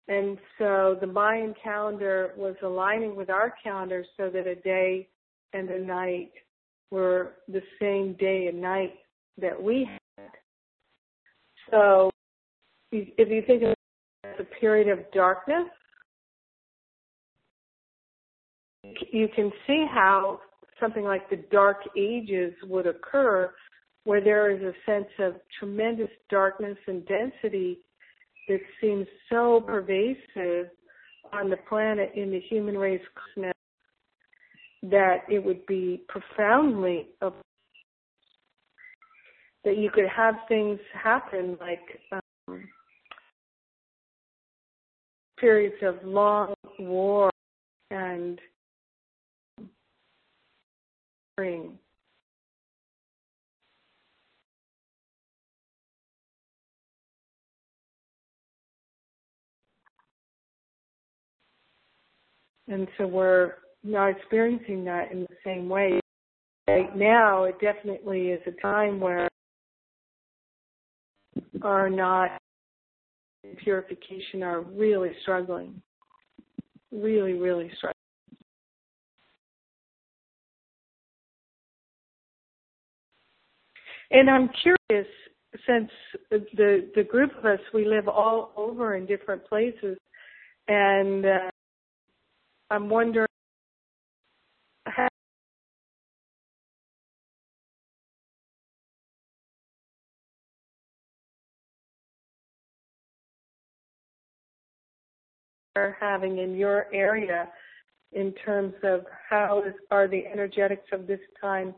and 0.08 0.38
so 0.58 0.96
the 1.00 1.06
Mayan 1.06 1.54
calendar 1.62 2.32
was 2.36 2.56
aligning 2.62 3.16
with 3.16 3.30
our 3.30 3.54
calendar 3.62 4.04
so 4.16 4.28
that 4.30 4.46
a 4.46 4.56
day 4.56 5.08
and 5.52 5.70
a 5.70 5.84
night 5.84 6.32
were 6.90 7.36
the 7.48 7.62
same 7.80 8.14
day 8.14 8.48
and 8.48 8.60
night 8.60 8.94
that 9.40 9.60
we 9.60 9.88
had. 10.16 10.28
So 11.70 12.10
if 12.92 13.28
you 13.28 13.42
think 13.46 13.62
of 13.62 13.74
a 14.38 14.44
period 14.60 14.88
of 14.88 15.10
darkness, 15.12 15.68
you 19.12 19.28
can 19.34 19.52
see 19.66 19.86
how 19.92 20.40
something 20.80 21.04
like 21.04 21.28
the 21.30 21.44
dark 21.52 21.78
ages 21.96 22.52
would 22.64 22.86
occur 22.86 23.52
where 24.04 24.20
there 24.20 24.50
is 24.50 24.62
a 24.62 24.72
sense 24.90 25.08
of 25.18 25.34
tremendous 25.58 26.10
darkness 26.30 26.76
and 26.86 27.06
density 27.06 27.78
that 28.48 28.60
seems 28.80 29.06
so 29.30 29.62
pervasive 29.66 30.68
on 31.32 31.50
the 31.50 31.56
planet 31.68 32.12
in 32.14 32.30
the 32.30 32.40
human 32.48 32.76
race 32.76 33.00
that 34.82 35.18
it 35.28 35.44
would 35.44 35.64
be 35.66 36.02
profoundly 36.08 37.08
that 39.64 39.76
you 39.76 39.90
could 39.90 40.08
have 40.08 40.34
things 40.48 40.80
happen 40.92 41.56
like 41.60 42.00
um, 42.48 42.64
periods 45.38 45.74
of 45.82 45.96
long 46.02 46.54
war 46.78 47.30
and 47.90 48.40
spring. 51.32 51.78
And 62.70 62.86
so 62.96 63.06
we're 63.06 63.54
not 63.82 64.10
experiencing 64.10 64.84
that 64.84 65.10
in 65.10 65.22
the 65.22 65.36
same 65.44 65.68
way. 65.68 65.98
Right 66.68 66.96
now, 66.96 67.44
it 67.44 67.56
definitely 67.60 68.28
is 68.28 68.40
a 68.46 68.52
time 68.62 69.00
where 69.00 69.28
are 71.62 71.90
not 71.90 72.30
purification 73.64 74.44
are 74.44 74.60
really 74.60 75.10
struggling. 75.22 75.82
Really, 76.92 77.32
really 77.32 77.72
struggling. 77.76 77.94
And 84.12 84.30
I'm 84.30 84.48
curious, 84.62 85.08
since 85.66 85.90
the 86.30 86.88
the 86.94 87.02
group 87.02 87.36
of 87.36 87.44
us, 87.44 87.60
we 87.74 87.84
live 87.84 88.06
all 88.06 88.52
over 88.56 88.94
in 88.94 89.06
different 89.06 89.44
places, 89.48 89.98
and 90.68 91.26
uh, 91.26 91.50
I'm 92.70 92.88
wondering 92.88 93.26
how 94.86 95.08
are 105.74 105.96
having 105.98 106.38
in 106.38 106.54
your 106.54 106.86
area 106.92 107.48
in 108.12 108.32
terms 108.44 108.74
of 108.84 109.04
how 109.28 109.62
is, 109.66 109.74
are 109.90 110.06
the 110.06 110.26
energetics 110.26 110.86
of 110.92 111.06
this 111.06 111.20
time 111.40 111.74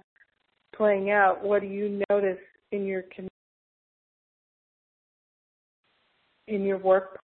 playing 0.76 1.10
out, 1.10 1.42
what 1.42 1.62
do 1.62 1.68
you 1.68 2.02
notice 2.10 2.38
in 2.70 2.86
your 2.86 3.04
in 6.48 6.64
your 6.64 6.78
work? 6.78 7.18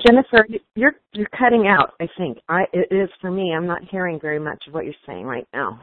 Jennifer, 0.00 0.46
you're 0.74 0.94
you're 1.12 1.28
cutting 1.38 1.66
out. 1.66 1.92
I 2.00 2.08
think 2.16 2.38
I 2.48 2.64
it 2.72 2.88
is 2.90 3.10
for 3.20 3.30
me. 3.30 3.52
I'm 3.54 3.66
not 3.66 3.82
hearing 3.90 4.18
very 4.20 4.38
much 4.38 4.64
of 4.66 4.74
what 4.74 4.84
you're 4.84 4.94
saying 5.06 5.26
right 5.26 5.46
now. 5.52 5.80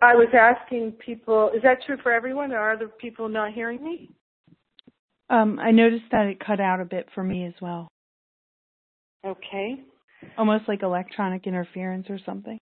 I 0.00 0.14
was 0.14 0.28
asking 0.32 0.92
people, 0.92 1.50
is 1.54 1.62
that 1.62 1.78
true 1.84 1.96
for 2.02 2.12
everyone, 2.12 2.52
or 2.52 2.58
are 2.58 2.72
other 2.72 2.86
people 2.86 3.28
not 3.28 3.52
hearing 3.52 3.82
me? 3.82 4.10
Um, 5.28 5.58
I 5.58 5.72
noticed 5.72 6.04
that 6.12 6.26
it 6.26 6.38
cut 6.38 6.60
out 6.60 6.80
a 6.80 6.84
bit 6.84 7.08
for 7.14 7.24
me 7.24 7.44
as 7.44 7.54
well. 7.60 7.88
Okay. 9.26 9.82
Almost 10.38 10.68
like 10.68 10.82
electronic 10.82 11.46
interference 11.46 12.06
or 12.08 12.18
something. 12.24 12.58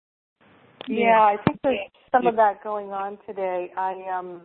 Yeah, 0.88 1.20
I 1.20 1.36
think 1.46 1.60
there's 1.62 1.78
some 2.10 2.26
of 2.26 2.36
that 2.36 2.64
going 2.64 2.90
on 2.90 3.16
today. 3.26 3.70
I 3.76 3.94
um 4.12 4.42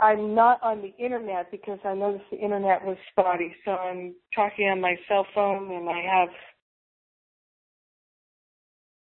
I'm 0.00 0.34
not 0.34 0.62
on 0.62 0.82
the 0.82 0.92
internet 1.02 1.50
because 1.50 1.78
I 1.84 1.94
noticed 1.94 2.24
the 2.30 2.38
internet 2.38 2.84
was 2.84 2.96
spotty, 3.10 3.54
so 3.64 3.72
I'm 3.72 4.14
talking 4.34 4.68
on 4.68 4.80
my 4.80 4.96
cell 5.08 5.26
phone 5.34 5.70
and 5.70 5.88
I 5.88 6.02
have 6.02 6.28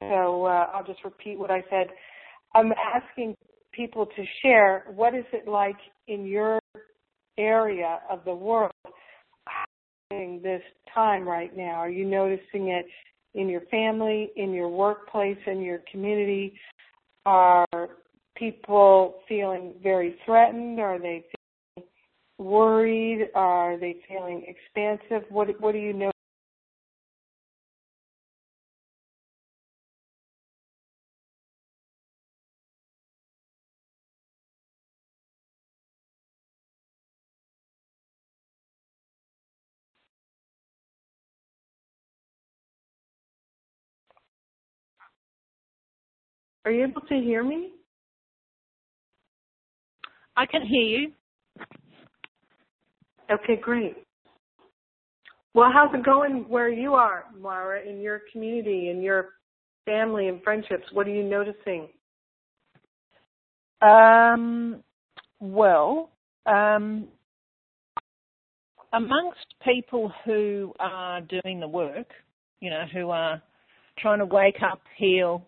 so 0.01 0.45
uh, 0.45 0.67
I'll 0.73 0.83
just 0.85 1.03
repeat 1.05 1.39
what 1.39 1.49
I 1.49 1.63
said. 1.69 1.87
I'm 2.53 2.73
asking 2.73 3.35
people 3.71 4.05
to 4.05 4.23
share 4.41 4.85
what 4.93 5.15
is 5.15 5.23
it 5.31 5.47
like 5.47 5.77
in 6.07 6.25
your 6.25 6.59
area 7.37 7.99
of 8.09 8.19
the 8.25 8.35
world 8.35 8.71
this 10.43 10.61
time 10.93 11.27
right 11.27 11.55
now? 11.55 11.73
Are 11.73 11.89
you 11.89 12.05
noticing 12.05 12.67
it 12.67 12.85
in 13.33 13.49
your 13.49 13.61
family, 13.71 14.31
in 14.35 14.53
your 14.53 14.69
workplace, 14.69 15.37
in 15.47 15.61
your 15.61 15.79
community? 15.91 16.53
Are 17.25 17.65
people 18.35 19.15
feeling 19.27 19.73
very 19.83 20.15
threatened? 20.25 20.79
Are 20.79 20.99
they 20.99 21.25
feeling 21.77 21.89
worried? 22.39 23.29
Are 23.35 23.77
they 23.77 23.97
feeling 24.07 24.45
expansive? 24.47 25.29
What 25.29 25.49
what 25.61 25.73
do 25.73 25.79
you 25.79 25.93
know 25.93 26.11
Are 46.65 46.71
you 46.71 46.83
able 46.85 47.01
to 47.01 47.15
hear 47.15 47.43
me? 47.43 47.72
I 50.35 50.45
can 50.45 50.61
hear 50.61 50.81
you. 50.81 51.11
Okay, 53.31 53.55
great. 53.61 53.95
Well, 55.53 55.69
how's 55.71 55.93
it 55.93 56.03
going 56.03 56.45
where 56.49 56.69
you 56.69 56.95
are, 56.95 57.25
Mara, 57.39 57.81
in 57.87 58.01
your 58.01 58.21
community, 58.31 58.89
in 58.89 59.01
your 59.01 59.29
family 59.85 60.27
and 60.27 60.41
friendships? 60.41 60.85
What 60.93 61.07
are 61.07 61.11
you 61.11 61.23
noticing? 61.23 61.89
Um, 63.81 64.83
well, 65.39 66.09
um, 66.47 67.07
amongst 68.93 69.45
people 69.63 70.11
who 70.25 70.73
are 70.79 71.21
doing 71.21 71.59
the 71.59 71.67
work, 71.67 72.07
you 72.59 72.69
know, 72.69 72.85
who 72.91 73.11
are 73.11 73.41
trying 73.99 74.19
to 74.19 74.25
wake 74.25 74.57
up, 74.63 74.81
heal, 74.97 75.45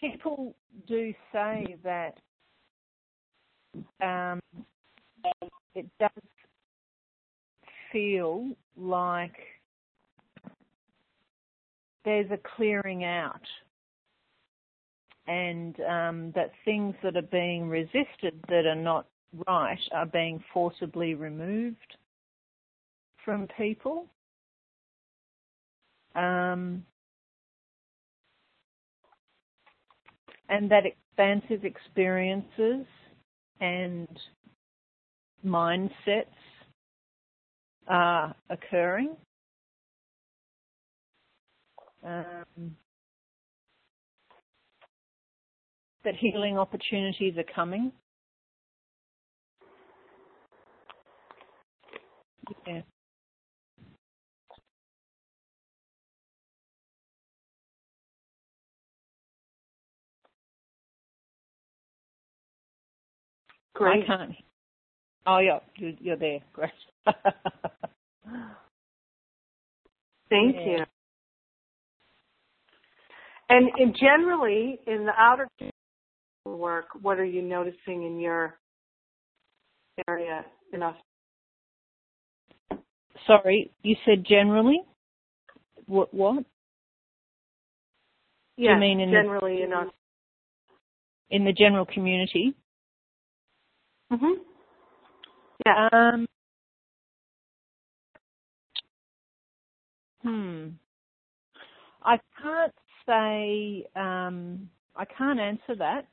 people 0.00 0.54
do 0.86 1.12
say 1.32 1.76
that 1.84 2.18
um, 4.02 4.40
it 5.74 5.86
does 5.98 6.10
feel 7.92 8.48
like 8.76 9.36
there's 12.04 12.30
a 12.30 12.38
clearing 12.56 13.04
out 13.04 13.40
and 15.26 15.80
um, 15.80 16.32
that 16.34 16.52
things 16.64 16.94
that 17.02 17.16
are 17.16 17.22
being 17.22 17.68
resisted 17.68 18.34
that 18.48 18.66
are 18.66 18.74
not 18.74 19.06
right 19.46 19.78
are 19.92 20.06
being 20.06 20.42
forcibly 20.52 21.14
removed 21.14 21.96
from 23.24 23.48
people. 23.56 24.06
Um, 26.14 26.84
and 30.48 30.70
that 30.70 30.84
expansive 30.86 31.64
experiences 31.64 32.86
and 33.60 34.08
mindsets 35.44 36.24
are 37.88 38.34
occurring. 38.50 39.16
Um, 42.04 42.76
that 46.04 46.14
healing 46.16 46.58
opportunities 46.58 47.34
are 47.38 47.54
coming. 47.54 47.90
Yeah. 52.66 52.82
Great. 63.74 64.04
I 64.04 64.06
can't. 64.06 64.32
Oh, 65.26 65.38
yeah, 65.38 65.58
you're 65.76 66.16
there. 66.16 66.40
Great. 66.52 66.70
Thank 70.30 70.56
yeah. 70.56 70.66
you. 70.66 70.84
And, 73.48 73.68
and 73.78 73.96
generally, 73.98 74.80
in 74.86 75.04
the 75.04 75.12
outer 75.16 75.48
work, 76.46 76.86
what 77.00 77.18
are 77.18 77.24
you 77.24 77.42
noticing 77.42 78.04
in 78.04 78.18
your 78.18 78.54
area 80.08 80.44
in 80.72 80.82
Australia? 80.82 81.02
Sorry, 83.26 83.70
you 83.82 83.96
said 84.04 84.24
generally. 84.28 84.80
What? 85.86 86.12
What? 86.12 86.44
Yeah, 88.56 88.74
you 88.74 88.80
mean 88.80 89.00
in 89.00 89.10
generally 89.10 89.56
the, 89.56 89.64
in 89.64 89.72
Australia. 89.72 89.92
in 91.30 91.44
the 91.44 91.52
general 91.52 91.86
community? 91.86 92.54
Mhm. 94.14 94.34
Yeah. 95.66 95.88
Um. 95.92 96.26
Hmm. 100.22 100.68
I 102.02 102.18
can't 102.42 102.74
say. 103.06 103.86
Um, 103.96 104.70
I 104.96 105.04
can't 105.06 105.40
answer 105.40 105.74
that 105.78 106.06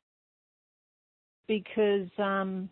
because 1.48 2.08
um, 2.18 2.68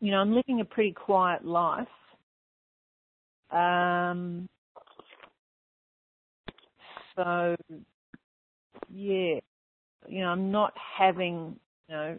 you 0.00 0.10
know 0.10 0.18
I'm 0.18 0.34
living 0.34 0.60
a 0.60 0.64
pretty 0.64 0.92
quiet 0.92 1.44
life. 1.44 1.88
Um, 3.50 4.48
so 7.16 7.56
yeah, 8.92 9.40
you 10.08 10.20
know 10.20 10.28
I'm 10.28 10.50
not 10.50 10.72
having 10.76 11.56
you 11.88 11.94
know 11.96 12.18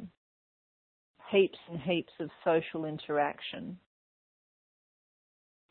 heaps 1.31 1.57
and 1.69 1.79
heaps 1.79 2.13
of 2.19 2.29
social 2.43 2.85
interaction, 2.85 3.77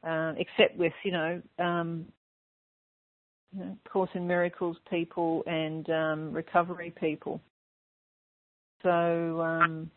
uh, 0.06 0.32
except 0.36 0.76
with 0.76 0.92
you 1.04 1.12
know, 1.12 1.42
um, 1.58 2.06
you 3.56 3.64
know, 3.64 3.76
Course 3.90 4.10
in 4.14 4.26
Miracles 4.26 4.76
people 4.90 5.42
and 5.46 5.88
um, 5.90 6.32
recovery 6.32 6.92
people. 6.98 7.40
So 8.82 8.90
um, 8.90 9.90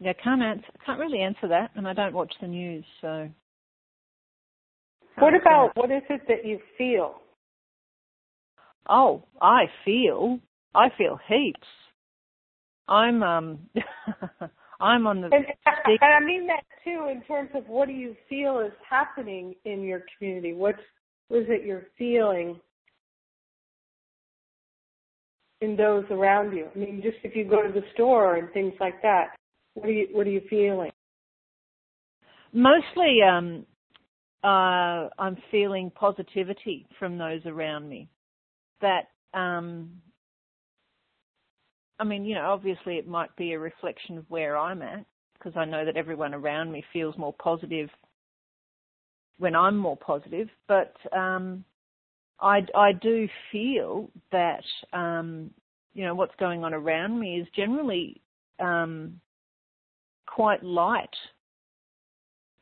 yeah, 0.00 0.12
can't 0.22 0.42
answer, 0.42 0.66
can't 0.84 0.98
really 0.98 1.20
answer 1.20 1.48
that, 1.48 1.70
and 1.76 1.86
I 1.86 1.92
don't 1.92 2.14
watch 2.14 2.32
the 2.40 2.48
news, 2.48 2.84
so. 3.00 3.28
What 5.18 5.32
about 5.34 5.70
what 5.76 5.92
is 5.92 6.02
it 6.10 6.22
that 6.26 6.44
you 6.44 6.58
feel? 6.76 7.20
Oh, 8.88 9.22
I 9.40 9.66
feel, 9.84 10.40
I 10.74 10.88
feel 10.98 11.18
heaps. 11.28 11.66
I'm 12.88 13.22
um, 13.22 13.58
I'm 14.80 15.06
on 15.06 15.20
the. 15.20 15.26
And, 15.26 15.46
and 15.86 15.98
I 16.02 16.20
mean 16.24 16.46
that 16.46 16.64
too 16.84 17.08
in 17.10 17.22
terms 17.22 17.50
of 17.54 17.66
what 17.68 17.88
do 17.88 17.94
you 17.94 18.14
feel 18.28 18.60
is 18.60 18.72
happening 18.88 19.54
in 19.64 19.82
your 19.82 20.02
community? 20.16 20.52
What's 20.52 20.78
what 21.28 21.40
is 21.40 21.46
it 21.48 21.64
you're 21.64 21.86
feeling 21.96 22.60
in 25.60 25.76
those 25.76 26.04
around 26.10 26.54
you? 26.54 26.68
I 26.74 26.78
mean, 26.78 27.00
just 27.02 27.16
if 27.22 27.34
you 27.34 27.44
go 27.44 27.62
to 27.62 27.72
the 27.72 27.84
store 27.94 28.36
and 28.36 28.50
things 28.52 28.74
like 28.80 29.00
that, 29.02 29.36
what 29.74 29.88
are 29.88 29.92
you 29.92 30.08
what 30.12 30.26
are 30.26 30.30
you 30.30 30.42
feeling? 30.50 30.90
Mostly, 32.52 33.18
um, 33.28 33.66
uh, 34.44 35.08
I'm 35.18 35.36
feeling 35.50 35.90
positivity 35.90 36.86
from 36.98 37.18
those 37.18 37.40
around 37.46 37.88
me. 37.88 38.08
That, 38.80 39.08
um, 39.32 39.90
I 41.98 42.04
mean, 42.04 42.24
you 42.24 42.34
know, 42.34 42.50
obviously 42.50 42.96
it 42.96 43.08
might 43.08 43.34
be 43.36 43.52
a 43.52 43.58
reflection 43.58 44.18
of 44.18 44.24
where 44.28 44.56
I'm 44.56 44.82
at 44.82 45.04
because 45.34 45.52
I 45.56 45.64
know 45.64 45.84
that 45.84 45.96
everyone 45.96 46.34
around 46.34 46.72
me 46.72 46.84
feels 46.92 47.16
more 47.18 47.34
positive 47.42 47.88
when 49.38 49.54
I'm 49.54 49.76
more 49.76 49.96
positive. 49.96 50.48
But 50.68 50.94
um, 51.16 51.64
I, 52.40 52.60
I 52.76 52.92
do 52.92 53.28
feel 53.52 54.10
that, 54.32 54.64
um, 54.92 55.50
you 55.94 56.04
know, 56.04 56.14
what's 56.14 56.34
going 56.40 56.64
on 56.64 56.74
around 56.74 57.18
me 57.18 57.40
is 57.40 57.46
generally 57.54 58.20
um, 58.58 59.20
quite 60.26 60.62
light 60.64 61.14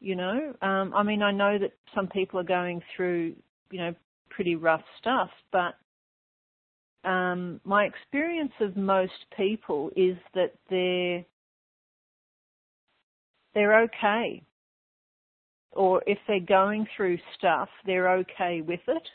you 0.02 0.16
know 0.16 0.52
um 0.62 0.92
i 0.94 1.02
mean 1.02 1.22
i 1.22 1.30
know 1.30 1.56
that 1.58 1.72
some 1.94 2.08
people 2.08 2.38
are 2.38 2.44
going 2.44 2.82
through 2.94 3.34
you 3.70 3.78
know 3.78 3.94
pretty 4.30 4.56
rough 4.56 4.82
stuff 4.98 5.30
but 5.52 5.76
um 7.04 7.60
my 7.64 7.84
experience 7.84 8.52
of 8.60 8.76
most 8.76 9.26
people 9.36 9.90
is 9.96 10.16
that 10.34 10.54
they're 10.70 11.24
they're 13.54 13.82
okay. 13.82 14.42
Or 15.72 16.02
if 16.06 16.18
they're 16.26 16.40
going 16.40 16.86
through 16.96 17.18
stuff 17.38 17.68
they're 17.86 18.12
okay 18.18 18.60
with 18.60 18.80
it. 18.86 19.08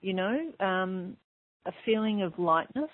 You 0.00 0.14
know 0.14 0.52
um 0.60 1.16
a 1.66 1.72
feeling 1.84 2.22
of 2.22 2.38
lightness. 2.38 2.90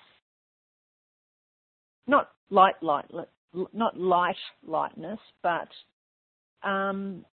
Not 2.07 2.29
light 2.49 2.81
light 2.81 3.05
not 3.73 3.97
light 3.97 4.35
lightness 4.65 5.19
but 5.41 5.69
um, 6.63 7.25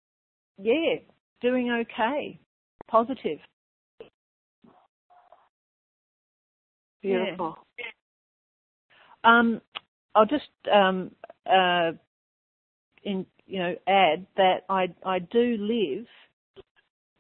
yeah, 0.59 0.97
doing 1.41 1.71
okay, 1.71 2.39
positive. 2.91 3.39
Beautiful. 7.03 7.59
Um, 9.25 9.61
I'll 10.15 10.27
just 10.27 10.45
um, 10.73 11.11
uh, 11.47 11.93
in 13.03 13.27
you 13.47 13.59
know 13.59 13.75
add 13.87 14.27
that 14.37 14.65
I 14.69 14.89
I 15.05 15.19
do 15.19 15.57
live 15.59 16.07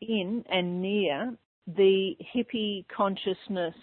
in 0.01 0.45
and 0.51 0.83
near 0.83 1.37
the 1.66 2.16
hippie 2.35 2.85
consciousness 2.95 3.74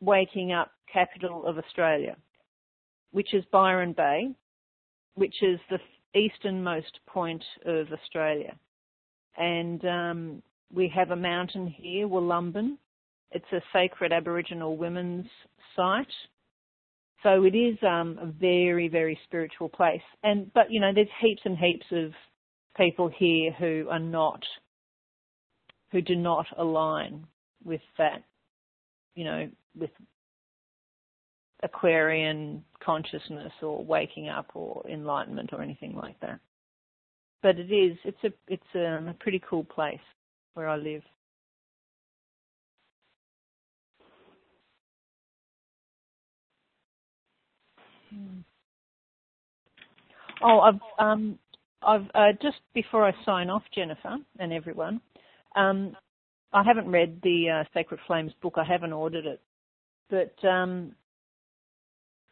waking 0.00 0.52
up 0.52 0.72
capital 0.92 1.46
of 1.46 1.58
Australia, 1.58 2.16
which 3.12 3.34
is 3.34 3.44
Byron 3.50 3.92
Bay, 3.92 4.30
which 5.14 5.42
is 5.42 5.58
the 5.70 5.78
easternmost 6.18 7.00
point 7.06 7.44
of 7.64 7.86
Australia. 7.92 8.54
And 9.36 9.84
um, 9.84 10.42
we 10.72 10.88
have 10.94 11.10
a 11.10 11.16
mountain 11.16 11.66
here, 11.66 12.06
Wollumbin, 12.06 12.76
it's 13.30 13.52
a 13.52 13.60
sacred 13.72 14.12
Aboriginal 14.12 14.76
women's 14.76 15.26
site. 15.76 16.06
So 17.22 17.44
it 17.44 17.54
is 17.54 17.76
um, 17.82 18.18
a 18.20 18.26
very, 18.26 18.88
very 18.88 19.18
spiritual 19.24 19.68
place. 19.68 20.02
And 20.22 20.52
but 20.54 20.70
you 20.70 20.80
know, 20.80 20.92
there's 20.94 21.08
heaps 21.20 21.42
and 21.44 21.58
heaps 21.58 21.86
of 21.90 22.12
people 22.76 23.10
here 23.18 23.52
who 23.52 23.88
are 23.90 23.98
not, 23.98 24.42
who 25.90 26.00
do 26.00 26.14
not 26.14 26.46
align 26.56 27.26
with 27.64 27.80
that, 27.98 28.22
you 29.14 29.24
know, 29.24 29.48
with 29.76 29.90
Aquarian 31.62 32.64
consciousness 32.80 33.52
or 33.62 33.84
waking 33.84 34.28
up 34.28 34.50
or 34.54 34.84
enlightenment 34.88 35.50
or 35.52 35.60
anything 35.60 35.94
like 35.96 36.18
that. 36.20 36.38
But 37.42 37.58
it 37.58 37.72
is, 37.72 37.98
it's 38.04 38.24
a, 38.24 38.32
it's 38.46 38.74
a, 38.74 39.10
a 39.10 39.16
pretty 39.18 39.42
cool 39.48 39.64
place 39.64 39.98
where 40.54 40.68
I 40.68 40.76
live. 40.76 41.02
Hmm. 48.10 48.40
Oh, 50.42 50.60
I've 50.60 50.80
um, 50.98 51.38
I've 51.82 52.06
uh, 52.14 52.32
just 52.40 52.58
before 52.74 53.06
I 53.06 53.12
sign 53.24 53.50
off, 53.50 53.62
Jennifer 53.74 54.16
and 54.38 54.52
everyone, 54.52 55.00
um, 55.56 55.96
I 56.52 56.62
haven't 56.62 56.90
read 56.90 57.20
the 57.22 57.60
uh, 57.60 57.64
Sacred 57.74 58.00
Flames 58.06 58.32
book. 58.40 58.54
I 58.56 58.64
haven't 58.64 58.92
ordered 58.92 59.26
it, 59.26 59.40
but 60.10 60.48
um, 60.48 60.94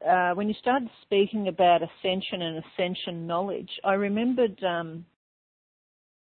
uh, 0.07 0.33
when 0.35 0.49
you 0.49 0.55
started 0.61 0.89
speaking 1.03 1.49
about 1.49 1.81
ascension 1.83 2.43
and 2.43 2.63
ascension 2.65 3.27
knowledge, 3.27 3.71
I 3.85 3.95
remembered 3.95 4.63
um, 4.63 5.05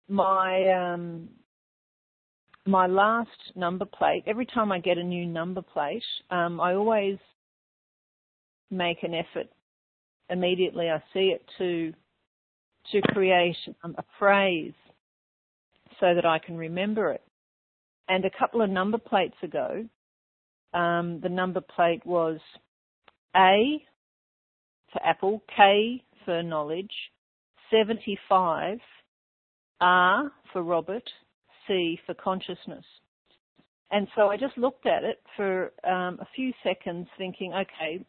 my 0.09 0.93
um, 0.93 1.29
my 2.67 2.87
last 2.87 3.31
number 3.57 3.85
plate. 3.85 4.25
Every 4.27 4.47
time 4.47 4.73
I 4.73 4.79
get 4.79 4.99
a 4.99 5.03
new 5.03 5.27
number 5.27 5.63
plate, 5.63 6.03
um, 6.31 6.61
I 6.61 6.75
always 6.75 7.19
make 8.71 9.03
an 9.03 9.15
effort 9.15 9.49
immediately 10.31 10.91
I 10.91 11.03
see 11.13 11.35
it 11.35 11.45
to 11.59 11.93
to 12.93 13.01
create 13.13 13.57
um, 13.83 13.95
a 13.97 14.05
phrase 14.19 14.75
so 16.01 16.15
that 16.15 16.27
I 16.27 16.39
can 16.39 16.57
remember 16.57 17.13
it. 17.13 17.23
And 18.09 18.25
a 18.27 18.31
couple 18.39 18.61
of 18.61 18.69
number 18.69 18.99
plates 18.99 19.37
ago, 19.43 19.87
um, 20.75 21.19
the 21.23 21.31
number 21.31 21.63
plate 21.63 22.05
was 22.05 22.39
A 23.35 23.83
for 24.93 25.03
apple, 25.03 25.43
K 25.57 26.05
for 26.27 26.43
knowledge, 26.43 26.93
75, 27.71 28.79
R 29.81 30.33
for 30.53 30.63
Robert, 30.63 31.09
C 31.67 31.99
for 32.05 32.15
consciousness. 32.15 32.85
And 33.91 34.09
so 34.15 34.29
I 34.29 34.37
just 34.37 34.59
looked 34.59 34.87
at 34.87 35.05
it 35.05 35.23
for 35.37 35.73
um, 35.85 36.19
a 36.21 36.27
few 36.35 36.53
seconds 36.63 37.07
thinking, 37.17 37.55
okay, 37.55 38.05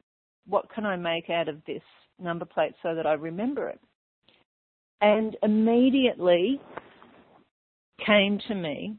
what 0.48 0.70
can 0.70 0.86
I 0.86 0.96
make 0.96 1.30
out 1.30 1.50
of 1.50 1.64
this 1.66 1.82
number 2.20 2.46
plate 2.46 2.74
so 2.82 2.96
that 2.96 3.06
I 3.06 3.14
remember 3.14 3.70
it? 3.70 3.80
And 5.02 5.36
immediately 5.44 6.60
came 8.06 8.40
to 8.48 8.56
me, 8.56 8.98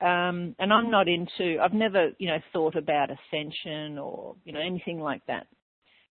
um, 0.00 0.54
and 0.58 0.72
I'm 0.72 0.90
not 0.90 1.08
into, 1.08 1.58
I've 1.60 1.72
never, 1.72 2.10
you 2.18 2.28
know, 2.28 2.38
thought 2.52 2.76
about 2.76 3.10
ascension 3.10 3.98
or, 3.98 4.36
you 4.44 4.52
know, 4.52 4.60
anything 4.60 5.00
like 5.00 5.22
that. 5.26 5.46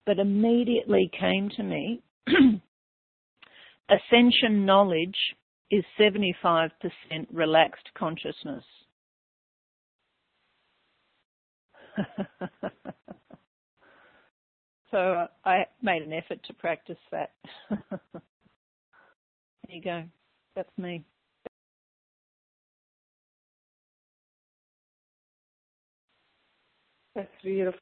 But 0.05 0.19
immediately 0.19 1.09
came 1.19 1.49
to 1.57 1.63
me, 1.63 2.01
ascension 3.89 4.65
knowledge 4.65 5.17
is 5.71 5.83
75% 5.99 6.69
relaxed 7.31 7.89
consciousness. 7.97 8.63
So 14.91 15.27
I 15.43 15.65
made 15.81 16.03
an 16.03 16.13
effort 16.13 16.39
to 16.45 16.53
practice 16.53 16.97
that. 17.11 17.31
there 17.69 18.21
you 19.67 19.81
go. 19.81 20.03
That's 20.55 20.69
me. 20.77 21.03
That's 27.15 27.29
beautiful. 27.41 27.79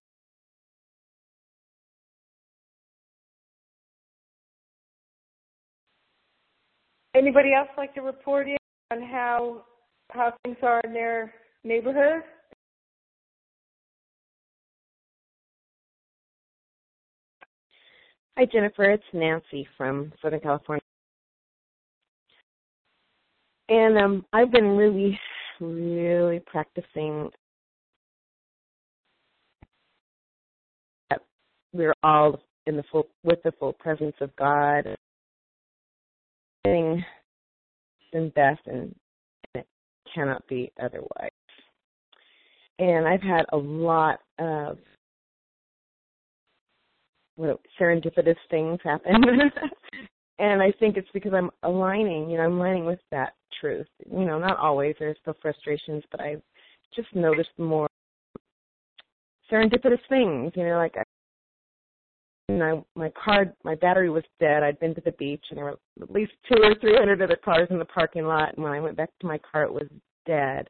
Anybody 7.16 7.54
else 7.54 7.70
like 7.78 7.93
to 7.95 8.01
report 8.01 8.47
in 8.47 8.58
on 8.91 9.01
how 9.01 9.64
how 10.12 10.34
things 10.43 10.58
are 10.64 10.82
in 10.84 10.93
their 10.93 11.34
neighborhood? 11.64 12.24
Hi, 18.36 18.46
Jennifer. 18.52 18.90
It's 18.90 19.04
Nancy 19.14 19.68
from 19.78 20.12
Southern 20.20 20.40
California. 20.40 20.82
And 23.70 23.96
um, 24.00 24.26
I've 24.34 24.52
been 24.52 24.76
really, 24.76 25.20
really 25.60 26.40
practicing. 26.40 27.30
We're 31.74 31.94
all 32.02 32.42
in 32.66 32.76
the 32.76 32.84
full, 32.92 33.08
with 33.24 33.38
the 33.44 33.52
full 33.60 33.74
presence 33.74 34.16
of 34.20 34.36
God, 34.36 34.98
and 36.66 37.04
best, 38.34 38.62
and 38.66 38.96
it 39.54 39.68
cannot 40.14 40.48
be 40.48 40.72
otherwise. 40.82 41.30
And 42.80 43.08
I've 43.08 43.22
had 43.22 43.46
a 43.54 43.58
lot 43.58 44.22
of 44.40 44.80
what 47.36 47.60
serendipitous 47.80 48.36
things 48.50 48.80
happen. 48.84 49.16
and 50.40 50.62
I 50.62 50.72
think 50.80 50.98
it's 50.98 51.10
because 51.14 51.34
I'm 51.34 51.52
aligning, 51.64 52.30
you 52.30 52.38
know, 52.38 52.44
I'm 52.44 52.58
aligning 52.60 52.86
with 52.86 53.00
that 53.12 53.34
truth. 53.60 53.88
You 54.10 54.26
know, 54.26 54.40
not 54.40 54.58
always, 54.58 54.96
there's 55.00 55.18
still 55.22 55.36
frustrations, 55.42 56.04
but 56.12 56.22
I've 56.22 56.42
just 56.96 57.14
noticed 57.16 57.50
more 57.58 57.88
serendipitous 59.52 60.00
things, 60.10 60.52
you 60.56 60.64
know, 60.64 60.78
like 60.78 60.96
I, 60.98 61.04
and 62.50 62.62
I, 62.62 62.84
my 62.96 63.12
car, 63.12 63.54
my 63.64 63.76
battery 63.76 64.10
was 64.10 64.24
dead. 64.40 64.64
I'd 64.64 64.80
been 64.80 64.94
to 64.96 65.02
the 65.02 65.14
beach, 65.14 65.44
and 65.50 65.58
there 65.58 65.66
were 65.66 65.80
at 66.02 66.12
least 66.12 66.34
two 66.52 66.62
or 66.62 66.76
three 66.76 66.96
hundred 66.96 67.22
other 67.22 67.38
cars 67.38 67.68
in 67.72 67.80
the 67.80 67.86
parking 67.86 68.26
lot. 68.26 68.54
And 68.54 68.64
when 68.64 68.74
I 68.74 68.82
went 68.82 68.98
back 68.98 69.10
to 69.22 69.28
my 69.28 69.40
car, 69.50 69.64
it 69.64 69.74
was 69.74 69.88
dead. 70.26 70.68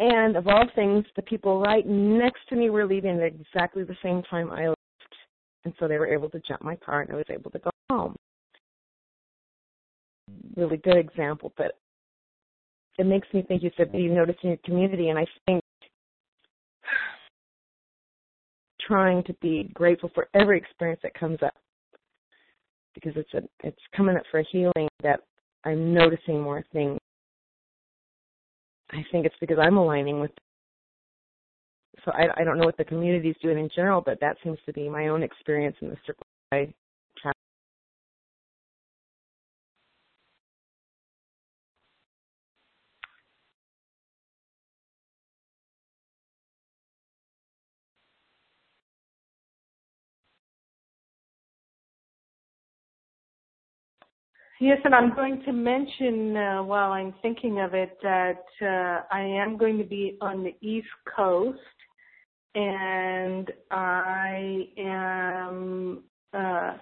And 0.00 0.36
of 0.36 0.48
all 0.48 0.66
things, 0.74 1.04
the 1.14 1.22
people 1.22 1.60
right 1.60 1.86
next 1.86 2.40
to 2.48 2.56
me 2.56 2.70
were 2.70 2.86
leaving 2.86 3.20
at 3.20 3.22
exactly 3.22 3.84
the 3.84 3.96
same 4.02 4.22
time 4.24 4.50
I 4.50 4.74
and 5.64 5.74
so 5.78 5.88
they 5.88 5.98
were 5.98 6.12
able 6.12 6.28
to 6.30 6.40
jump 6.40 6.62
my 6.62 6.76
car 6.76 7.02
and 7.02 7.12
I 7.12 7.16
was 7.16 7.24
able 7.30 7.50
to 7.50 7.58
go 7.58 7.70
home. 7.90 8.16
Really 10.56 10.76
good 10.76 10.96
example, 10.96 11.52
but 11.56 11.72
it 12.98 13.06
makes 13.06 13.28
me 13.32 13.42
think 13.42 13.62
you 13.62 13.70
said 13.76 13.90
that 13.92 14.00
you 14.00 14.12
notice 14.12 14.36
in 14.42 14.50
your 14.50 14.58
community 14.64 15.08
and 15.08 15.18
I 15.18 15.26
think 15.46 15.60
trying 18.80 19.22
to 19.24 19.32
be 19.40 19.70
grateful 19.74 20.10
for 20.14 20.28
every 20.34 20.58
experience 20.58 21.00
that 21.02 21.14
comes 21.14 21.38
up 21.42 21.54
because 22.94 23.12
it's 23.16 23.34
a 23.34 23.42
it's 23.66 23.80
coming 23.96 24.16
up 24.16 24.22
for 24.30 24.40
a 24.40 24.44
healing 24.50 24.88
that 25.02 25.20
I'm 25.64 25.92
noticing 25.92 26.40
more 26.40 26.64
things. 26.72 26.98
I 28.90 29.04
think 29.10 29.26
it's 29.26 29.34
because 29.40 29.58
I'm 29.60 29.76
aligning 29.76 30.20
with 30.20 30.30
so 32.04 32.12
I, 32.12 32.28
I 32.36 32.44
don't 32.44 32.58
know 32.58 32.66
what 32.66 32.76
the 32.76 32.84
community 32.84 33.30
is 33.30 33.36
doing 33.42 33.58
in 33.58 33.70
general, 33.74 34.00
but 34.00 34.20
that 34.20 34.36
seems 34.44 34.58
to 34.66 34.72
be 34.72 34.88
my 34.88 35.08
own 35.08 35.22
experience 35.22 35.76
in 35.80 35.88
the 35.88 35.96
circle 36.06 36.26
I 36.52 36.72
travel. 37.20 37.34
Yes, 54.60 54.78
and 54.84 54.94
I'm 54.94 55.14
going 55.14 55.42
to 55.44 55.52
mention 55.52 56.36
uh, 56.36 56.62
while 56.62 56.92
I'm 56.92 57.14
thinking 57.22 57.60
of 57.60 57.74
it 57.74 57.98
that 58.02 58.44
uh, 58.62 59.02
I 59.10 59.20
am 59.20 59.56
going 59.56 59.78
to 59.78 59.84
be 59.84 60.16
on 60.20 60.44
the 60.44 60.54
East 60.60 60.86
Coast 61.16 61.58
and 62.54 63.50
I 63.70 64.68
am 64.78 66.04
uh, 66.32 66.74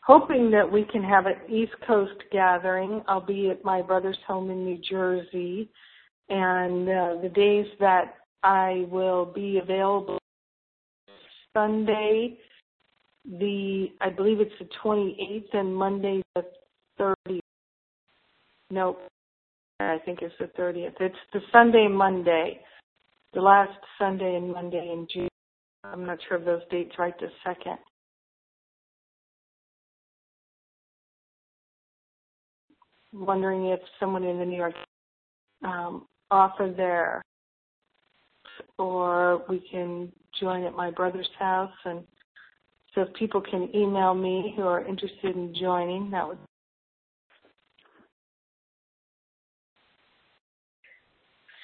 hoping 0.00 0.50
that 0.50 0.70
we 0.70 0.84
can 0.84 1.02
have 1.02 1.26
an 1.26 1.36
East 1.48 1.72
Coast 1.86 2.22
gathering. 2.32 3.02
I'll 3.06 3.24
be 3.24 3.50
at 3.50 3.64
my 3.64 3.82
brother's 3.82 4.18
home 4.26 4.50
in 4.50 4.64
New 4.64 4.78
Jersey, 4.78 5.68
and 6.28 6.88
uh, 6.88 7.22
the 7.22 7.30
days 7.34 7.66
that 7.78 8.14
I 8.42 8.86
will 8.90 9.24
be 9.26 9.58
available 9.58 10.18
Sunday, 11.54 12.38
the 13.24 13.88
I 14.00 14.10
believe 14.10 14.40
it's 14.40 14.52
the 14.58 14.68
28th, 14.84 15.54
and 15.54 15.76
Monday 15.76 16.22
the 16.34 16.44
30th. 16.98 17.40
Nope, 18.70 18.98
I 19.78 19.98
think 20.04 20.20
it's 20.22 20.34
the 20.40 20.50
30th. 20.60 20.94
It's 20.98 21.14
the 21.32 21.40
Sunday, 21.52 21.86
Monday, 21.86 22.60
the 23.34 23.40
last 23.40 23.78
Sunday 23.98 24.36
and 24.36 24.52
Monday 24.52 24.90
in 24.92 25.06
June. 25.12 25.28
I'm 25.84 26.06
not 26.06 26.18
sure 26.28 26.36
of 26.36 26.44
those 26.44 26.62
dates 26.70 26.92
right 26.98 27.14
this 27.20 27.30
second. 27.44 27.78
Wondering 33.12 33.66
if 33.66 33.80
someone 34.00 34.24
in 34.24 34.38
the 34.38 34.44
New 34.44 34.56
York 34.56 34.74
um, 35.64 36.06
offer 36.30 36.72
there, 36.74 37.22
or 38.78 39.44
we 39.48 39.62
can 39.70 40.10
join 40.40 40.64
at 40.64 40.74
my 40.74 40.90
brother's 40.90 41.28
house. 41.38 41.72
And 41.84 42.04
so 42.94 43.02
if 43.02 43.14
people 43.14 43.40
can 43.40 43.68
email 43.74 44.14
me 44.14 44.54
who 44.56 44.62
are 44.62 44.86
interested 44.86 45.36
in 45.36 45.54
joining, 45.58 46.10
that 46.10 46.26
would 46.26 46.38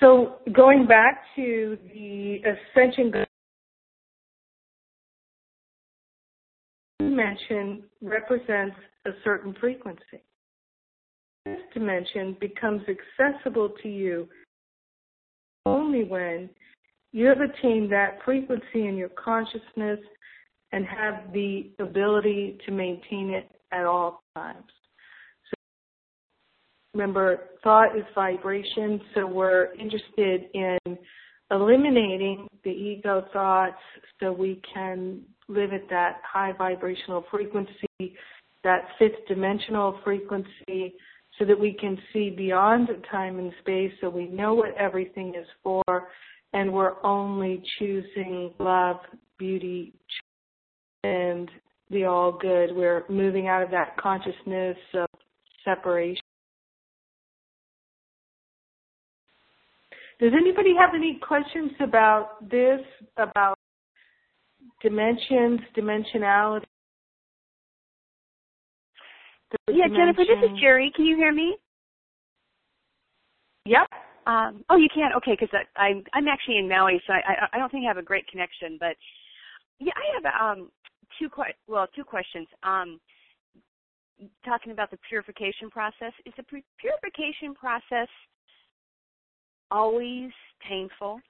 So 0.00 0.36
going 0.52 0.86
back 0.86 1.22
to 1.36 1.76
the 1.92 2.38
ascension 2.44 3.12
dimension 7.00 7.82
represents 8.00 8.76
a 9.06 9.10
certain 9.24 9.54
frequency. 9.60 10.22
This 11.44 11.58
dimension 11.74 12.36
becomes 12.40 12.82
accessible 12.88 13.70
to 13.82 13.88
you 13.88 14.28
only 15.66 16.04
when 16.04 16.48
you 17.12 17.26
have 17.26 17.40
attained 17.40 17.90
that 17.90 18.18
frequency 18.24 18.86
in 18.86 18.96
your 18.96 19.08
consciousness 19.10 19.98
and 20.72 20.84
have 20.86 21.32
the 21.32 21.70
ability 21.80 22.58
to 22.66 22.72
maintain 22.72 23.30
it 23.30 23.50
at 23.72 23.84
all 23.84 24.22
times. 24.36 24.70
Remember, 26.98 27.50
thought 27.62 27.96
is 27.96 28.04
vibration, 28.12 29.00
so 29.14 29.24
we're 29.24 29.72
interested 29.74 30.50
in 30.52 30.98
eliminating 31.48 32.48
the 32.64 32.70
ego 32.70 33.24
thoughts 33.32 33.78
so 34.18 34.32
we 34.32 34.60
can 34.74 35.20
live 35.46 35.72
at 35.72 35.88
that 35.90 36.16
high 36.24 36.50
vibrational 36.58 37.24
frequency, 37.30 38.16
that 38.64 38.80
fifth 38.98 39.28
dimensional 39.28 40.00
frequency, 40.02 40.92
so 41.38 41.44
that 41.44 41.58
we 41.58 41.72
can 41.72 41.96
see 42.12 42.30
beyond 42.30 42.88
time 43.08 43.38
and 43.38 43.52
space 43.60 43.92
so 44.00 44.10
we 44.10 44.26
know 44.26 44.54
what 44.54 44.76
everything 44.76 45.36
is 45.38 45.46
for 45.62 46.08
and 46.52 46.72
we're 46.72 47.00
only 47.04 47.62
choosing 47.78 48.52
love, 48.58 48.96
beauty, 49.38 49.92
and 51.04 51.48
the 51.90 52.06
all 52.06 52.32
good. 52.32 52.74
We're 52.74 53.04
moving 53.08 53.46
out 53.46 53.62
of 53.62 53.70
that 53.70 53.96
consciousness 53.98 54.76
of 54.94 55.06
separation. 55.64 56.22
Does 60.20 60.32
anybody 60.34 60.74
have 60.78 60.90
any 60.94 61.20
questions 61.22 61.70
about 61.80 62.48
this, 62.50 62.80
about 63.16 63.56
dimensions, 64.82 65.60
dimensionality? 65.76 66.64
Yeah, 69.68 69.86
Jennifer, 69.88 70.24
this 70.26 70.50
is 70.50 70.58
Jerry. 70.60 70.92
Can 70.94 71.06
you 71.06 71.16
hear 71.16 71.32
me? 71.32 71.56
Yep. 73.64 73.86
Um, 74.26 74.64
oh, 74.68 74.76
you 74.76 74.88
can't. 74.92 75.14
Okay, 75.16 75.36
because 75.38 75.48
I'm 75.76 76.02
I'm 76.12 76.28
actually 76.28 76.58
in 76.58 76.68
Maui, 76.68 77.00
so 77.06 77.14
I, 77.14 77.48
I 77.52 77.58
don't 77.58 77.70
think 77.70 77.84
I 77.84 77.88
have 77.88 77.96
a 77.96 78.02
great 78.02 78.26
connection. 78.28 78.76
But 78.78 78.96
yeah, 79.78 79.92
I 79.96 80.14
have 80.14 80.58
um 80.58 80.70
two 81.18 81.30
que- 81.30 81.54
well 81.66 81.86
two 81.94 82.04
questions. 82.04 82.46
Um, 82.62 83.00
talking 84.44 84.72
about 84.72 84.90
the 84.90 84.98
purification 85.08 85.70
process, 85.70 86.12
is 86.26 86.34
the 86.36 86.44
purification 86.78 87.54
process 87.54 88.08
always 89.70 90.30
painful? 90.68 91.20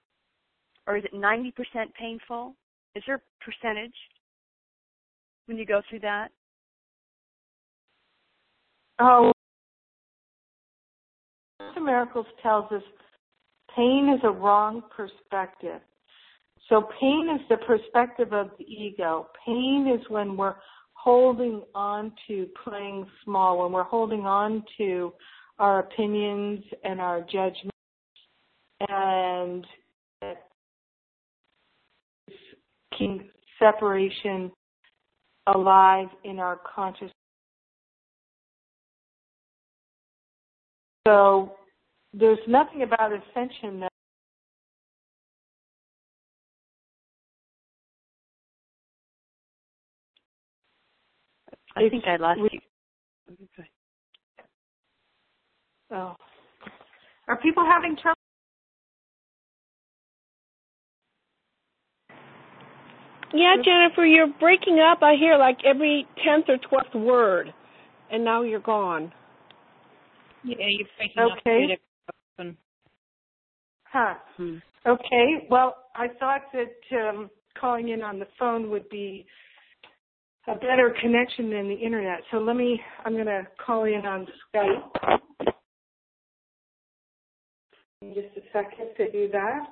Or 0.86 0.96
is 0.96 1.04
it 1.04 1.14
90% 1.14 1.52
painful? 1.98 2.54
Is 2.94 3.02
there 3.06 3.16
a 3.16 3.44
percentage 3.44 3.94
when 5.46 5.58
you 5.58 5.66
go 5.66 5.82
through 5.88 6.00
that? 6.00 6.28
Oh, 9.00 9.32
the 11.74 11.80
Miracles 11.80 12.26
tells 12.42 12.70
us 12.72 12.82
pain 13.76 14.12
is 14.16 14.20
a 14.24 14.30
wrong 14.30 14.82
perspective. 14.94 15.80
So 16.68 16.88
pain 17.00 17.28
is 17.34 17.40
the 17.48 17.58
perspective 17.58 18.32
of 18.32 18.50
the 18.58 18.64
ego. 18.64 19.28
Pain 19.46 19.94
is 19.94 20.04
when 20.10 20.36
we're 20.36 20.56
holding 20.94 21.62
on 21.74 22.12
to 22.26 22.46
playing 22.64 23.06
small, 23.24 23.62
when 23.62 23.72
we're 23.72 23.84
holding 23.84 24.26
on 24.26 24.64
to 24.78 25.12
our 25.58 25.80
opinions 25.80 26.62
and 26.84 27.00
our 27.00 27.20
judgments 27.20 27.77
and 28.80 29.66
keeping 32.92 33.28
separation 33.58 34.52
alive 35.46 36.08
in 36.24 36.38
our 36.38 36.60
consciousness. 36.74 37.12
So 41.06 41.56
there's 42.12 42.38
nothing 42.46 42.82
about 42.82 43.12
ascension 43.12 43.80
that 43.80 43.92
I 51.76 51.88
think 51.88 52.04
I 52.06 52.16
lost 52.16 52.40
we, 52.40 52.48
you. 52.52 53.64
Oh. 55.92 56.16
Are 57.28 57.36
people 57.40 57.64
having 57.64 57.96
trouble? 57.96 58.17
Yeah, 63.34 63.56
Jennifer, 63.62 64.06
you're 64.06 64.32
breaking 64.40 64.78
up. 64.80 65.02
I 65.02 65.14
hear 65.18 65.36
like 65.36 65.58
every 65.64 66.06
tenth 66.24 66.46
or 66.48 66.56
twelfth 66.68 66.94
word, 66.94 67.52
and 68.10 68.24
now 68.24 68.42
you're 68.42 68.60
gone. 68.60 69.12
Yeah, 70.44 70.56
you're 70.58 70.88
breaking 70.96 71.36
okay. 71.38 71.78
up. 72.38 72.56
Huh. 73.92 74.14
Hmm. 74.36 74.56
Okay. 74.86 75.46
Well, 75.50 75.76
I 75.94 76.08
thought 76.20 76.42
that 76.52 77.08
um, 77.08 77.30
calling 77.58 77.88
in 77.88 78.02
on 78.02 78.18
the 78.18 78.26
phone 78.38 78.70
would 78.70 78.88
be 78.88 79.26
a 80.46 80.54
better 80.54 80.94
connection 81.00 81.50
than 81.50 81.68
the 81.68 81.74
internet. 81.74 82.20
So 82.30 82.38
let 82.38 82.56
me. 82.56 82.80
I'm 83.04 83.12
going 83.14 83.26
to 83.26 83.46
call 83.64 83.84
in 83.84 84.06
on 84.06 84.26
Skype. 84.54 85.18
Just 88.14 88.36
a 88.36 88.40
second 88.52 88.94
to 88.96 89.10
do 89.10 89.28
that. 89.32 89.66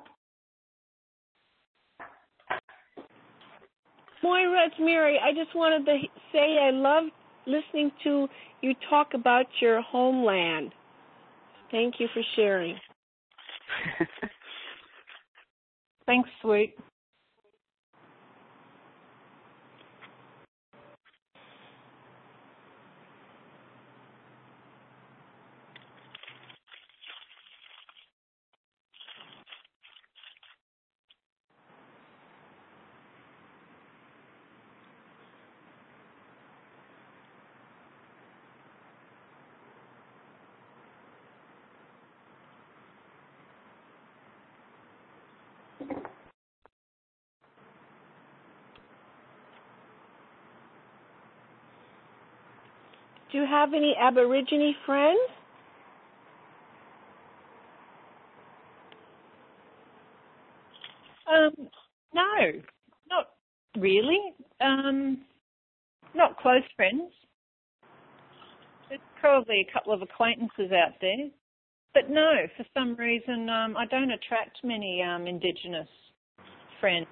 Moira, 4.23 4.65
it's 4.67 4.75
Mary. 4.79 5.19
I 5.23 5.33
just 5.33 5.55
wanted 5.55 5.85
to 5.85 5.97
say 6.31 6.57
I 6.59 6.71
love 6.71 7.05
listening 7.45 7.91
to 8.03 8.27
you 8.61 8.73
talk 8.89 9.13
about 9.13 9.45
your 9.61 9.81
homeland. 9.81 10.73
Thank 11.71 11.95
you 11.99 12.07
for 12.13 12.21
sharing. 12.35 12.75
Thanks, 16.05 16.29
sweet. 16.41 16.75
Have 53.47 53.73
any 53.73 53.95
Aborigine 53.99 54.75
friends? 54.85 55.19
Um, 61.27 61.69
no, 62.13 62.51
not 63.09 63.27
really. 63.77 64.19
Um, 64.61 65.21
not 66.15 66.37
close 66.37 66.63
friends. 66.75 67.11
There's 68.89 69.01
probably 69.19 69.67
a 69.67 69.73
couple 69.73 69.93
of 69.93 70.01
acquaintances 70.01 70.71
out 70.71 70.93
there, 71.01 71.29
but 71.93 72.09
no, 72.09 72.31
for 72.55 72.65
some 72.73 72.95
reason 72.95 73.49
um, 73.49 73.75
I 73.75 73.85
don't 73.85 74.11
attract 74.11 74.59
many 74.63 75.03
um, 75.03 75.27
Indigenous 75.27 75.89
friends. 76.79 77.07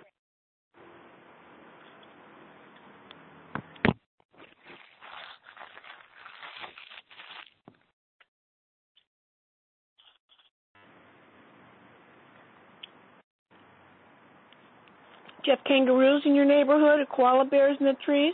Do 15.45 15.51
you 15.51 15.57
have 15.57 15.65
kangaroos 15.65 16.23
in 16.25 16.33
your 16.33 16.45
neighborhood 16.45 16.99
or 17.01 17.05
koala 17.05 17.45
bears 17.45 17.77
in 17.79 17.85
the 17.85 17.93
trees? 18.03 18.33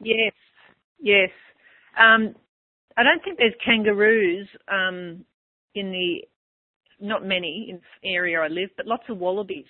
Yes, 0.00 0.32
yes. 1.00 1.30
Um, 1.98 2.36
I 2.96 3.02
don't 3.02 3.22
think 3.24 3.36
there's 3.36 3.54
kangaroos 3.64 4.46
um, 4.68 5.24
in 5.74 5.90
the, 5.90 6.24
not 7.04 7.24
many 7.24 7.66
in 7.70 7.80
the 8.02 8.14
area 8.14 8.38
I 8.38 8.46
live, 8.46 8.70
but 8.76 8.86
lots 8.86 9.02
of 9.08 9.18
wallabies, 9.18 9.66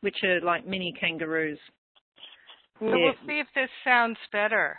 which 0.00 0.16
are 0.24 0.40
like 0.40 0.66
mini 0.66 0.94
kangaroos. 0.98 1.58
So 2.78 2.86
Yeah. 2.86 2.94
we'll 2.94 3.14
see 3.26 3.40
if 3.40 3.46
this 3.54 3.68
sounds 3.84 4.16
better. 4.32 4.78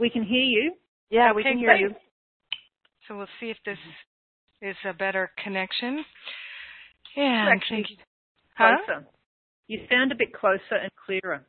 We 0.00 0.08
can 0.08 0.22
hear 0.22 0.42
you. 0.42 0.72
Yeah, 1.10 1.34
we 1.34 1.42
Okay, 1.42 1.50
can 1.50 1.58
hear 1.58 1.68
great. 1.68 1.80
you. 1.82 1.94
So 3.06 3.18
we'll 3.18 3.26
see 3.40 3.50
if 3.50 3.58
this 3.66 3.78
is 4.62 4.76
a 4.88 4.94
better 4.94 5.30
connection. 5.44 6.02
Yeah, 7.16 7.22
I'm 7.24 7.52
actually 7.56 7.76
thinking- 7.84 8.04
Huh? 8.56 8.76
Closer. 8.84 9.06
You 9.68 9.86
sound 9.90 10.12
a 10.12 10.14
bit 10.14 10.32
closer 10.34 10.74
and 10.76 10.90
clearer. 10.94 11.46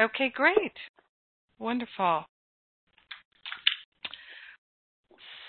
Okay, 0.00 0.28
great. 0.30 0.76
Wonderful. 1.58 2.26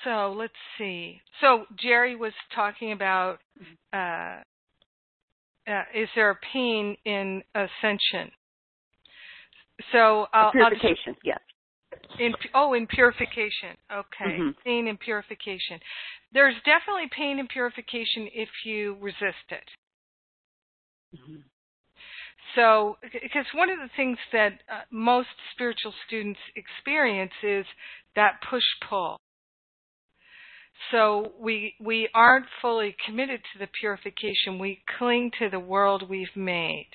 So 0.04 0.32
let's 0.38 0.54
see. 0.78 1.22
So 1.42 1.66
Jerry 1.76 2.16
was 2.16 2.34
talking 2.54 2.92
about 2.92 3.40
uh, 3.92 4.42
uh, 5.68 5.84
is 5.96 6.10
there 6.16 6.30
a 6.30 6.36
pain 6.54 6.96
in 7.06 7.44
ascension? 7.56 8.32
So 9.92 10.28
I'll, 10.34 10.52
I'll 10.64 10.70
just- 10.72 10.84
yes. 11.24 11.40
In 12.20 12.34
oh, 12.54 12.74
in 12.74 12.88
purification. 12.88 13.78
Okay, 13.92 14.38
Mhm. 14.40 14.56
pain 14.64 14.88
and 14.88 15.00
purification. 15.00 15.80
There's 16.32 16.56
definitely 16.66 17.08
pain 17.10 17.40
and 17.40 17.50
purification 17.50 18.30
if 18.34 18.50
you 18.66 18.96
resist 19.00 19.52
it. 19.52 19.70
Mhm. 21.16 21.44
So, 22.56 22.98
because 23.02 23.46
one 23.54 23.70
of 23.70 23.80
the 23.80 23.90
things 23.96 24.18
that 24.32 24.62
uh, 24.70 24.82
most 24.92 25.30
spiritual 25.52 25.94
students 26.06 26.40
experience 26.56 27.34
is 27.44 27.66
that 28.16 28.42
push 28.50 28.64
pull. 28.88 29.18
So 30.92 31.34
we 31.40 31.76
we 31.80 32.10
aren't 32.14 32.46
fully 32.62 32.96
committed 33.06 33.42
to 33.54 33.60
the 33.60 33.68
purification. 33.80 34.60
We 34.60 34.84
cling 34.98 35.32
to 35.40 35.50
the 35.50 35.60
world 35.60 36.10
we've 36.10 36.36
made. 36.36 36.90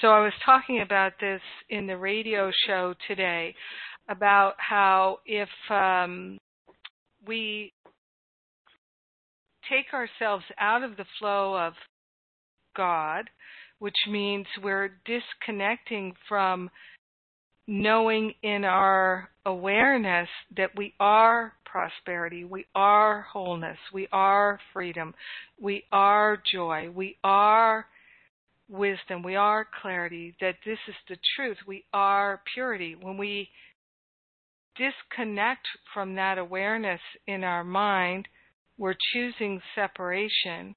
So 0.00 0.08
I 0.08 0.20
was 0.20 0.32
talking 0.44 0.80
about 0.80 1.12
this 1.20 1.42
in 1.68 1.86
the 1.86 1.96
radio 1.96 2.50
show 2.66 2.94
today 3.08 3.54
about 4.08 4.54
how 4.58 5.18
if 5.26 5.48
um, 5.70 6.38
we 7.26 7.72
take 9.68 9.92
ourselves 9.92 10.44
out 10.58 10.82
of 10.82 10.96
the 10.96 11.04
flow 11.18 11.56
of 11.56 11.72
God, 12.76 13.28
which 13.78 13.96
means 14.08 14.46
we're 14.62 14.90
disconnecting 15.04 16.14
from 16.28 16.70
knowing 17.66 18.32
in 18.42 18.64
our 18.64 19.28
awareness 19.44 20.28
that 20.56 20.70
we 20.76 20.94
are 21.00 21.52
prosperity, 21.64 22.44
we 22.44 22.64
are 22.74 23.22
wholeness, 23.22 23.78
we 23.92 24.08
are 24.12 24.60
freedom, 24.72 25.12
we 25.60 25.82
are 25.92 26.40
joy, 26.52 26.88
we 26.94 27.16
are 27.24 27.86
wisdom, 28.68 29.22
we 29.22 29.36
are 29.36 29.66
clarity, 29.82 30.34
that 30.40 30.54
this 30.64 30.78
is 30.88 30.94
the 31.08 31.16
truth, 31.34 31.56
we 31.66 31.84
are 31.92 32.40
purity. 32.54 32.96
When 33.00 33.18
we 33.18 33.48
disconnect 34.78 35.66
from 35.92 36.14
that 36.14 36.38
awareness 36.38 37.00
in 37.26 37.44
our 37.44 37.64
mind, 37.64 38.28
we're 38.78 38.96
choosing 39.12 39.60
separation, 39.74 40.74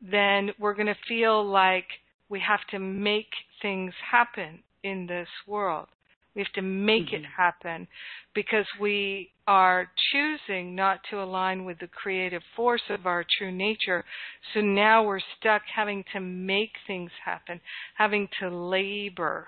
then 0.00 0.50
we're 0.58 0.74
going 0.74 0.86
to 0.86 0.96
feel 1.08 1.44
like 1.44 1.86
we 2.28 2.40
have 2.40 2.60
to 2.70 2.78
make 2.78 3.30
things 3.62 3.92
happen 4.10 4.60
in 4.82 5.06
this 5.06 5.28
world. 5.46 5.88
We 6.34 6.42
have 6.42 6.52
to 6.52 6.62
make 6.62 7.14
it 7.14 7.22
mm-hmm. 7.22 7.42
happen 7.42 7.88
because 8.34 8.66
we 8.78 9.30
are 9.46 9.90
choosing 10.12 10.74
not 10.74 11.00
to 11.10 11.22
align 11.22 11.64
with 11.64 11.78
the 11.78 11.86
creative 11.86 12.42
force 12.54 12.82
of 12.90 13.06
our 13.06 13.24
true 13.38 13.50
nature. 13.50 14.04
So 14.52 14.60
now 14.60 15.02
we're 15.02 15.20
stuck 15.38 15.62
having 15.74 16.04
to 16.12 16.20
make 16.20 16.72
things 16.86 17.10
happen, 17.24 17.60
having 17.96 18.28
to 18.40 18.50
labor 18.50 19.46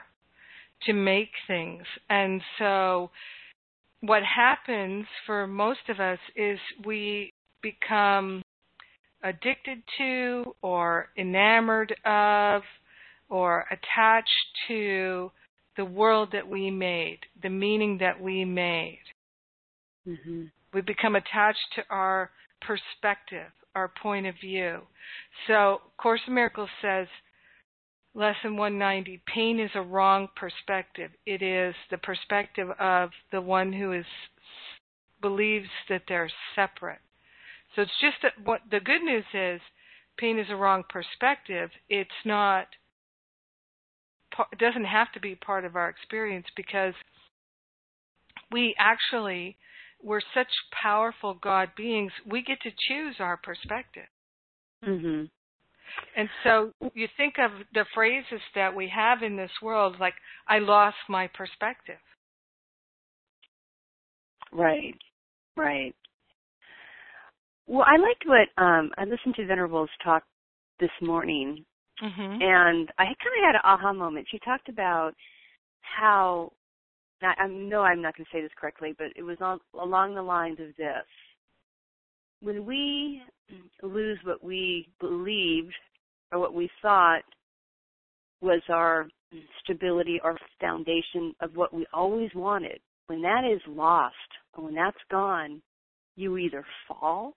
to 0.87 0.93
make 0.93 1.31
things. 1.47 1.83
And 2.09 2.41
so 2.59 3.11
what 4.01 4.23
happens 4.23 5.07
for 5.27 5.47
most 5.47 5.89
of 5.89 6.01
us 6.01 6.19
is 6.37 6.59
we 6.85 7.33
become 7.63 8.43
addicted 9.23 9.83
to 9.99 10.55
or 10.63 11.09
enamored 11.17 11.95
of 12.05 12.63
or 13.29 13.67
attached 13.71 14.29
to 14.69 15.31
the 15.77 15.85
world 15.85 16.31
that 16.33 16.49
we 16.49 16.71
made, 16.71 17.19
the 17.43 17.51
meaning 17.51 17.99
that 17.99 18.21
we 18.21 18.45
made. 18.45 19.03
hmm 20.05 20.45
We 20.73 20.81
become 20.83 21.17
attached 21.17 21.67
to 21.77 21.83
our 21.91 22.31
perspective, 22.61 23.51
our 23.75 23.91
point 24.03 24.27
of 24.27 24.35
view. 24.41 24.81
So, 25.47 25.81
Course 25.97 26.21
in 26.27 26.35
Miracles 26.35 26.71
says, 26.83 27.07
Lesson 28.19 28.57
190 28.57 29.23
pain 29.33 29.61
is 29.61 29.71
a 29.77 29.81
wrong 29.81 30.27
perspective. 30.35 31.13
It 31.25 31.41
is 31.41 31.73
the 31.89 31.99
perspective 31.99 32.69
of 32.81 33.11
the 33.31 33.41
one 33.41 33.73
who 33.73 33.93
is 33.93 34.05
believes 35.23 35.69
that 35.89 36.03
they're 36.09 36.31
separate. 36.57 36.99
So 37.77 37.83
it's 37.83 38.01
just 38.01 38.17
that 38.25 38.33
what 38.43 38.63
the 38.73 38.81
good 38.81 39.03
news 39.03 39.25
is 39.33 39.61
pain 40.17 40.41
is 40.41 40.49
a 40.51 40.57
wrong 40.57 40.83
perspective. 40.89 41.71
It's 41.89 42.11
not 42.25 42.67
it 44.53 44.59
doesn't 44.59 44.87
have 44.87 45.13
to 45.13 45.21
be 45.21 45.37
part 45.37 45.65
of 45.65 45.77
our 45.77 45.89
experience 45.89 46.47
because 46.57 46.95
we 48.51 48.75
actually 48.81 49.57
we're 50.03 50.23
such 50.35 50.49
powerful 50.83 51.39
God 51.41 51.71
beings, 51.77 52.11
we 52.29 52.43
get 52.43 52.61
to 52.63 52.71
choose 52.89 53.17
our 53.21 53.37
perspective. 53.37 54.09
hmm 54.83 55.27
And 56.17 56.29
so 56.45 56.73
you 56.95 57.09
think 57.17 57.35
of 57.39 57.51
the 57.75 57.85
phrases 57.95 58.41
that 58.55 58.75
we 58.75 58.89
have 58.95 59.23
in 59.23 59.37
this 59.37 59.51
world 59.63 59.97
like 60.01 60.15
I 60.49 60.59
lost 60.59 60.97
my 61.09 61.29
perspective. 61.29 61.99
Right. 64.53 64.95
Right. 65.57 65.95
Well, 67.67 67.85
I 67.87 67.97
liked 67.97 68.25
what 68.27 68.49
um 68.63 68.91
I 68.97 69.05
listened 69.05 69.35
to 69.37 69.43
Venerable's 69.43 69.91
talk 70.03 70.25
this 70.81 70.91
morning 71.01 71.65
Mhm. 72.03 72.41
and 72.41 72.93
I 72.99 73.05
kind 73.05 73.17
of 73.39 73.45
had 73.45 73.55
an 73.57 73.61
aha 73.65 73.93
moment. 73.93 74.29
She 74.31 74.39
talked 74.41 74.69
about 74.69 75.15
how 75.81 76.53
I, 77.23 77.35
I 77.39 77.47
know 77.49 77.83
I'm 77.83 78.01
not 78.01 78.17
going 78.17 78.25
to 78.25 78.31
say 78.31 78.41
this 78.41 78.53
correctly, 78.57 78.95
but 78.97 79.09
it 79.17 79.23
was 79.23 79.39
on, 79.41 79.59
along 79.75 80.15
the 80.15 80.23
lines 80.23 80.61
of 80.61 80.75
this: 80.77 81.05
when 82.41 82.65
we 82.65 83.23
lose 83.83 84.19
what 84.25 84.43
we 84.43 84.89
believed 85.01 85.75
or 86.33 86.39
what 86.39 86.55
we 86.55 86.71
thought 86.81 87.23
was 88.41 88.63
our 88.69 89.07
stability, 89.63 90.21
our 90.23 90.37
foundation 90.61 91.35
of 91.41 91.55
what 91.57 91.75
we 91.75 91.87
always 91.93 92.31
wanted, 92.35 92.79
when 93.07 93.23
that 93.23 93.43
is 93.45 93.61
lost 93.67 94.15
or 94.55 94.65
when 94.65 94.75
that's 94.75 94.97
gone, 95.11 95.61
you 96.17 96.37
either 96.37 96.65
fall 96.87 97.35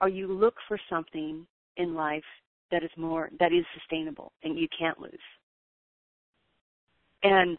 or 0.00 0.08
you 0.08 0.32
look 0.32 0.54
for 0.66 0.78
something 0.88 1.46
in 1.76 1.94
life 1.94 2.24
that 2.70 2.82
is 2.82 2.90
more 2.96 3.30
that 3.38 3.52
is 3.52 3.64
sustainable 3.74 4.32
and 4.42 4.58
you 4.58 4.68
can't 4.78 5.00
lose. 5.00 5.12
And 7.22 7.58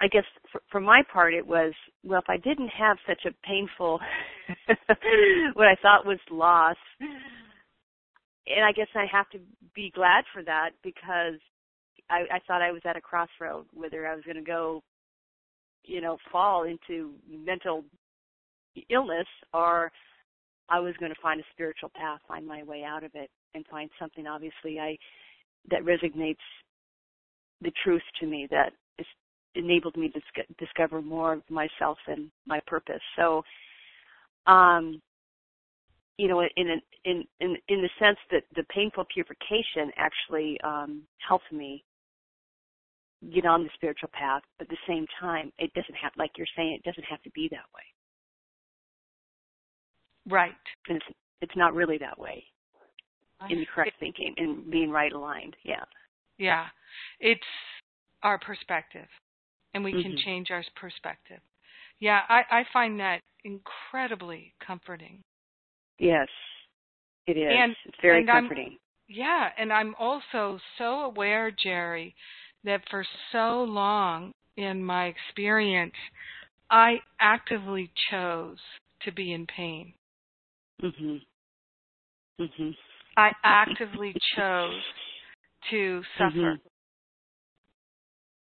I 0.00 0.08
guess 0.08 0.24
for, 0.50 0.62
for 0.70 0.80
my 0.80 1.02
part, 1.12 1.34
it 1.34 1.46
was 1.46 1.72
well, 2.04 2.20
if 2.20 2.28
I 2.28 2.38
didn't 2.38 2.68
have 2.68 2.96
such 3.06 3.26
a 3.26 3.46
painful 3.46 4.00
what 5.54 5.66
I 5.66 5.76
thought 5.82 6.06
was 6.06 6.18
loss, 6.30 6.76
and 7.00 8.64
I 8.64 8.72
guess 8.72 8.88
I 8.94 9.04
have 9.12 9.28
to 9.30 9.38
be 9.74 9.92
glad 9.94 10.24
for 10.32 10.42
that 10.44 10.70
because 10.82 11.38
I, 12.08 12.22
I 12.32 12.38
thought 12.46 12.62
I 12.62 12.72
was 12.72 12.82
at 12.84 12.96
a 12.96 13.00
crossroad 13.00 13.66
whether 13.74 14.06
I 14.06 14.14
was 14.14 14.24
going 14.24 14.36
to 14.36 14.42
go, 14.42 14.82
you 15.84 16.00
know, 16.00 16.16
fall 16.32 16.64
into 16.64 17.12
mental 17.28 17.84
illness 18.88 19.26
or 19.52 19.92
I 20.68 20.80
was 20.80 20.94
going 20.98 21.12
to 21.12 21.20
find 21.20 21.40
a 21.40 21.44
spiritual 21.52 21.90
path, 21.94 22.20
find 22.26 22.46
my 22.46 22.62
way 22.62 22.84
out 22.84 23.04
of 23.04 23.10
it, 23.14 23.30
and 23.54 23.66
find 23.66 23.90
something 23.98 24.26
obviously 24.26 24.78
I 24.78 24.96
that 25.70 25.82
resonates 25.82 26.36
the 27.60 27.72
truth 27.84 28.02
to 28.20 28.26
me 28.26 28.48
that 28.50 28.72
enabled 29.54 29.96
me 29.96 30.08
to 30.08 30.20
disco- 30.20 30.54
discover 30.58 31.02
more 31.02 31.34
of 31.34 31.42
myself 31.50 31.98
and 32.06 32.30
my 32.46 32.60
purpose. 32.66 33.02
So, 33.16 33.42
um, 34.46 35.00
you 36.18 36.28
know, 36.28 36.40
in 36.40 36.48
in 36.56 36.80
in 37.04 37.24
in, 37.40 37.56
in 37.68 37.82
the 37.82 37.90
sense 37.98 38.18
that 38.30 38.44
the 38.54 38.64
painful 38.64 39.04
purification 39.12 39.90
actually 39.96 40.60
um, 40.62 41.02
helped 41.26 41.50
me 41.52 41.84
get 43.34 43.44
on 43.46 43.64
the 43.64 43.70
spiritual 43.74 44.10
path. 44.12 44.42
But 44.58 44.66
at 44.66 44.70
the 44.70 44.76
same 44.88 45.06
time, 45.20 45.52
it 45.58 45.72
doesn't 45.74 45.94
have, 45.94 46.12
like 46.16 46.32
you're 46.36 46.46
saying, 46.56 46.72
it 46.72 46.82
doesn't 46.88 47.04
have 47.04 47.22
to 47.22 47.30
be 47.30 47.48
that 47.50 47.66
way. 47.74 47.82
Right. 50.28 50.52
And 50.88 50.96
it's 50.96 51.06
it's 51.42 51.56
not 51.56 51.74
really 51.74 51.98
that 51.98 52.18
way. 52.18 52.44
in 53.48 53.58
the 53.58 53.66
correct 53.74 53.92
thinking 53.98 54.34
and 54.36 54.70
being 54.70 54.90
right 54.90 55.12
aligned. 55.12 55.56
Yeah. 55.64 55.84
Yeah. 56.38 56.66
It's 57.20 57.40
our 58.22 58.38
perspective. 58.38 59.08
And 59.74 59.84
we 59.84 59.92
mm-hmm. 59.92 60.02
can 60.02 60.16
change 60.24 60.50
our 60.50 60.64
perspective. 60.74 61.40
Yeah, 62.00 62.20
I, 62.28 62.42
I 62.50 62.64
find 62.72 62.98
that 63.00 63.20
incredibly 63.44 64.52
comforting. 64.66 65.22
Yes, 65.98 66.28
it 67.26 67.36
is. 67.36 67.46
And, 67.48 67.76
it's 67.84 67.98
very 68.02 68.20
and 68.20 68.28
comforting. 68.28 68.66
I'm, 68.72 68.78
yeah, 69.08 69.48
and 69.58 69.72
I'm 69.72 69.94
also 69.98 70.58
so 70.78 71.00
aware, 71.02 71.50
Jerry, 71.50 72.14
that 72.64 72.82
for 72.90 73.04
so 73.32 73.64
long 73.64 74.32
in 74.56 74.82
my 74.82 75.06
experience, 75.06 75.94
I 76.70 77.00
actively 77.20 77.90
chose 78.10 78.58
to 79.02 79.12
be 79.12 79.32
in 79.32 79.46
pain. 79.46 79.92
Mhm. 80.82 81.20
Mhm. 82.38 82.76
I 83.16 83.32
actively 83.44 84.14
chose 84.36 84.82
to 85.70 86.02
suffer. 86.16 86.58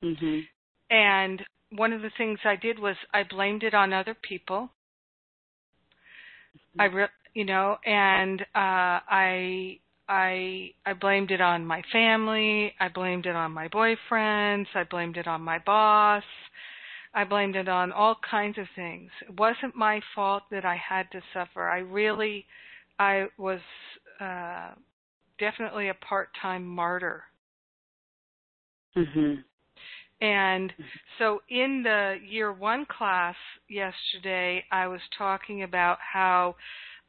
Mhm. 0.03 0.15
Mhm. 0.17 0.47
And 0.89 1.43
one 1.71 1.93
of 1.93 2.01
the 2.01 2.11
things 2.17 2.39
I 2.43 2.55
did 2.55 2.79
was 2.79 2.95
I 3.13 3.23
blamed 3.23 3.63
it 3.63 3.73
on 3.73 3.93
other 3.93 4.15
people. 4.15 4.71
I 6.79 6.85
re- 6.85 7.07
you 7.33 7.45
know, 7.45 7.77
and 7.85 8.41
uh 8.41 8.45
I 9.07 9.79
I 10.07 10.71
I 10.85 10.93
blamed 10.93 11.31
it 11.31 11.41
on 11.41 11.65
my 11.65 11.81
family, 11.91 12.73
I 12.79 12.87
blamed 12.89 13.25
it 13.27 13.35
on 13.35 13.51
my 13.51 13.67
boyfriends, 13.67 14.67
I 14.73 14.83
blamed 14.83 15.17
it 15.17 15.27
on 15.27 15.41
my 15.41 15.59
boss. 15.59 16.23
I 17.13 17.23
blamed 17.23 17.55
it 17.55 17.67
on 17.67 17.91
all 17.91 18.15
kinds 18.29 18.57
of 18.59 18.67
things. 18.75 19.09
It 19.27 19.39
wasn't 19.39 19.75
my 19.75 19.99
fault 20.13 20.43
that 20.51 20.63
I 20.63 20.75
had 20.75 21.09
to 21.11 21.21
suffer. 21.33 21.67
I 21.67 21.79
really 21.79 22.45
I 22.99 23.27
was 23.37 23.61
uh 24.19 24.71
definitely 25.39 25.89
a 25.89 25.93
part-time 25.93 26.65
martyr. 26.65 27.23
Mhm. 28.95 29.43
And 30.21 30.73
so 31.17 31.41
in 31.49 31.81
the 31.83 32.17
year 32.27 32.51
one 32.51 32.85
class 32.85 33.35
yesterday, 33.69 34.65
I 34.71 34.87
was 34.87 34.99
talking 35.17 35.63
about 35.63 35.97
how 36.01 36.55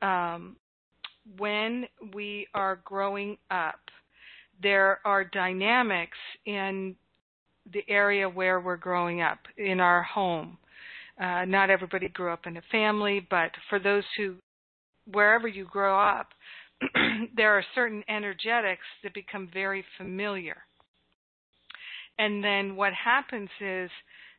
um, 0.01 0.57
when 1.39 1.87
we 2.15 2.47
are 2.55 2.81
growing 2.85 3.37
up, 3.51 3.81
there 4.63 5.01
are 5.05 5.25
dynamics 5.25 6.19
in 6.47 6.95
the 7.73 7.83
area 7.89 8.29
where 8.29 8.61
we're 8.61 8.77
growing 8.77 9.23
up, 9.23 9.39
in 9.57 9.81
our 9.81 10.03
home. 10.03 10.57
Uh, 11.21 11.45
not 11.45 11.69
everybody 11.71 12.09
grew 12.09 12.33
up 12.33 12.47
in 12.47 12.57
a 12.57 12.63
family, 12.71 13.27
but 13.29 13.51
for 13.69 13.79
those 13.79 14.05
who, 14.17 14.37
wherever 15.11 15.49
you 15.49 15.65
grow 15.65 15.99
up, 16.01 16.29
there 17.37 17.57
are 17.57 17.65
certain 17.75 18.03
energetics 18.09 18.87
that 19.03 19.13
become 19.15 19.49
very 19.53 19.85
familiar 19.99 20.63
and 22.21 22.45
then 22.45 22.77
what 22.77 22.93
happens 22.93 23.49
is, 23.62 23.91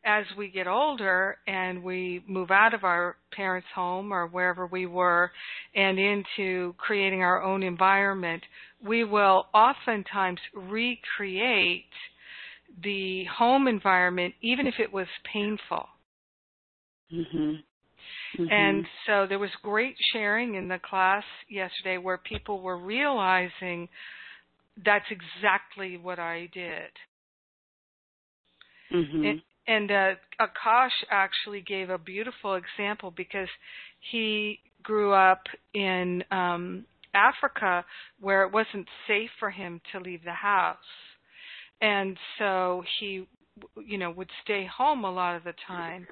as 0.05 0.25
we 0.37 0.49
get 0.49 0.67
older 0.67 1.37
and 1.47 1.83
we 1.83 2.23
move 2.27 2.51
out 2.51 2.75
of 2.75 2.83
our 2.83 3.17
parents' 3.31 3.67
home 3.73 4.13
or 4.13 4.27
wherever 4.27 4.67
we 4.67 4.85
were 4.85 5.31
and 5.75 5.97
into 5.97 6.75
creating 6.77 7.23
our 7.23 7.41
own 7.41 7.63
environment, 7.63 8.43
we 8.85 9.03
will 9.03 9.47
oftentimes 9.53 10.39
recreate 10.53 11.85
the 12.83 13.25
home 13.25 13.67
environment 13.67 14.33
even 14.41 14.67
if 14.67 14.75
it 14.79 14.93
was 14.93 15.07
painful. 15.31 15.87
Mhm. 17.11 17.63
Mm-hmm. 18.37 18.51
And 18.51 18.85
so 19.07 19.25
there 19.27 19.39
was 19.39 19.51
great 19.61 19.95
sharing 20.13 20.55
in 20.55 20.67
the 20.67 20.79
class 20.79 21.23
yesterday 21.49 21.97
where 21.97 22.17
people 22.17 22.61
were 22.61 22.77
realizing 22.77 23.89
that's 24.85 25.05
exactly 25.09 25.97
what 25.97 26.19
I 26.19 26.47
did. 26.53 26.91
Mm-hmm. 28.93 29.25
And, 29.25 29.41
and 29.67 29.91
uh, 29.91 30.11
Akash 30.39 30.89
actually 31.09 31.61
gave 31.61 31.89
a 31.89 31.97
beautiful 31.97 32.55
example 32.55 33.11
because 33.15 33.49
he 34.11 34.59
grew 34.83 35.13
up 35.13 35.43
in 35.73 36.23
um, 36.31 36.85
Africa 37.13 37.85
where 38.19 38.43
it 38.43 38.51
wasn't 38.51 38.87
safe 39.07 39.29
for 39.39 39.49
him 39.49 39.81
to 39.91 39.99
leave 39.99 40.23
the 40.23 40.31
house. 40.31 40.77
And 41.81 42.17
so 42.37 42.83
he 42.99 43.27
you 43.85 43.97
know 43.97 44.11
would 44.11 44.29
stay 44.43 44.65
home 44.65 45.03
a 45.03 45.11
lot 45.11 45.35
of 45.35 45.43
the 45.43 45.53
time 45.67 46.07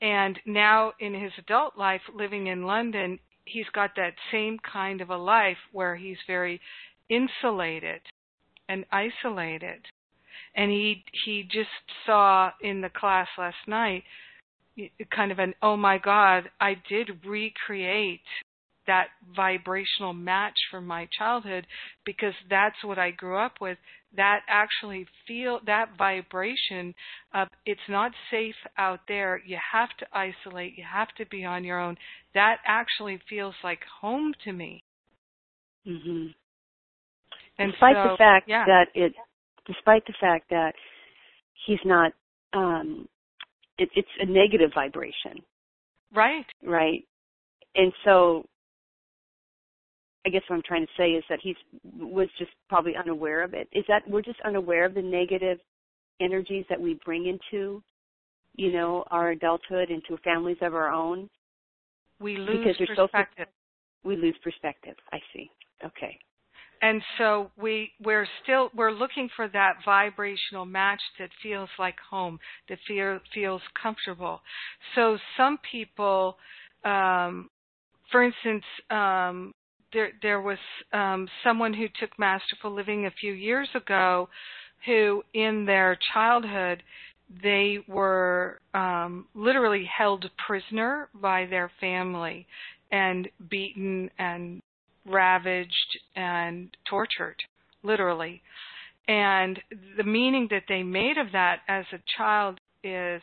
and 0.00 0.38
now 0.46 0.92
in 1.00 1.14
his 1.14 1.32
adult 1.38 1.76
life 1.76 2.00
living 2.14 2.46
in 2.46 2.62
London 2.62 3.18
he's 3.44 3.68
got 3.74 3.90
that 3.96 4.14
same 4.32 4.58
kind 4.58 5.00
of 5.00 5.10
a 5.10 5.16
life 5.16 5.58
where 5.72 5.96
he's 5.96 6.16
very 6.26 6.60
insulated 7.08 8.00
and 8.68 8.84
isolated 8.90 9.80
and 10.54 10.70
he 10.70 11.04
he 11.24 11.42
just 11.44 11.68
saw 12.06 12.50
in 12.62 12.80
the 12.80 12.90
class 12.90 13.28
last 13.36 13.56
night 13.66 14.02
kind 15.14 15.32
of 15.32 15.38
an 15.38 15.54
oh 15.62 15.76
my 15.76 15.98
god 15.98 16.44
i 16.60 16.74
did 16.88 17.10
recreate 17.24 18.20
that 18.86 19.08
vibrational 19.36 20.14
match 20.14 20.58
from 20.70 20.86
my 20.86 21.06
childhood 21.16 21.66
because 22.06 22.32
that's 22.48 22.82
what 22.82 22.98
i 22.98 23.10
grew 23.10 23.36
up 23.36 23.52
with. 23.60 23.76
That 24.16 24.40
actually 24.48 25.06
feel 25.26 25.60
that 25.66 25.90
vibration 25.98 26.94
of 27.34 27.48
it's 27.66 27.80
not 27.90 28.12
safe 28.30 28.54
out 28.78 29.00
there. 29.06 29.42
You 29.44 29.58
have 29.72 29.90
to 29.98 30.06
isolate. 30.14 30.78
You 30.78 30.84
have 30.90 31.08
to 31.18 31.26
be 31.26 31.44
on 31.44 31.62
your 31.62 31.78
own. 31.78 31.98
That 32.32 32.56
actually 32.66 33.20
feels 33.28 33.54
like 33.62 33.80
home 34.00 34.32
to 34.44 34.52
me. 34.54 34.82
Mhm 35.86 36.32
and 37.58 37.72
despite 37.72 37.96
so, 37.96 38.10
the 38.10 38.16
fact 38.16 38.48
yeah. 38.48 38.64
that 38.66 38.86
it 38.94 39.12
despite 39.68 40.04
the 40.06 40.14
fact 40.20 40.50
that 40.50 40.72
he's 41.66 41.78
not 41.84 42.12
um 42.54 43.06
it, 43.78 43.88
it's 43.94 44.08
a 44.18 44.26
negative 44.26 44.72
vibration. 44.74 45.40
Right. 46.12 46.46
Right? 46.64 47.04
And 47.76 47.92
so 48.04 48.44
i 50.26 50.30
guess 50.30 50.42
what 50.48 50.56
i'm 50.56 50.62
trying 50.66 50.84
to 50.84 50.92
say 50.96 51.10
is 51.10 51.22
that 51.30 51.38
he's 51.40 51.54
was 51.96 52.28
just 52.38 52.50
probably 52.68 52.94
unaware 52.96 53.44
of 53.44 53.54
it. 53.54 53.68
Is 53.72 53.84
that 53.88 54.02
we're 54.08 54.22
just 54.22 54.40
unaware 54.44 54.84
of 54.84 54.94
the 54.94 55.02
negative 55.02 55.58
energies 56.20 56.64
that 56.68 56.80
we 56.80 56.98
bring 57.04 57.26
into 57.26 57.82
you 58.56 58.72
know 58.72 59.04
our 59.10 59.30
adulthood 59.30 59.90
into 59.90 60.20
families 60.24 60.56
of 60.60 60.74
our 60.74 60.92
own? 60.92 61.28
We 62.20 62.36
lose 62.36 62.76
because 62.76 62.88
perspective 62.96 63.46
so, 63.46 64.08
we 64.08 64.16
lose 64.16 64.34
perspective. 64.42 64.96
I 65.12 65.18
see. 65.32 65.50
Okay 65.84 66.18
and 66.82 67.02
so 67.16 67.50
we 67.60 67.90
we're 68.04 68.26
still 68.42 68.70
we're 68.74 68.92
looking 68.92 69.28
for 69.34 69.48
that 69.48 69.74
vibrational 69.84 70.64
match 70.64 71.00
that 71.18 71.30
feels 71.42 71.68
like 71.78 71.96
home 72.10 72.38
that 72.68 72.78
feel, 72.86 73.18
feels 73.34 73.62
comfortable. 73.80 74.40
So 74.94 75.18
some 75.36 75.58
people 75.70 76.36
um 76.84 77.50
for 78.12 78.22
instance 78.22 78.64
um 78.90 79.52
there 79.92 80.10
there 80.22 80.40
was 80.40 80.58
um 80.92 81.28
someone 81.42 81.74
who 81.74 81.86
took 82.00 82.16
masterful 82.18 82.72
living 82.72 83.06
a 83.06 83.10
few 83.10 83.32
years 83.32 83.68
ago 83.74 84.28
who 84.86 85.22
in 85.34 85.64
their 85.64 85.98
childhood 86.14 86.82
they 87.42 87.78
were 87.88 88.60
um 88.74 89.26
literally 89.34 89.84
held 89.96 90.24
prisoner 90.46 91.08
by 91.20 91.46
their 91.46 91.70
family 91.80 92.46
and 92.92 93.28
beaten 93.50 94.08
and 94.18 94.62
ravaged 95.08 95.98
and 96.16 96.76
tortured, 96.88 97.42
literally. 97.82 98.42
And 99.06 99.58
the 99.96 100.04
meaning 100.04 100.48
that 100.50 100.64
they 100.68 100.82
made 100.82 101.16
of 101.18 101.32
that 101.32 101.60
as 101.68 101.86
a 101.92 102.02
child 102.16 102.60
is 102.84 103.22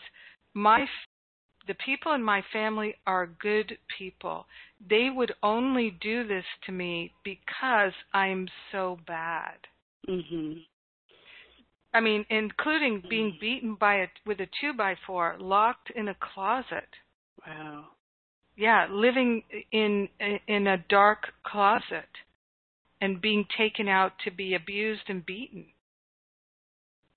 my 0.53 0.85
the 1.67 1.75
people 1.85 2.13
in 2.13 2.21
my 2.21 2.43
family 2.53 2.95
are 3.07 3.25
good 3.25 3.77
people. 3.97 4.45
They 4.87 5.09
would 5.09 5.33
only 5.41 5.97
do 5.99 6.27
this 6.27 6.45
to 6.65 6.71
me 6.71 7.11
because 7.23 7.93
I'm 8.13 8.47
so 8.71 8.99
bad. 9.07 9.57
Mhm. 10.07 10.65
I 11.93 12.01
mean, 12.01 12.25
including 12.29 13.01
being 13.01 13.37
beaten 13.39 13.75
by 13.75 13.95
a 13.95 14.07
with 14.25 14.41
a 14.41 14.47
two 14.59 14.73
by 14.73 14.95
four, 15.07 15.37
locked 15.39 15.89
in 15.91 16.09
a 16.09 16.15
closet. 16.15 16.89
Wow 17.45 17.94
yeah, 18.55 18.87
living 18.89 19.43
in 19.71 20.09
in 20.47 20.67
a 20.67 20.77
dark 20.89 21.33
closet 21.43 22.09
and 23.01 23.21
being 23.21 23.45
taken 23.57 23.87
out 23.87 24.13
to 24.23 24.31
be 24.31 24.55
abused 24.55 25.03
and 25.09 25.25
beaten. 25.25 25.65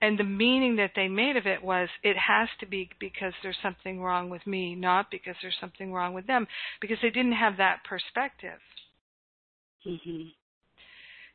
And 0.01 0.17
the 0.17 0.23
meaning 0.23 0.77
that 0.77 0.91
they 0.95 1.07
made 1.09 1.35
of 1.35 1.45
it 1.45 1.61
was 1.61 1.89
it 2.03 2.15
has 2.17 2.47
to 2.59 2.65
be 2.65 2.89
because 2.99 3.33
there's 3.43 3.57
something 3.61 4.01
wrong 4.01 4.29
with 4.29 4.45
me, 4.47 4.75
not 4.75 5.11
because 5.11 5.35
there's 5.41 5.57
something 5.59 5.91
wrong 5.91 6.13
with 6.13 6.25
them, 6.27 6.47
because 6.79 6.97
they 7.01 7.09
didn't 7.09 7.33
have 7.33 7.57
that 7.57 7.83
perspective. 7.83 8.59
Mhm. 9.85 10.33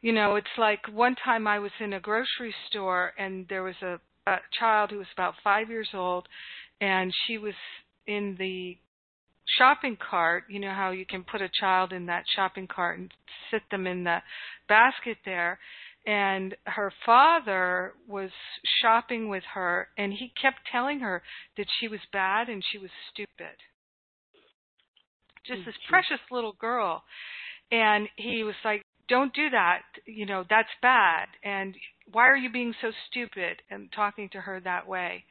You 0.01 0.13
know, 0.13 0.37
it's 0.37 0.59
like 0.59 0.87
one 0.89 1.15
time 1.17 1.47
I 1.47 1.59
was 1.59 1.73
in 1.81 1.95
a 1.95 2.01
grocery 2.01 2.55
store 2.69 3.15
and 3.19 3.47
there 3.49 3.63
was 3.63 3.81
a, 3.83 3.99
a 4.27 4.37
child 4.59 4.91
who 4.91 4.99
was 4.99 5.07
about 5.13 5.35
5 5.43 5.71
years 5.71 5.89
old 5.95 6.29
and 6.81 7.13
she 7.27 7.39
was 7.39 7.55
in 8.07 8.37
the 8.39 8.77
shopping 9.59 9.97
cart. 9.97 10.45
You 10.49 10.61
know 10.61 10.73
how 10.75 10.91
you 10.91 11.07
can 11.07 11.25
put 11.25 11.43
a 11.43 11.49
child 11.61 11.93
in 11.93 12.07
that 12.07 12.25
shopping 12.35 12.67
cart 12.67 12.99
and 12.99 13.13
sit 13.51 13.63
them 13.71 13.87
in 13.87 14.05
the 14.05 14.19
basket 14.69 15.19
there. 15.25 15.59
And 16.07 16.55
her 16.67 16.93
father 17.07 17.95
was 18.07 18.31
shopping 18.83 19.31
with 19.31 19.45
her, 19.55 19.89
and 19.97 20.13
he 20.13 20.33
kept 20.41 20.59
telling 20.71 21.01
her 21.01 21.23
that 21.57 21.67
she 21.81 21.89
was 21.89 22.01
bad 22.13 22.49
and 22.51 22.63
she 22.71 22.77
was 22.77 22.91
stupid. 23.11 23.57
Just 25.47 25.65
this 25.65 25.75
mm-hmm. 25.75 25.91
precious 25.91 26.21
little 26.31 26.55
girl. 26.61 27.03
And 27.73 28.09
he 28.17 28.45
was 28.45 28.55
like, 28.65 28.83
Don't 29.09 29.33
do 29.35 29.49
that. 29.51 29.83
You 30.07 30.27
know, 30.27 30.45
that's 30.49 30.69
bad. 30.83 31.29
And 31.43 31.75
why 32.13 32.29
are 32.29 32.37
you 32.37 32.51
being 32.53 32.75
so 32.83 32.91
stupid? 33.11 33.63
And 33.71 33.91
talking 33.93 34.29
to 34.33 34.41
her 34.41 34.61
that 34.61 34.87
way. 34.87 35.25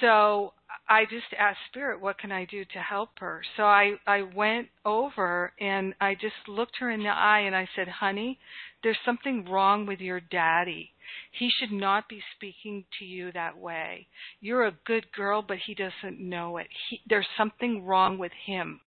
So 0.00 0.52
I 0.88 1.04
just 1.04 1.32
asked 1.38 1.58
Spirit, 1.68 2.00
what 2.00 2.18
can 2.18 2.32
I 2.32 2.44
do 2.44 2.64
to 2.64 2.78
help 2.78 3.18
her? 3.20 3.42
So 3.56 3.64
I, 3.64 3.94
I 4.06 4.22
went 4.22 4.68
over 4.84 5.52
and 5.60 5.94
I 6.00 6.14
just 6.14 6.48
looked 6.48 6.76
her 6.80 6.90
in 6.90 7.02
the 7.02 7.10
eye 7.10 7.40
and 7.40 7.56
I 7.56 7.68
said, 7.74 7.88
honey, 7.88 8.38
there's 8.82 8.98
something 9.04 9.44
wrong 9.44 9.86
with 9.86 10.00
your 10.00 10.20
daddy. 10.20 10.90
He 11.32 11.50
should 11.50 11.72
not 11.72 12.08
be 12.08 12.22
speaking 12.36 12.84
to 12.98 13.04
you 13.04 13.32
that 13.32 13.56
way. 13.56 14.06
You're 14.40 14.66
a 14.66 14.78
good 14.84 15.12
girl, 15.12 15.42
but 15.42 15.58
he 15.66 15.74
doesn't 15.74 16.20
know 16.20 16.56
it. 16.58 16.68
He, 16.88 17.00
there's 17.08 17.28
something 17.36 17.84
wrong 17.84 18.18
with 18.18 18.32
him. 18.46 18.80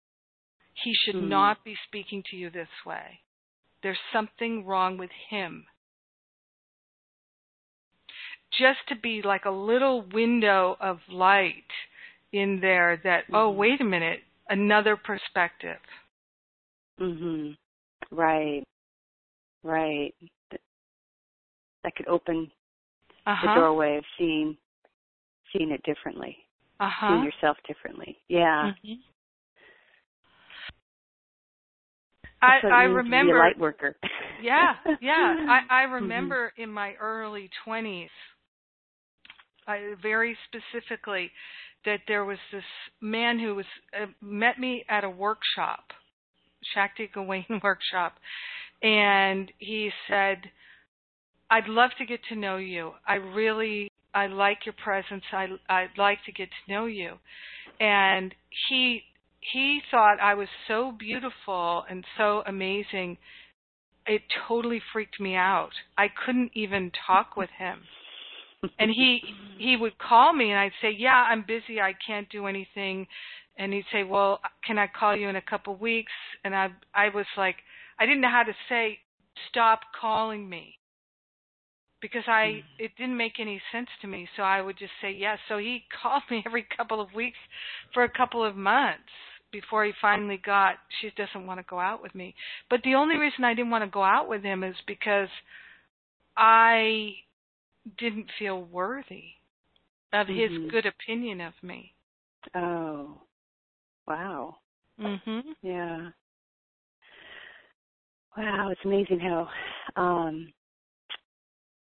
He 0.84 0.94
should 0.94 1.16
Hmm. 1.16 1.28
not 1.28 1.64
be 1.64 1.76
speaking 1.86 2.22
to 2.30 2.36
you 2.36 2.50
this 2.50 2.68
way. 2.86 3.20
There's 3.82 3.98
something 4.12 4.66
wrong 4.66 4.98
with 4.98 5.10
him 5.30 5.66
just 8.58 8.78
to 8.88 8.96
be 8.96 9.22
like 9.22 9.44
a 9.44 9.50
little 9.50 10.02
window 10.12 10.76
of 10.80 10.98
light 11.10 11.64
in 12.32 12.58
there 12.60 12.96
that 13.04 13.24
oh 13.32 13.52
Mhm. 13.52 13.56
wait 13.56 13.80
a 13.80 13.84
minute 13.84 14.20
another 14.48 14.96
perspective 14.96 15.78
Mhm. 17.00 17.56
Right. 18.10 18.62
Right. 19.62 20.14
That- 20.50 20.60
could 21.96 22.08
open 22.08 22.50
the 23.24 23.30
uh-huh 23.30 23.54
doorway 23.54 23.96
of 23.96 24.04
seeing 24.18 24.56
seeing 25.52 25.70
it 25.70 25.82
differently, 25.82 26.36
seeing 26.78 26.88
uh-huh 26.88 27.22
yourself 27.24 27.56
differently. 27.66 28.20
Yeah. 28.28 28.72
Mhm. 28.84 28.98
I 32.42 32.46
I 32.46 32.52
means 32.52 32.66
to 32.66 32.70
be 32.70 32.84
a 32.84 32.94
remember 32.94 33.38
light 33.38 33.58
worker. 33.58 33.96
yeah 34.42 34.76
yeah 35.00 35.34
I 35.48 35.60
I 35.68 35.82
Mhm. 35.86 35.94
remember 35.94 36.52
in 36.56 36.70
my 36.70 36.94
early 36.96 37.50
20s 37.66 38.10
I 39.70 39.94
very 40.02 40.36
specifically 40.48 41.30
that 41.84 42.00
there 42.08 42.24
was 42.24 42.38
this 42.52 42.64
man 43.00 43.38
who 43.38 43.54
was 43.54 43.66
uh, 44.00 44.06
met 44.20 44.58
me 44.58 44.84
at 44.88 45.04
a 45.04 45.10
workshop 45.10 45.84
Shakti 46.74 47.08
Gawain 47.12 47.46
workshop 47.62 48.14
and 48.82 49.50
he 49.58 49.90
said 50.08 50.38
I'd 51.50 51.68
love 51.68 51.90
to 51.98 52.06
get 52.06 52.20
to 52.28 52.36
know 52.36 52.58
you. 52.58 52.92
I 53.06 53.14
really 53.14 53.90
I 54.14 54.26
like 54.26 54.66
your 54.66 54.74
presence. 54.82 55.24
I 55.32 55.46
I'd 55.68 55.98
like 55.98 56.18
to 56.26 56.32
get 56.32 56.48
to 56.48 56.72
know 56.72 56.86
you. 56.86 57.14
And 57.80 58.34
he 58.68 59.02
he 59.40 59.80
thought 59.90 60.20
I 60.20 60.34
was 60.34 60.48
so 60.68 60.92
beautiful 60.96 61.84
and 61.88 62.04
so 62.16 62.42
amazing. 62.46 63.18
It 64.06 64.22
totally 64.48 64.80
freaked 64.92 65.20
me 65.20 65.34
out. 65.34 65.72
I 65.96 66.06
couldn't 66.08 66.52
even 66.54 66.90
talk 67.06 67.36
with 67.36 67.50
him. 67.58 67.80
And 68.78 68.90
he 68.90 69.22
he 69.58 69.76
would 69.76 69.98
call 69.98 70.32
me 70.32 70.50
and 70.50 70.58
I'd 70.58 70.72
say, 70.82 70.90
"Yeah, 70.90 71.14
I'm 71.14 71.42
busy. 71.42 71.80
I 71.80 71.94
can't 72.06 72.28
do 72.28 72.46
anything." 72.46 73.06
And 73.56 73.72
he'd 73.72 73.86
say, 73.92 74.04
"Well, 74.04 74.40
can 74.64 74.78
I 74.78 74.86
call 74.86 75.16
you 75.16 75.28
in 75.28 75.36
a 75.36 75.42
couple 75.42 75.74
weeks?" 75.76 76.12
And 76.44 76.54
I 76.54 76.68
I 76.94 77.08
was 77.08 77.26
like, 77.36 77.56
I 77.98 78.06
didn't 78.06 78.20
know 78.20 78.30
how 78.30 78.42
to 78.42 78.54
say, 78.68 78.98
"Stop 79.48 79.80
calling 79.98 80.48
me." 80.48 80.78
Because 82.02 82.24
I 82.26 82.62
mm-hmm. 82.62 82.84
it 82.84 82.90
didn't 82.98 83.16
make 83.16 83.40
any 83.40 83.62
sense 83.72 83.88
to 84.02 84.06
me, 84.06 84.28
so 84.36 84.42
I 84.42 84.60
would 84.60 84.78
just 84.78 84.92
say 85.00 85.10
yes. 85.10 85.38
So 85.48 85.56
he 85.58 85.84
called 86.02 86.22
me 86.30 86.42
every 86.44 86.66
couple 86.76 87.00
of 87.00 87.14
weeks 87.14 87.38
for 87.94 88.02
a 88.02 88.10
couple 88.10 88.44
of 88.44 88.56
months 88.56 89.12
before 89.52 89.84
he 89.84 89.92
finally 90.00 90.36
got 90.44 90.74
she 91.00 91.10
doesn't 91.16 91.46
want 91.46 91.58
to 91.60 91.66
go 91.68 91.80
out 91.80 92.02
with 92.02 92.14
me. 92.14 92.34
But 92.68 92.82
the 92.84 92.94
only 92.94 93.16
reason 93.16 93.44
I 93.44 93.54
didn't 93.54 93.70
want 93.70 93.84
to 93.84 93.90
go 93.90 94.04
out 94.04 94.28
with 94.28 94.42
him 94.42 94.62
is 94.62 94.76
because 94.86 95.28
I 96.36 97.14
didn't 97.98 98.30
feel 98.38 98.62
worthy 98.62 99.32
of 100.12 100.26
his 100.26 100.50
Mhm. 100.50 100.70
good 100.70 100.86
opinion 100.86 101.40
of 101.40 101.54
me. 101.62 101.94
Oh. 102.54 103.20
Wow. 104.06 104.58
Mhm. 104.98 105.56
Yeah. 105.62 106.10
Wow, 108.36 108.70
it's 108.70 108.84
amazing 108.84 109.20
how 109.20 109.48
um 109.96 110.52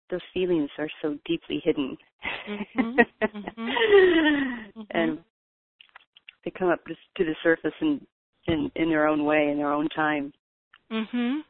those 0.09 0.21
feelings 0.33 0.69
are 0.77 0.89
so 1.01 1.17
deeply 1.25 1.59
hidden. 1.63 1.97
Mhm, 2.47 3.05
mhm, 3.35 4.73
and 4.91 5.23
they 6.43 6.51
come 6.51 6.69
up 6.69 6.83
to 6.85 7.23
the 7.23 7.35
surface 7.43 7.73
in, 7.81 8.05
in 8.47 8.71
in 8.75 8.89
their 8.89 9.07
own 9.07 9.23
way, 9.23 9.49
in 9.49 9.57
their 9.57 9.71
own 9.71 9.87
time. 9.89 10.33
Mhm. 10.91 11.43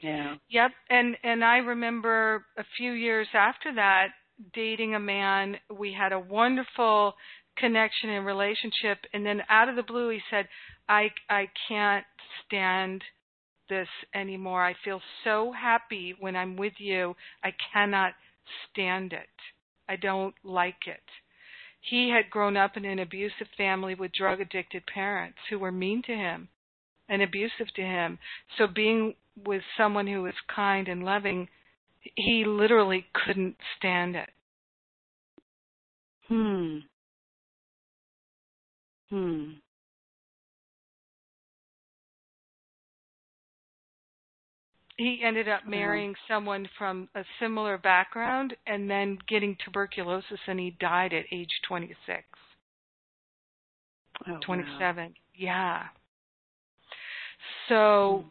Yeah. 0.00 0.36
Yep, 0.50 0.70
and 0.90 1.16
and 1.22 1.44
I 1.44 1.58
remember 1.58 2.44
a 2.58 2.64
few 2.76 2.92
years 2.92 3.28
after 3.32 3.74
that 3.74 4.08
dating 4.52 4.94
a 4.94 5.00
man. 5.00 5.56
We 5.74 5.92
had 5.92 6.12
a 6.12 6.20
wonderful 6.20 7.14
connection 7.56 8.10
and 8.10 8.26
relationship, 8.26 8.98
and 9.14 9.24
then 9.24 9.42
out 9.48 9.68
of 9.68 9.76
the 9.76 9.82
blue, 9.82 10.10
he 10.10 10.20
said, 10.30 10.48
"I 10.88 11.10
I 11.30 11.48
can't 11.68 12.04
stand 12.44 13.02
this 13.68 13.88
anymore. 14.14 14.64
I 14.64 14.74
feel 14.84 15.00
so 15.24 15.52
happy 15.52 16.14
when 16.20 16.36
I'm 16.36 16.56
with 16.56 16.74
you. 16.78 17.16
I 17.42 17.54
cannot 17.72 18.12
stand 18.70 19.12
it. 19.12 19.28
I 19.88 19.96
don't 19.96 20.34
like 20.44 20.86
it." 20.86 21.02
He 21.80 22.10
had 22.10 22.30
grown 22.30 22.56
up 22.56 22.76
in 22.76 22.84
an 22.84 22.98
abusive 22.98 23.48
family 23.56 23.94
with 23.94 24.12
drug 24.12 24.40
addicted 24.40 24.86
parents 24.86 25.38
who 25.48 25.58
were 25.58 25.72
mean 25.72 26.02
to 26.02 26.14
him 26.14 26.48
and 27.08 27.22
abusive 27.22 27.72
to 27.74 27.82
him. 27.82 28.18
So 28.58 28.66
being 28.66 29.14
with 29.44 29.62
someone 29.76 30.06
who 30.06 30.22
was 30.22 30.34
kind 30.54 30.88
and 30.88 31.04
loving, 31.04 31.48
he 32.14 32.44
literally 32.46 33.06
couldn't 33.12 33.56
stand 33.76 34.16
it. 34.16 34.30
Hmm. 36.28 36.78
Hmm. 39.10 39.52
He 44.98 45.20
ended 45.22 45.46
up 45.48 45.66
marrying 45.66 46.14
someone 46.26 46.68
from 46.78 47.08
a 47.14 47.22
similar 47.38 47.76
background 47.76 48.56
and 48.66 48.90
then 48.90 49.18
getting 49.28 49.56
tuberculosis 49.62 50.40
and 50.46 50.58
he 50.58 50.70
died 50.80 51.12
at 51.12 51.26
age 51.30 51.50
26, 51.68 52.24
Oh, 54.28 54.40
wow. 54.48 55.10
Yeah. 55.34 55.82
So 57.68 58.24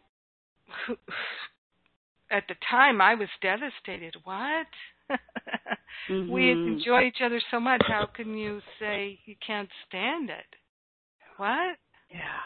at 2.30 2.44
the 2.48 2.56
time 2.68 3.00
I 3.00 3.14
was 3.14 3.28
devastated. 3.40 4.16
What? 4.24 4.66
we 6.28 6.48
had 6.48 6.58
Mhm. 6.58 6.66
enjoyed 6.66 7.04
each 7.04 7.20
other 7.22 7.40
so 7.50 7.60
much. 7.60 7.82
How 7.86 8.06
can 8.06 8.36
you 8.36 8.60
say 8.78 9.20
you 9.24 9.36
can't 9.46 9.70
stand 9.86 10.30
it? 10.30 10.46
What? 11.36 11.76
Yeah. 12.10 12.40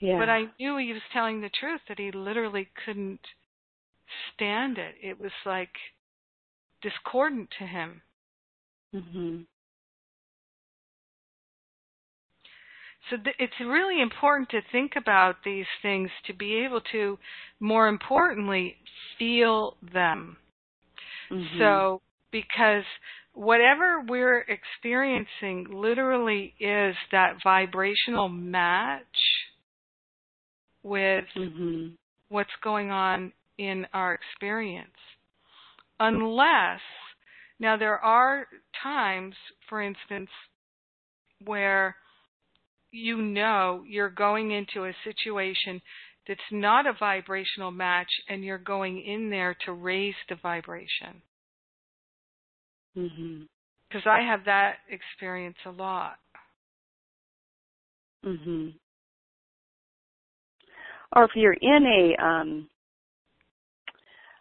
Yeah. 0.00 0.18
But 0.18 0.28
I 0.28 0.46
knew 0.58 0.76
he 0.76 0.92
was 0.92 1.02
telling 1.12 1.40
the 1.40 1.50
truth 1.50 1.80
that 1.88 1.98
he 1.98 2.10
literally 2.10 2.68
couldn't 2.84 3.20
stand 4.34 4.78
it. 4.78 4.96
It 5.02 5.18
was 5.18 5.32
like 5.46 5.74
discordant 6.82 7.50
to 7.58 7.66
him. 7.66 8.02
Mhm. 8.92 9.46
So 13.10 13.16
th- 13.18 13.36
it's 13.38 13.60
really 13.60 14.00
important 14.00 14.48
to 14.50 14.60
think 14.72 14.92
about 14.96 15.36
these 15.44 15.66
things 15.82 16.10
to 16.26 16.32
be 16.34 16.64
able 16.64 16.80
to, 16.92 17.18
more 17.60 17.88
importantly, 17.88 18.76
feel 19.18 19.76
them. 19.92 20.36
Mhm. 21.30 21.58
So, 21.58 22.02
because 22.30 22.84
whatever 23.34 24.00
we're 24.00 24.40
experiencing 24.40 25.66
literally 25.70 26.54
is 26.58 26.96
that 27.12 27.42
vibrational 27.42 28.28
match 28.28 29.04
with 30.82 31.24
Mhm. 31.36 31.96
what's 32.28 32.54
going 32.62 32.90
on 32.90 33.32
in 33.58 33.86
our 33.92 34.14
experience. 34.14 34.96
Unless, 36.00 36.80
now 37.58 37.76
there 37.76 37.98
are 37.98 38.48
times, 38.82 39.34
for 39.68 39.80
instance, 39.80 40.30
where 41.44 41.96
you 42.94 43.20
know 43.20 43.82
you're 43.86 44.08
going 44.08 44.52
into 44.52 44.84
a 44.84 44.92
situation 45.02 45.82
that's 46.28 46.40
not 46.52 46.86
a 46.86 46.92
vibrational 46.98 47.72
match 47.72 48.08
and 48.28 48.44
you're 48.44 48.56
going 48.56 49.02
in 49.02 49.28
there 49.28 49.56
to 49.66 49.72
raise 49.72 50.14
the 50.28 50.36
vibration. 50.36 51.20
Mhm. 52.96 53.48
Because 53.88 54.06
I 54.06 54.20
have 54.20 54.44
that 54.44 54.78
experience 54.88 55.58
a 55.66 55.70
lot. 55.70 56.18
Mhm. 58.24 58.78
Or 61.16 61.24
if 61.24 61.34
you're 61.34 61.52
in 61.60 61.86
a 61.86 62.16
um 62.16 62.70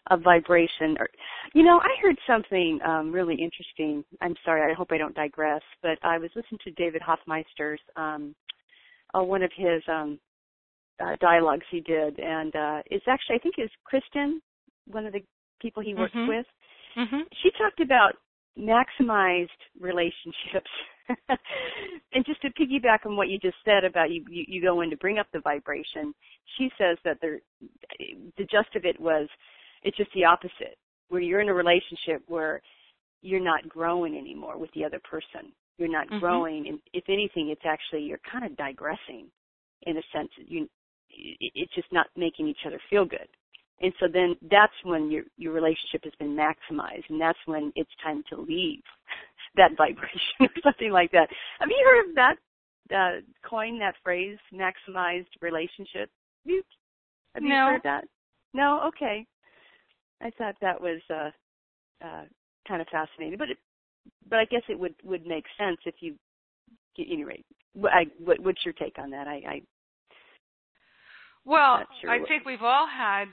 a 0.09 0.17
vibration 0.17 0.97
or 0.99 1.07
you 1.53 1.63
know, 1.63 1.79
I 1.79 1.95
heard 2.01 2.17
something 2.27 2.79
um 2.85 3.11
really 3.11 3.35
interesting. 3.35 4.03
I'm 4.21 4.35
sorry, 4.43 4.69
I 4.69 4.75
hope 4.75 4.89
I 4.91 4.97
don't 4.97 5.15
digress, 5.15 5.61
but 5.81 5.97
I 6.03 6.17
was 6.17 6.29
listening 6.35 6.59
to 6.65 6.71
David 6.71 7.01
Hoffmeister's 7.01 7.81
um 7.95 8.35
uh, 9.13 9.23
one 9.23 9.43
of 9.43 9.51
his 9.55 9.81
um 9.87 10.19
uh, 10.99 11.15
dialogues 11.19 11.65
he 11.71 11.81
did 11.81 12.19
and 12.19 12.55
uh 12.55 12.81
it's 12.87 13.05
actually 13.07 13.35
I 13.35 13.39
think 13.39 13.55
it's 13.57 13.73
Kristen, 13.83 14.41
one 14.87 15.05
of 15.05 15.13
the 15.13 15.23
people 15.61 15.81
he 15.81 15.95
works 15.95 16.13
Mhm. 16.13 16.27
with. 16.27 16.45
Mhm. 16.97 17.23
She 17.41 17.49
talked 17.51 17.79
about 17.79 18.17
maximized 18.57 19.49
relationships. 19.79 20.69
and 22.13 22.25
just 22.25 22.41
to 22.41 22.49
piggyback 22.51 23.05
on 23.05 23.15
what 23.17 23.27
you 23.27 23.37
just 23.39 23.57
said 23.65 23.83
about 23.83 24.11
you, 24.11 24.23
you, 24.29 24.45
you 24.47 24.61
go 24.61 24.81
in 24.81 24.89
to 24.89 24.97
bring 24.97 25.17
up 25.19 25.27
the 25.33 25.39
vibration, 25.39 26.13
she 26.57 26.69
says 26.77 26.97
that 27.03 27.17
there, 27.21 27.39
the 27.99 28.43
gist 28.43 28.75
of 28.75 28.85
it 28.85 28.99
was, 28.99 29.27
it's 29.83 29.97
just 29.97 30.11
the 30.13 30.25
opposite, 30.25 30.77
where 31.09 31.21
you're 31.21 31.41
in 31.41 31.49
a 31.49 31.53
relationship 31.53 32.23
where 32.27 32.61
you're 33.21 33.39
not 33.39 33.67
growing 33.69 34.17
anymore 34.17 34.57
with 34.57 34.71
the 34.73 34.83
other 34.83 34.99
person. 34.99 35.53
You're 35.77 35.89
not 35.89 36.07
Mhm. 36.07 36.19
growing, 36.19 36.67
and 36.67 36.79
if 36.93 37.09
anything, 37.09 37.49
it's 37.49 37.65
actually 37.65 38.03
you're 38.03 38.19
kind 38.19 38.45
of 38.45 38.55
digressing, 38.55 39.31
in 39.83 39.97
a 39.97 40.03
sense. 40.11 40.31
You, 40.37 40.69
it's 41.09 41.73
just 41.73 41.91
not 41.91 42.07
making 42.15 42.47
each 42.47 42.65
other 42.65 42.79
feel 42.89 43.05
good 43.05 43.27
and 43.81 43.93
so 43.99 44.07
then 44.11 44.35
that's 44.49 44.73
when 44.83 45.11
your 45.11 45.23
your 45.37 45.53
relationship 45.53 46.03
has 46.03 46.13
been 46.19 46.35
maximized 46.35 47.03
and 47.09 47.19
that's 47.19 47.37
when 47.45 47.71
it's 47.75 47.89
time 48.03 48.23
to 48.29 48.39
leave 48.39 48.81
that 49.55 49.71
vibration 49.77 50.39
or 50.39 50.49
something 50.63 50.91
like 50.91 51.11
that 51.11 51.29
have 51.59 51.69
you 51.69 51.83
heard 51.85 52.09
of 52.09 52.15
that 52.15 52.35
uh 52.95 53.21
coin 53.47 53.77
that 53.79 53.95
phrase 54.03 54.37
maximized 54.53 55.27
relationship 55.41 56.09
have 56.45 56.53
you 56.53 56.63
have 57.35 57.43
you 57.43 57.49
heard 57.53 57.81
that 57.83 58.05
no 58.53 58.81
okay 58.87 59.25
i 60.23 60.29
thought 60.37 60.55
that 60.61 60.79
was 60.81 60.99
uh 61.09 61.29
uh 62.03 62.23
kind 62.67 62.81
of 62.81 62.87
fascinating 62.89 63.37
but 63.37 63.49
it 63.49 63.57
but 64.29 64.39
i 64.39 64.45
guess 64.45 64.63
it 64.69 64.79
would 64.79 64.95
would 65.03 65.25
make 65.25 65.45
sense 65.57 65.77
if 65.85 65.95
you 65.99 66.15
at 66.99 67.05
any 67.11 67.23
rate 67.23 67.45
i 67.85 68.05
what 68.19 68.39
what's 68.39 68.63
your 68.65 68.73
take 68.73 68.97
on 68.99 69.09
that 69.11 69.27
i 69.27 69.35
i 69.47 69.61
Well, 71.45 71.85
sure 72.01 72.09
I 72.11 72.19
what- 72.19 72.27
think 72.29 72.45
we've 72.45 72.61
all 72.63 72.87
had 72.87 73.27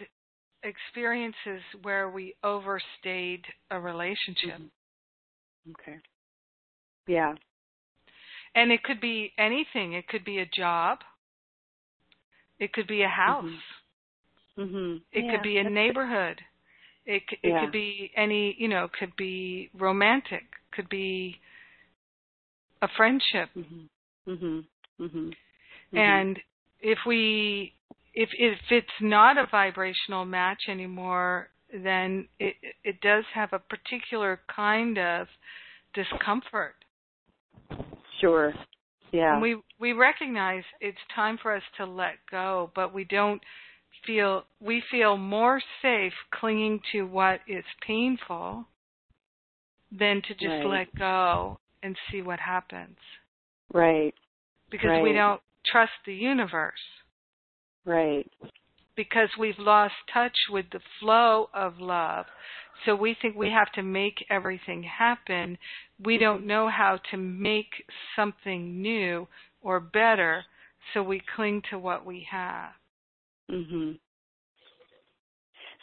experiences 0.63 1.63
where 1.83 2.11
we 2.11 2.35
overstayed 2.43 3.45
a 3.71 3.81
relationship. 3.81 4.59
Mhm. 4.61 4.71
okay 5.71 5.99
yeah 7.07 7.35
And 8.55 8.73
it 8.73 8.83
could 8.83 9.01
be 9.01 9.33
anything. 9.39 9.93
It 9.93 10.09
could 10.09 10.25
be 10.25 10.39
a 10.41 10.47
job. 10.47 11.05
It 12.59 12.73
could 12.73 12.87
be 12.89 13.03
a 13.03 13.09
house. 13.09 13.45
mhm 14.59 15.01
It 15.13 15.25
Yeah, 15.25 15.31
could 15.31 15.43
be 15.43 15.59
a 15.59 15.71
neighborhood. 15.71 16.45
It 17.07 17.23
it 17.43 17.49
Yeah. 17.51 17.61
could 17.61 17.73
be 17.73 18.11
any, 18.17 18.55
you 18.59 18.69
know, 18.69 18.89
could 18.89 19.15
be 19.17 19.71
romantic, 19.75 20.45
could 20.73 20.89
be 20.89 21.41
a 22.83 22.89
friendship. 22.97 23.51
Mhm. 23.57 23.89
Mhm. 24.27 24.67
Mhm. 25.01 25.37
And 25.93 26.43
if 26.81 26.99
we 27.07 27.75
if 28.15 28.29
if 28.35 28.59
it's 28.71 29.01
not 29.01 29.39
a 29.39 29.47
vibrational 29.47 30.25
match 30.25 30.69
anymore, 30.69 31.51
then 31.73 32.29
it 32.39 32.57
it 32.85 33.01
does 33.01 33.25
have 33.33 33.53
a 33.53 33.59
particular 33.59 34.41
kind 34.49 34.99
of 34.99 35.29
discomfort. 35.95 36.77
sure. 38.21 38.55
Yeah. 39.13 39.33
And 39.33 39.43
we 39.43 39.57
we 39.79 39.93
recognize 39.93 40.65
it's 40.81 40.99
time 41.15 41.39
for 41.39 41.55
us 41.55 41.63
to 41.79 41.87
let 41.87 42.15
go, 42.31 42.71
but 42.75 42.93
we 42.93 43.05
don't 43.05 43.43
feel 44.07 44.45
we 44.61 44.83
feel 44.91 45.17
more 45.17 45.61
safe 45.83 46.13
clinging 46.31 46.81
to 46.93 47.03
what 47.03 47.41
is 47.47 47.65
painful 47.87 48.67
than 49.93 50.23
to 50.23 50.35
just 50.35 50.47
Right. 50.47 50.67
let 50.67 50.95
go 50.95 51.59
and 51.83 51.97
see 52.11 52.23
what 52.23 52.41
happens. 52.41 52.99
right. 53.73 54.15
Because 54.71 55.03
we 55.03 55.13
don't 55.13 55.43
trust 55.67 55.93
the 56.07 56.15
universe. 56.15 56.81
Right. 57.85 58.31
Because 58.95 59.29
we've 59.39 59.59
lost 59.59 59.95
touch 60.13 60.37
with 60.49 60.71
the 60.71 60.81
flow 61.01 61.51
of 61.53 61.81
love. 61.81 62.27
So 62.85 62.95
we 62.95 63.15
think 63.15 63.37
we 63.37 63.51
have 63.51 63.71
to 63.73 63.83
make 63.83 64.25
everything 64.31 64.83
happen. 64.85 65.59
We 66.03 66.19
don't 66.19 66.47
know 66.47 66.69
how 66.69 66.99
to 67.11 67.17
make 67.17 67.85
something 68.17 68.81
new 68.81 69.29
or 69.61 69.81
better, 69.81 70.45
so 70.93 71.03
we 71.03 71.21
cling 71.35 71.63
to 71.71 71.79
what 71.79 72.07
we 72.07 72.27
have. 72.31 72.73
Mhm. 73.51 73.99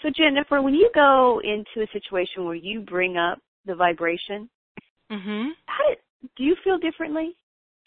So 0.01 0.09
Jennifer, 0.09 0.61
when 0.61 0.73
you 0.73 0.89
go 0.93 1.41
into 1.43 1.81
a 1.81 1.87
situation 1.91 2.45
where 2.45 2.55
you 2.55 2.81
bring 2.81 3.17
up 3.17 3.41
the 3.65 3.75
vibration, 3.75 4.49
Mhm. 5.09 5.55
how 5.67 5.89
do, 5.89 5.95
do 6.35 6.43
you 6.43 6.55
feel 6.57 6.77
differently? 6.77 7.35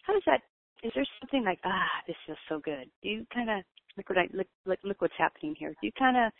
How 0.02 0.12
does 0.12 0.24
that? 0.24 0.42
Is 0.82 0.92
there 0.94 1.04
something 1.20 1.44
like 1.44 1.60
ah, 1.64 2.02
this 2.06 2.16
feels 2.26 2.38
so 2.48 2.58
good? 2.58 2.90
Do 3.02 3.08
you 3.08 3.26
kind 3.32 3.50
of 3.50 3.64
look 3.96 4.08
what 4.08 4.18
I 4.18 4.28
look, 4.32 4.48
look 4.64 4.78
look 4.82 5.00
what's 5.00 5.16
happening 5.16 5.54
here? 5.54 5.70
Do 5.70 5.86
you 5.86 5.92
kind 5.92 6.16
of 6.16 6.32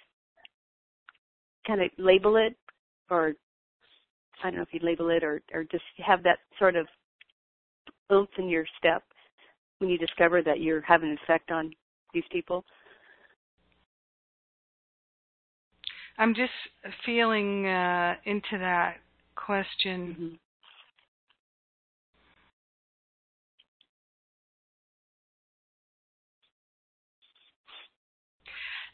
kind 1.66 1.82
of 1.82 1.90
label 1.98 2.36
it, 2.36 2.56
or 3.10 3.34
I 4.42 4.50
don't 4.50 4.56
know 4.56 4.62
if 4.62 4.72
you 4.74 4.80
label 4.80 5.10
it, 5.10 5.22
or 5.22 5.42
or 5.52 5.64
just 5.64 5.84
have 5.98 6.22
that 6.24 6.40
sort 6.58 6.76
of 6.76 6.88
oomph 8.10 8.38
in 8.38 8.48
your 8.48 8.66
step 8.78 9.04
when 9.78 9.88
you 9.90 9.98
discover 9.98 10.42
that 10.42 10.60
you're 10.60 10.80
having 10.80 11.10
an 11.10 11.18
effect 11.22 11.50
on 11.50 11.72
these 12.12 12.26
people? 12.30 12.64
I'm 16.20 16.34
just 16.36 16.52
feeling 17.06 17.66
uh, 17.66 18.16
into 18.26 18.58
that 18.60 18.98
question. 19.36 20.16
Mhm. 20.20 20.38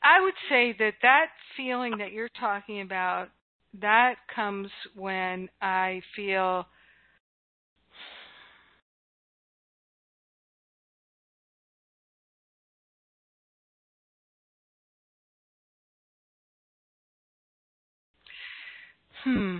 I 0.02 0.20
would 0.22 0.34
say 0.48 0.72
that 0.78 0.94
that 1.02 1.26
feeling 1.56 1.98
that 1.98 2.12
you're 2.12 2.30
talking 2.40 2.80
about 2.80 3.30
that 3.80 4.16
comes 4.34 4.70
when 4.94 5.48
I 5.60 6.02
feel 6.14 6.66
hmm 19.26 19.58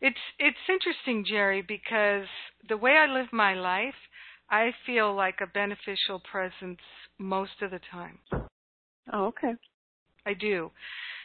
It's 0.00 0.18
it's 0.38 0.58
interesting, 0.68 1.24
Jerry, 1.24 1.62
because 1.62 2.26
the 2.68 2.76
way 2.76 2.92
I 2.96 3.06
live 3.06 3.32
my 3.32 3.54
life, 3.54 3.94
I 4.50 4.72
feel 4.86 5.14
like 5.14 5.40
a 5.40 5.46
beneficial 5.46 6.20
presence 6.20 6.80
most 7.18 7.62
of 7.62 7.70
the 7.70 7.80
time. 7.90 8.18
Oh, 9.12 9.26
okay. 9.26 9.54
I 10.26 10.34
do. 10.34 10.70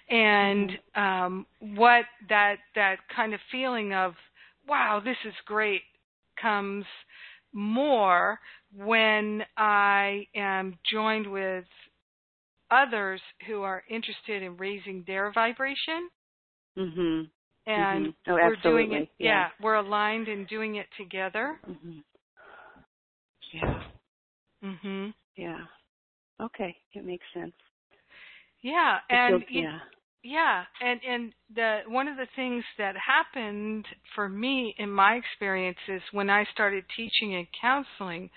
And 0.09 0.71
um 0.95 1.47
what 1.59 2.05
that 2.29 2.57
that 2.75 2.97
kind 3.15 3.33
of 3.33 3.41
feeling 3.51 3.93
of 3.93 4.15
wow, 4.67 5.01
this 5.03 5.17
is 5.25 5.33
great 5.45 5.83
comes 6.41 6.85
more 7.53 8.39
when 8.75 9.43
I 9.57 10.27
am 10.35 10.75
joined 10.91 11.27
with 11.31 11.65
others 12.71 13.21
who 13.47 13.61
are 13.61 13.83
interested 13.89 14.43
in 14.43 14.57
raising 14.57 15.03
their 15.07 15.31
vibration 15.31 16.09
Mhm. 16.77 17.29
and 17.65 18.07
Mhm. 18.07 18.15
Oh, 18.27 18.35
we're 18.35 18.55
doing 18.57 18.91
it 18.93 19.09
yeah. 19.17 19.51
we're 19.59 19.75
aligned 19.75 20.27
in 20.27 20.45
doing 20.45 20.75
it 20.75 20.87
together. 20.97 21.59
Mhm. 21.67 22.03
Yeah. 23.51 23.83
Mhm. 24.63 25.13
Yeah. 25.35 25.65
Okay, 26.39 26.77
it 26.93 27.03
makes 27.03 27.25
sense. 27.33 27.55
Yeah, 28.61 29.01
and 29.09 29.45
feels- 29.45 29.51
yeah. 29.65 29.79
Yeah, 30.23 30.65
and 30.81 31.01
and 31.03 31.33
the 31.51 31.83
one 31.87 32.07
of 32.07 32.17
the 32.17 32.25
things 32.35 32.65
that 32.77 32.97
happened 32.97 33.87
for 34.13 34.27
me 34.27 34.75
in 34.77 34.91
my 34.91 35.15
experience 35.15 35.77
is 35.87 36.01
when 36.11 36.29
I 36.29 36.43
started 36.45 36.83
teaching 36.89 37.35
and 37.35 37.47
counseling, 37.53 38.29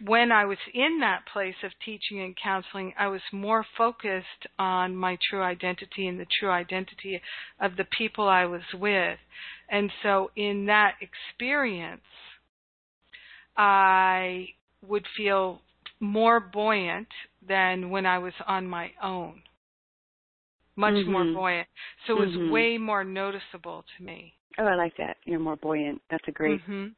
when 0.00 0.32
I 0.32 0.44
was 0.44 0.58
in 0.72 0.98
that 1.00 1.24
place 1.32 1.54
of 1.62 1.70
teaching 1.84 2.20
and 2.20 2.36
counseling, 2.42 2.92
I 2.98 3.06
was 3.08 3.20
more 3.32 3.64
focused 3.76 4.46
on 4.58 4.96
my 4.96 5.16
true 5.30 5.42
identity 5.42 6.08
and 6.08 6.18
the 6.18 6.26
true 6.40 6.50
identity 6.50 7.20
of 7.60 7.76
the 7.76 7.86
people 7.96 8.28
I 8.28 8.46
was 8.46 8.62
with. 8.74 9.18
And 9.70 9.90
so 10.02 10.30
in 10.36 10.66
that 10.66 10.94
experience, 11.00 12.02
I 13.56 14.48
would 14.86 15.06
feel 15.16 15.60
more 16.00 16.40
buoyant 16.40 17.08
than 17.46 17.90
when 17.90 18.04
I 18.04 18.18
was 18.18 18.34
on 18.46 18.66
my 18.66 18.90
own 19.02 19.42
much 20.76 21.06
more 21.06 21.24
Mhm. 21.24 21.34
buoyant. 21.34 21.68
So 22.06 22.14
it 22.14 22.26
was 22.26 22.36
Mhm. 22.36 22.50
way 22.50 22.78
more 22.78 23.04
noticeable 23.04 23.84
to 23.96 24.02
me. 24.02 24.34
Oh, 24.58 24.66
I 24.66 24.74
like 24.74 24.96
that. 24.96 25.18
You're 25.24 25.40
more 25.40 25.56
buoyant. 25.56 26.02
That's 26.08 26.26
a 26.28 26.32
great. 26.32 26.60
Mhm. 26.62 26.94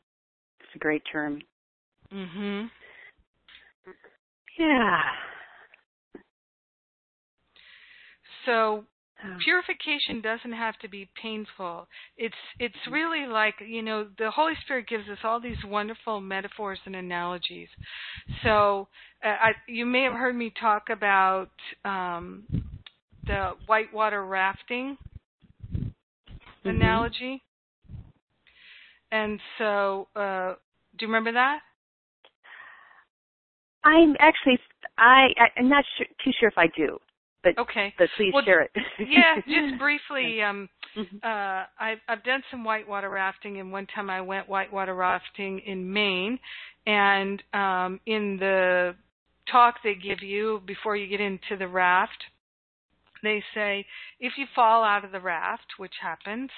It's 0.60 0.74
a 0.74 0.78
great 0.78 1.04
term. 1.04 1.42
Mhm. 2.10 2.70
Yeah. 4.58 5.02
So 8.44 8.84
Oh. 9.24 9.44
purification 9.44 10.20
doesn't 10.20 10.52
have 10.52 10.78
to 10.80 10.88
be 10.88 11.08
painful. 11.20 11.88
It's 12.16 12.34
it's 12.58 12.76
really 12.90 13.26
like 13.26 13.54
you 13.66 13.82
know 13.82 14.08
the 14.18 14.30
Holy 14.30 14.54
Spirit 14.64 14.88
gives 14.88 15.08
us 15.08 15.18
all 15.24 15.40
these 15.40 15.56
wonderful 15.64 16.20
metaphors 16.20 16.78
and 16.86 16.96
analogies. 16.96 17.68
So 18.42 18.88
uh, 19.24 19.28
I, 19.28 19.52
you 19.68 19.86
may 19.86 20.02
have 20.04 20.12
heard 20.14 20.36
me 20.36 20.52
talk 20.60 20.90
about 20.90 21.50
um, 21.84 22.44
the 23.26 23.52
whitewater 23.66 24.24
rafting 24.24 24.98
Mm-hmm. 26.66 26.70
analogy, 26.76 27.42
and 29.12 29.40
so 29.58 30.08
uh, 30.16 30.54
do 30.98 31.06
you 31.06 31.08
remember 31.08 31.32
that? 31.32 31.60
I'm 33.86 34.16
actually 34.18 34.58
I 34.98 35.28
I'm 35.56 35.68
not 35.68 35.84
sure, 35.96 36.06
too 36.24 36.32
sure 36.38 36.48
if 36.48 36.58
I 36.58 36.66
do, 36.76 36.98
but 37.42 37.58
Okay. 37.58 37.94
but 37.98 38.08
please 38.16 38.32
Well, 38.34 38.44
share 38.44 38.62
it. 38.62 38.70
yeah, 39.08 39.36
just 39.48 39.78
briefly. 39.78 40.42
Um, 40.42 40.68
Mhm. 40.96 41.22
uh, 41.22 41.66
I've 41.78 42.00
I've 42.08 42.24
done 42.24 42.42
some 42.50 42.64
whitewater 42.64 43.10
rafting, 43.10 43.60
and 43.60 43.70
one 43.70 43.86
time 43.86 44.10
I 44.10 44.20
went 44.20 44.48
whitewater 44.48 44.94
rafting 44.94 45.60
in 45.60 45.90
Maine, 45.92 46.38
and 46.86 47.42
um, 47.54 48.00
in 48.06 48.36
the 48.38 48.96
talk 49.50 49.76
they 49.84 49.94
give 49.94 50.22
you 50.22 50.60
before 50.66 50.96
you 50.96 51.06
get 51.06 51.20
into 51.20 51.56
the 51.56 51.68
raft, 51.68 52.24
they 53.22 53.42
say 53.54 53.86
if 54.20 54.32
you 54.36 54.46
fall 54.54 54.84
out 54.84 55.04
of 55.04 55.12
the 55.12 55.20
raft, 55.20 55.66
which 55.78 55.94
happens, 56.00 56.50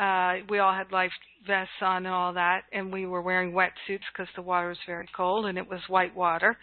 uh, 0.00 0.44
we 0.48 0.58
all 0.58 0.72
had 0.72 0.92
life 0.92 1.12
vests 1.46 1.72
on 1.80 2.06
and 2.06 2.14
all 2.14 2.32
that, 2.34 2.62
and 2.72 2.92
we 2.92 3.06
were 3.06 3.22
wearing 3.22 3.52
wetsuits 3.52 4.06
because 4.12 4.28
the 4.34 4.42
water 4.42 4.68
was 4.68 4.78
very 4.86 5.08
cold 5.16 5.46
and 5.46 5.58
it 5.58 5.68
was 5.68 5.80
white 5.88 6.14
water. 6.14 6.56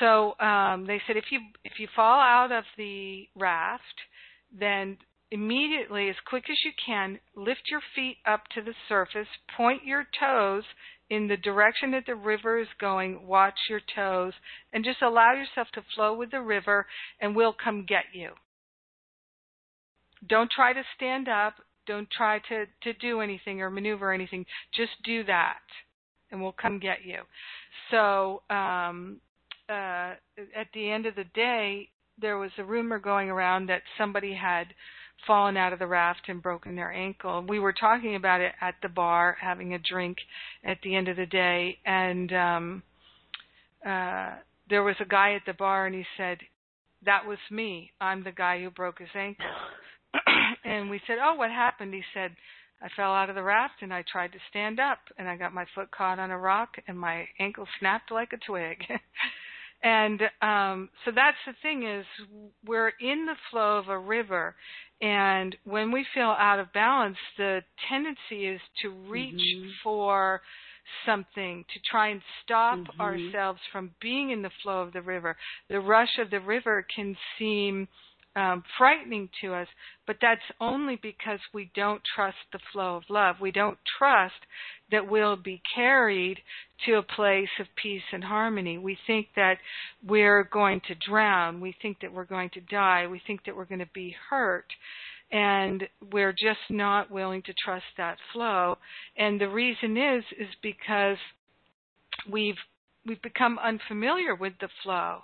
So 0.00 0.38
um, 0.40 0.86
they 0.86 1.00
said 1.06 1.16
if 1.16 1.26
you 1.30 1.40
if 1.64 1.78
you 1.78 1.88
fall 1.94 2.20
out 2.20 2.52
of 2.52 2.64
the 2.76 3.28
raft, 3.36 3.82
then 4.58 4.98
immediately, 5.30 6.08
as 6.08 6.16
quick 6.28 6.44
as 6.50 6.56
you 6.64 6.72
can, 6.84 7.18
lift 7.34 7.62
your 7.70 7.80
feet 7.94 8.18
up 8.26 8.42
to 8.54 8.62
the 8.62 8.74
surface, 8.88 9.26
point 9.56 9.84
your 9.84 10.06
toes 10.18 10.62
in 11.10 11.28
the 11.28 11.36
direction 11.36 11.90
that 11.90 12.04
the 12.06 12.14
river 12.14 12.58
is 12.58 12.68
going, 12.80 13.26
watch 13.26 13.58
your 13.68 13.80
toes, 13.94 14.32
and 14.72 14.84
just 14.84 15.02
allow 15.02 15.32
yourself 15.32 15.68
to 15.74 15.82
flow 15.94 16.14
with 16.16 16.30
the 16.30 16.40
river, 16.40 16.86
and 17.20 17.36
we'll 17.36 17.52
come 17.52 17.84
get 17.84 18.04
you. 18.12 18.30
Don't 20.28 20.50
try 20.50 20.72
to 20.72 20.82
stand 20.96 21.28
up. 21.28 21.54
Don't 21.86 22.08
try 22.10 22.38
to, 22.48 22.64
to 22.82 22.92
do 22.94 23.20
anything 23.20 23.60
or 23.60 23.70
maneuver 23.70 24.12
anything. 24.12 24.46
Just 24.74 24.92
do 25.04 25.24
that, 25.24 25.60
and 26.30 26.40
we'll 26.40 26.52
come 26.52 26.78
get 26.78 27.04
you. 27.04 27.18
So 27.90 28.42
um, 28.48 29.20
uh, 29.68 30.14
at 30.56 30.68
the 30.72 30.90
end 30.90 31.06
of 31.06 31.14
the 31.14 31.24
day, 31.34 31.88
there 32.20 32.38
was 32.38 32.50
a 32.58 32.64
rumor 32.64 32.98
going 32.98 33.28
around 33.28 33.68
that 33.68 33.82
somebody 33.98 34.34
had 34.34 34.68
fallen 35.26 35.56
out 35.56 35.72
of 35.72 35.78
the 35.78 35.86
raft 35.86 36.22
and 36.28 36.42
broken 36.42 36.76
their 36.76 36.92
ankle. 36.92 37.44
We 37.48 37.58
were 37.58 37.72
talking 37.72 38.14
about 38.16 38.40
it 38.40 38.52
at 38.60 38.74
the 38.82 38.88
bar, 38.88 39.36
having 39.40 39.74
a 39.74 39.78
drink 39.78 40.18
at 40.64 40.78
the 40.82 40.94
end 40.94 41.08
of 41.08 41.16
the 41.16 41.26
day, 41.26 41.78
and 41.84 42.32
um, 42.32 42.82
uh, 43.86 44.34
there 44.68 44.82
was 44.82 44.96
a 45.00 45.06
guy 45.06 45.34
at 45.34 45.42
the 45.46 45.54
bar, 45.54 45.86
and 45.86 45.94
he 45.94 46.04
said, 46.16 46.38
"That 47.04 47.26
was 47.26 47.38
me. 47.50 47.92
I'm 48.00 48.24
the 48.24 48.32
guy 48.32 48.62
who 48.62 48.70
broke 48.70 48.98
his 48.98 49.08
ankle." 49.14 49.46
and 50.64 50.90
we 50.90 51.00
said, 51.06 51.18
"Oh, 51.22 51.34
what 51.34 51.50
happened?" 51.50 51.94
He 51.94 52.02
said, 52.12 52.34
"I 52.82 52.88
fell 52.96 53.12
out 53.12 53.28
of 53.28 53.34
the 53.34 53.42
raft 53.42 53.82
and 53.82 53.92
I 53.92 54.02
tried 54.10 54.32
to 54.32 54.38
stand 54.50 54.80
up 54.80 54.98
and 55.18 55.28
I 55.28 55.36
got 55.36 55.52
my 55.52 55.66
foot 55.74 55.90
caught 55.90 56.18
on 56.18 56.30
a 56.30 56.38
rock 56.38 56.76
and 56.86 56.98
my 56.98 57.28
ankle 57.38 57.66
snapped 57.78 58.10
like 58.10 58.32
a 58.32 58.38
twig." 58.38 58.78
and 59.82 60.22
um 60.40 60.88
so 61.04 61.10
that's 61.14 61.36
the 61.46 61.52
thing 61.62 61.86
is 61.86 62.06
we're 62.66 62.92
in 63.00 63.26
the 63.26 63.36
flow 63.50 63.78
of 63.78 63.88
a 63.88 63.98
river 63.98 64.56
and 65.00 65.54
when 65.64 65.92
we 65.92 66.06
feel 66.14 66.34
out 66.38 66.58
of 66.58 66.72
balance 66.72 67.18
the 67.36 67.60
tendency 67.88 68.46
is 68.46 68.60
to 68.80 68.88
reach 69.10 69.34
Mhm. 69.34 69.72
for 69.82 70.40
something 71.06 71.64
to 71.72 71.80
try 71.90 72.08
and 72.08 72.22
stop 72.42 72.78
Mhm. 72.78 72.98
ourselves 73.00 73.60
from 73.72 73.94
being 74.00 74.30
in 74.30 74.42
the 74.42 74.50
flow 74.62 74.80
of 74.80 74.92
the 74.92 75.02
river 75.02 75.36
the 75.68 75.80
rush 75.80 76.18
of 76.18 76.30
the 76.30 76.40
river 76.40 76.86
can 76.94 77.16
seem 77.38 77.86
um, 78.36 78.64
frightening 78.76 79.28
to 79.40 79.54
us, 79.54 79.68
but 80.06 80.16
that's 80.20 80.40
only 80.60 80.96
because 81.00 81.38
we 81.52 81.70
don't 81.74 82.02
trust 82.14 82.36
the 82.52 82.58
flow 82.72 82.96
of 82.96 83.04
love. 83.08 83.36
We 83.40 83.52
don't 83.52 83.78
trust 83.98 84.34
that 84.90 85.08
we'll 85.08 85.36
be 85.36 85.62
carried 85.74 86.38
to 86.86 86.94
a 86.94 87.02
place 87.02 87.48
of 87.60 87.66
peace 87.80 88.02
and 88.12 88.24
harmony. 88.24 88.76
We 88.78 88.98
think 89.06 89.28
that 89.36 89.58
we're 90.06 90.44
going 90.44 90.80
to 90.88 90.94
drown. 91.08 91.60
We 91.60 91.74
think 91.80 92.00
that 92.00 92.12
we're 92.12 92.24
going 92.24 92.50
to 92.50 92.60
die. 92.60 93.06
We 93.06 93.22
think 93.26 93.44
that 93.46 93.56
we're 93.56 93.64
going 93.66 93.78
to 93.80 93.88
be 93.94 94.16
hurt. 94.30 94.66
And 95.30 95.84
we're 96.12 96.32
just 96.32 96.60
not 96.70 97.10
willing 97.10 97.42
to 97.42 97.54
trust 97.64 97.86
that 97.96 98.18
flow. 98.32 98.78
And 99.16 99.40
the 99.40 99.48
reason 99.48 99.96
is, 99.96 100.24
is 100.38 100.48
because 100.62 101.16
we've, 102.30 102.58
we've 103.06 103.22
become 103.22 103.58
unfamiliar 103.58 104.34
with 104.34 104.52
the 104.60 104.68
flow. 104.82 105.20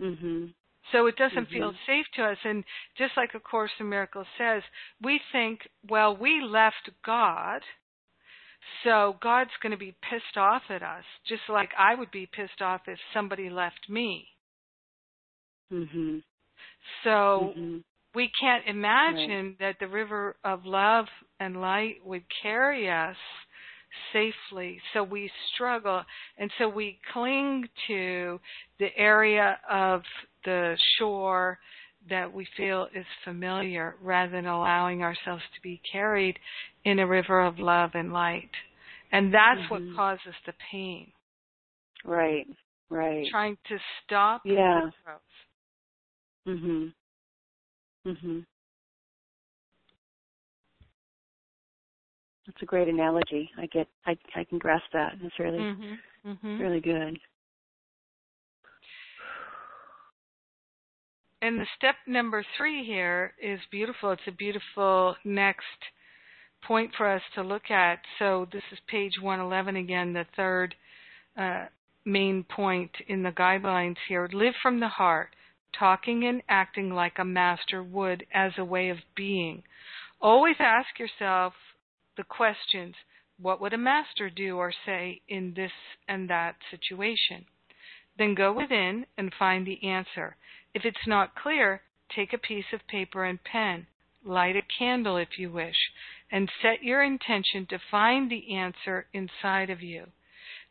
Mhm. 0.00 0.52
So 0.92 1.06
it 1.06 1.16
doesn't 1.16 1.48
Mhm. 1.48 1.52
feel 1.52 1.74
safe 1.86 2.06
to 2.14 2.24
us. 2.24 2.38
And 2.44 2.64
just 2.96 3.16
like 3.16 3.34
A 3.34 3.40
Course 3.40 3.72
in 3.80 3.88
Miracles 3.88 4.26
says, 4.38 4.62
we 5.02 5.20
think, 5.32 5.68
well, 5.88 6.16
we 6.16 6.40
left 6.40 6.90
God, 7.04 7.62
so 8.84 9.16
God's 9.20 9.50
going 9.62 9.72
to 9.72 9.78
be 9.78 9.96
pissed 10.02 10.36
off 10.36 10.62
at 10.70 10.82
us, 10.82 11.04
just 11.26 11.48
like 11.48 11.70
I 11.78 11.94
would 11.94 12.10
be 12.10 12.26
pissed 12.26 12.62
off 12.62 12.82
if 12.86 12.98
somebody 13.12 13.50
left 13.50 13.88
me. 13.88 14.28
Mhm. 15.72 16.22
So 17.02 17.52
Mhm. 17.56 17.84
we 18.14 18.28
can't 18.40 18.66
imagine 18.66 19.56
that 19.58 19.78
the 19.78 19.88
river 19.88 20.36
of 20.44 20.64
love 20.64 21.06
and 21.40 21.60
light 21.60 22.04
would 22.04 22.24
carry 22.42 22.88
us 22.88 23.16
safely. 24.12 24.80
So 24.92 25.02
we 25.02 25.30
struggle 25.54 26.02
and 26.38 26.50
so 26.58 26.68
we 26.68 26.98
cling 27.12 27.68
to 27.88 28.40
the 28.78 28.96
area 28.96 29.58
of 29.70 30.02
the 30.44 30.76
shore 30.98 31.58
that 32.08 32.32
we 32.32 32.46
feel 32.56 32.88
is 32.94 33.06
familiar 33.24 33.96
rather 34.02 34.32
than 34.32 34.46
allowing 34.46 35.02
ourselves 35.02 35.42
to 35.54 35.62
be 35.62 35.80
carried 35.90 36.38
in 36.84 37.00
a 37.00 37.06
river 37.06 37.40
of 37.40 37.58
love 37.58 37.90
and 37.94 38.12
light. 38.12 38.50
And 39.12 39.32
that's 39.32 39.60
Mhm. 39.62 39.70
what 39.70 39.96
causes 39.96 40.34
the 40.46 40.52
pain. 40.70 41.12
Right. 42.04 42.46
Right. 42.88 43.26
Trying 43.30 43.56
to 43.64 43.78
stop 44.04 44.42
Yeah. 44.44 44.90
Mhm. 46.46 46.94
Mhm. 48.04 48.46
That's 52.46 52.62
a 52.62 52.66
great 52.66 52.88
analogy. 52.88 53.50
I 53.58 53.66
get. 53.66 53.88
I 54.06 54.16
I 54.34 54.44
can 54.44 54.58
grasp 54.58 54.86
that. 54.92 55.14
It's 55.20 55.38
really 55.38 55.58
Mhm. 55.58 55.98
Mhm. 56.24 56.60
really 56.60 56.80
good. 56.80 57.18
And 61.42 61.60
the 61.60 61.66
step 61.76 61.96
number 62.06 62.42
three 62.56 62.84
here 62.84 63.34
is 63.38 63.60
beautiful. 63.70 64.10
It's 64.12 64.26
a 64.26 64.32
beautiful 64.32 65.16
next 65.24 65.90
point 66.62 66.94
for 66.96 67.06
us 67.06 67.22
to 67.34 67.42
look 67.42 67.70
at. 67.70 68.00
So 68.18 68.46
this 68.46 68.62
is 68.72 68.80
page 68.88 69.20
111 69.20 69.76
again, 69.76 70.12
the 70.12 70.24
third 70.34 70.74
uh, 71.36 71.66
main 72.04 72.44
point 72.44 72.90
in 73.08 73.22
the 73.22 73.32
guidelines 73.32 73.96
here. 74.08 74.28
Live 74.32 74.54
from 74.62 74.80
the 74.80 74.88
heart, 74.88 75.36
talking 75.78 76.24
and 76.24 76.42
acting 76.48 76.90
like 76.90 77.18
a 77.18 77.24
master 77.24 77.82
would 77.82 78.26
as 78.32 78.52
a 78.56 78.64
way 78.64 78.88
of 78.88 78.98
being. 79.14 79.62
Always 80.20 80.56
ask 80.58 80.98
yourself 80.98 81.52
the 82.16 82.24
questions 82.24 82.94
what 83.38 83.60
would 83.60 83.74
a 83.74 83.78
master 83.78 84.30
do 84.30 84.56
or 84.56 84.72
say 84.86 85.20
in 85.28 85.52
this 85.54 85.72
and 86.08 86.30
that 86.30 86.56
situation? 86.70 87.44
Then 88.16 88.34
go 88.34 88.50
within 88.52 89.06
and 89.18 89.34
find 89.34 89.66
the 89.66 89.86
answer. 89.86 90.36
If 90.72 90.86
it's 90.86 91.06
not 91.06 91.34
clear, 91.34 91.82
take 92.14 92.32
a 92.32 92.38
piece 92.38 92.72
of 92.72 92.86
paper 92.86 93.24
and 93.24 93.42
pen, 93.44 93.86
light 94.24 94.56
a 94.56 94.62
candle 94.62 95.18
if 95.18 95.38
you 95.38 95.50
wish, 95.50 95.76
and 96.32 96.50
set 96.62 96.82
your 96.82 97.02
intention 97.02 97.66
to 97.66 97.78
find 97.90 98.30
the 98.30 98.54
answer 98.56 99.06
inside 99.12 99.68
of 99.68 99.82
you. 99.82 100.06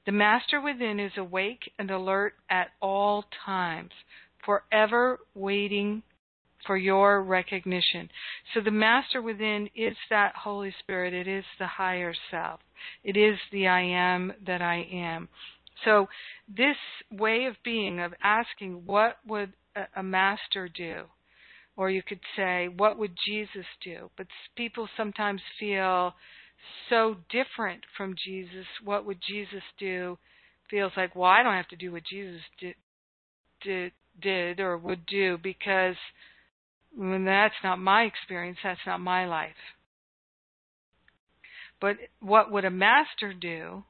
The 0.06 0.12
master 0.12 0.60
within 0.60 1.00
is 1.00 1.18
awake 1.18 1.72
and 1.78 1.92
alert 1.92 2.36
at 2.50 2.72
all 2.82 3.26
times, 3.46 3.92
forever 4.44 5.20
waiting 5.36 6.04
for 6.66 6.78
your 6.78 7.24
recognition. 7.24 8.10
So 8.54 8.62
the 8.62 8.72
master 8.72 9.22
within 9.22 9.70
is 9.76 9.96
that 10.10 10.34
Holy 10.36 10.74
Spirit. 10.80 11.14
It 11.14 11.28
is 11.28 11.46
the 11.60 11.68
higher 11.68 12.14
self. 12.32 12.60
It 13.04 13.18
is 13.18 13.38
the 13.52 13.68
I 13.68 13.82
am 13.82 14.34
that 14.46 14.62
I 14.62 14.88
am. 14.92 15.30
So 15.84 16.08
this 16.48 16.78
way 17.12 17.46
of 17.46 17.56
being, 17.64 18.00
of 18.00 18.14
asking 18.24 18.84
what 18.86 19.18
would 19.28 19.54
a, 19.96 20.04
master 20.04 20.70
do, 20.70 21.04
Or 21.76 21.90
you 21.90 22.02
could 22.02 22.22
say, 22.36 22.70
What 22.70 22.98
would 22.98 23.18
Jesus 23.28 23.66
do? 23.84 24.10
But 24.18 24.28
people 24.56 24.88
sometimes 24.96 25.42
feel 25.60 26.14
so 26.90 27.18
different 27.30 27.84
from 27.98 28.16
Jesus. 28.24 28.66
What 28.84 29.06
would 29.06 29.20
Jesus 29.28 29.64
do? 29.78 30.18
Feels 30.70 30.94
like, 30.98 31.16
well, 31.16 31.30
I 31.30 31.44
don't 31.44 31.54
have 31.54 31.68
to 31.70 31.76
do 31.76 31.92
what 31.92 32.04
Jesus 32.10 32.42
did, 32.60 32.76
did, 33.62 33.92
did 34.20 34.60
or 34.60 34.78
would 34.78 35.06
do 35.06 35.38
because 35.38 35.96
when 36.96 37.26
that's 37.26 37.56
not 37.64 37.80
my 37.80 38.04
experience, 38.04 38.58
that's 38.64 38.80
not 38.86 39.00
my 39.00 39.26
life. 39.26 39.52
But 41.82 41.98
what 42.22 42.52
would 42.52 42.66
a 42.66 42.72
master 42.72 43.34
do 43.34 43.84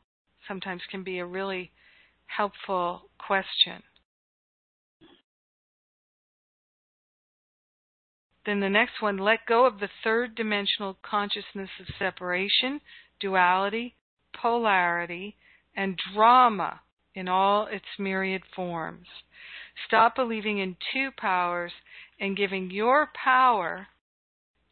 sometimes 0.47 0.81
can 0.89 1.03
be 1.03 1.19
a 1.19 1.25
really 1.25 1.71
helpful 2.25 3.03
question. 3.17 3.83
Then 8.45 8.59
the 8.59 8.69
next 8.69 9.01
one, 9.01 9.17
let 9.17 9.45
go 9.47 9.65
of 9.65 9.79
the 9.79 9.89
third 10.03 10.35
dimensional 10.35 10.97
consciousness 11.01 11.69
of 11.79 11.87
separation, 11.97 12.79
duality, 13.19 13.95
polarity, 14.39 15.35
and 15.75 15.99
drama 16.13 16.81
in 17.15 17.27
all 17.27 17.65
its 17.65 17.85
myriad 17.97 18.43
forms. 18.55 19.07
Stop 19.87 20.15
believing 20.15 20.59
in 20.59 20.75
two 20.93 21.09
powers 21.17 21.71
and 22.19 22.37
giving 22.37 22.71
your 22.71 23.09
power 23.23 23.87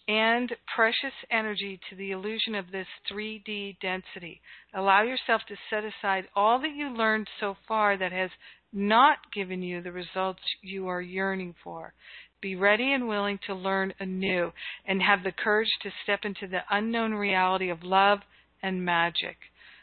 and 0.08 0.52
precious 0.76 1.14
energy 1.32 1.80
to 1.90 1.96
the 1.96 2.12
illusion 2.12 2.56
of 2.56 2.72
this 2.72 2.88
3D 3.12 3.78
density. 3.80 4.42
Allow 4.74 5.04
yourself 5.04 5.42
to 5.48 5.56
set 5.70 5.84
aside 5.84 6.28
all 6.36 6.60
that 6.60 6.76
you 6.76 6.90
learned 6.90 7.28
so 7.40 7.56
far 7.68 7.98
that 7.98 8.12
has 8.12 8.30
not 8.74 9.18
given 9.34 9.62
you 9.62 9.82
the 9.82 9.92
results 9.92 10.42
you 10.62 10.88
are 10.88 11.02
yearning 11.02 11.56
for. 11.64 11.94
Be 12.42 12.56
ready 12.56 12.92
and 12.92 13.08
willing 13.08 13.40
to 13.48 13.54
learn 13.54 13.94
anew 14.00 14.52
and 14.86 15.02
have 15.02 15.24
the 15.24 15.32
courage 15.32 15.70
to 15.84 15.92
step 16.04 16.22
into 16.24 16.48
the 16.48 16.64
unknown 16.70 17.14
reality 17.14 17.70
of 17.70 17.84
love 17.84 18.20
and 18.62 18.84
magic. 18.84 19.38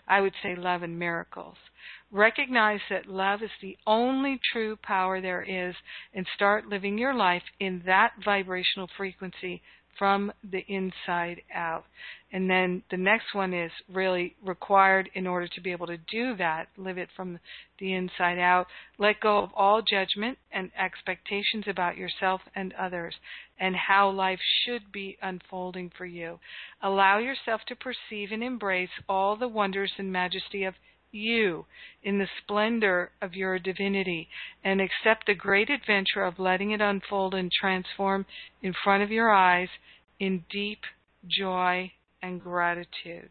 I 0.06 0.20
would 0.20 0.34
say 0.42 0.54
love 0.56 0.82
and 0.82 0.98
miracles. 0.98 1.56
Recognize 2.12 2.80
that 2.90 3.06
love 3.06 3.42
is 3.42 3.50
the 3.62 3.76
only 3.86 4.40
true 4.52 4.76
power 4.82 5.20
there 5.20 5.42
is 5.42 5.74
and 6.12 6.26
start 6.34 6.66
living 6.66 6.98
your 6.98 7.14
life 7.14 7.42
in 7.60 7.82
that 7.86 8.12
vibrational 8.24 8.88
frequency 8.96 9.62
from 10.00 10.32
the 10.42 10.64
inside 10.66 11.42
out. 11.54 11.84
And 12.32 12.48
then 12.48 12.82
the 12.90 12.96
next 12.96 13.34
one 13.34 13.52
is 13.52 13.70
really 13.92 14.34
required 14.44 15.10
in 15.14 15.26
order 15.26 15.46
to 15.48 15.60
be 15.60 15.72
able 15.72 15.88
to 15.88 15.98
do 15.98 16.34
that, 16.36 16.68
live 16.76 16.96
it 16.96 17.10
from 17.14 17.38
the 17.78 17.92
inside 17.92 18.38
out. 18.38 18.66
Let 18.98 19.20
go 19.20 19.38
of 19.38 19.50
all 19.54 19.82
judgment 19.82 20.38
and 20.52 20.70
expectations 20.78 21.64
about 21.68 21.96
yourself 21.96 22.40
and 22.54 22.72
others 22.72 23.14
and 23.58 23.76
how 23.76 24.10
life 24.10 24.40
should 24.64 24.90
be 24.90 25.18
unfolding 25.20 25.92
for 25.96 26.06
you. 26.06 26.38
Allow 26.82 27.18
yourself 27.18 27.60
to 27.68 27.76
perceive 27.76 28.32
and 28.32 28.42
embrace 28.42 28.90
all 29.08 29.36
the 29.36 29.48
wonders 29.48 29.92
and 29.98 30.10
majesty 30.10 30.64
of 30.64 30.74
you 31.12 31.66
in 32.02 32.18
the 32.18 32.28
splendor 32.42 33.10
of 33.20 33.34
your 33.34 33.58
divinity 33.58 34.28
and 34.64 34.80
accept 34.80 35.26
the 35.26 35.34
great 35.34 35.70
adventure 35.70 36.24
of 36.24 36.38
letting 36.38 36.70
it 36.70 36.80
unfold 36.80 37.34
and 37.34 37.50
transform 37.52 38.26
in 38.62 38.74
front 38.84 39.02
of 39.02 39.10
your 39.10 39.30
eyes 39.30 39.68
in 40.18 40.44
deep 40.50 40.80
joy 41.26 41.92
and 42.22 42.40
gratitude. 42.40 43.30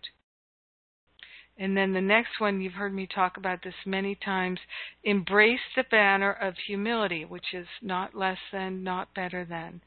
And 1.58 1.76
then 1.76 1.92
the 1.92 2.02
next 2.02 2.40
one, 2.40 2.62
you've 2.62 2.74
heard 2.74 2.94
me 2.94 3.06
talk 3.06 3.36
about 3.36 3.64
this 3.64 3.74
many 3.86 4.16
times 4.16 4.60
embrace 5.04 5.60
the 5.76 5.84
banner 5.92 6.32
of 6.32 6.56
humility, 6.68 7.26
which 7.26 7.54
is 7.54 7.68
not 7.82 8.16
less 8.16 8.38
than, 8.54 8.82
not 8.82 9.14
better 9.14 9.44
than. 9.44 9.82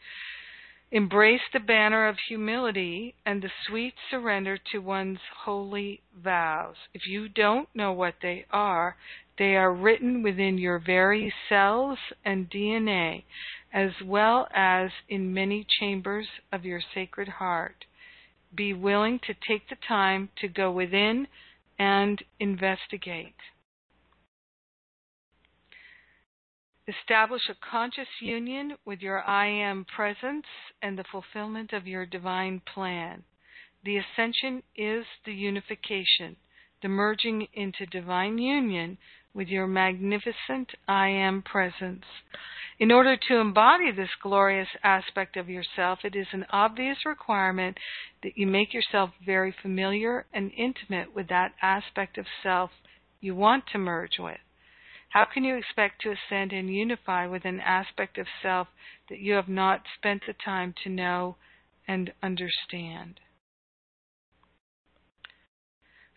Embrace 0.95 1.41
the 1.55 1.59
banner 1.59 2.07
of 2.07 2.19
humility 2.29 3.15
and 3.25 3.41
the 3.41 3.51
sweet 3.67 3.95
surrender 4.11 4.59
to 4.59 4.79
one's 4.79 5.21
holy 5.43 6.03
vows. 6.23 6.77
If 6.93 7.07
you 7.07 7.31
don't 7.31 7.67
know 7.75 7.95
what 7.95 8.17
they 8.21 8.45
are, 8.51 8.97
they 9.39 9.57
are 9.57 9.73
written 9.73 10.23
within 10.23 10.59
your 10.59 10.79
very 10.79 11.33
cells 11.49 11.99
and 12.27 12.51
DNA, 12.51 13.25
as 13.73 13.93
well 14.05 14.49
as 14.55 14.91
in 15.09 15.33
many 15.33 15.67
chambers 15.81 16.27
of 16.53 16.67
your 16.67 16.83
sacred 16.95 17.29
heart. 17.29 17.87
Be 18.55 18.75
willing 18.75 19.19
to 19.21 19.33
take 19.49 19.71
the 19.71 19.77
time 19.89 20.29
to 20.43 20.47
go 20.47 20.71
within 20.71 21.27
and 21.79 22.23
investigate. 22.39 23.35
Establish 26.89 27.49
a 27.49 27.55
conscious 27.55 28.09
union 28.21 28.77
with 28.85 29.01
your 29.01 29.23
I 29.23 29.47
am 29.47 29.85
presence 29.85 30.47
and 30.83 30.99
the 30.99 31.05
fulfillment 31.05 31.73
of 31.73 31.87
your 31.87 32.05
divine 32.05 32.61
plan. 32.61 33.23
The 33.85 33.99
ascension 33.99 34.65
is 34.75 35.07
the 35.25 35.33
unification, 35.33 36.37
the 36.83 36.89
merging 36.89 37.47
into 37.53 37.87
divine 37.87 38.39
union 38.39 38.99
with 39.33 39.47
your 39.47 39.69
magnificent 39.69 40.73
I 40.89 41.09
am 41.09 41.43
presence. 41.43 42.05
In 42.81 42.91
order 42.91 43.17
to 43.17 43.37
embody 43.37 43.93
this 43.93 44.15
glorious 44.21 44.69
aspect 44.83 45.37
of 45.37 45.49
yourself, 45.49 46.05
it 46.05 46.17
is 46.17 46.27
an 46.33 46.47
obvious 46.51 47.07
requirement 47.07 47.79
that 48.25 48.37
you 48.37 48.49
make 48.49 48.75
yourself 48.75 49.11
very 49.25 49.53
familiar 49.53 50.27
and 50.33 50.51
intimate 50.57 51.15
with 51.15 51.29
that 51.29 51.55
aspect 51.63 52.19
of 52.19 52.27
self 52.43 52.73
you 53.21 53.37
want 53.37 53.69
to 53.69 53.79
merge 53.79 54.19
with. 54.19 54.41
How 55.13 55.27
can 55.27 55.45
you 55.45 55.57
expect 55.57 56.01
to 56.03 56.13
ascend 56.13 56.53
and 56.53 56.75
unify 56.75 57.27
with 57.27 57.45
an 57.45 57.61
aspect 57.61 58.17
of 58.17 58.27
self 58.43 58.69
that 59.11 59.19
you 59.19 59.35
have 59.35 59.49
not 59.49 59.83
spent 59.99 60.23
the 60.27 60.33
time 60.33 60.75
to 60.85 60.91
know 60.91 61.37
and 61.87 62.15
understand? 62.23 63.21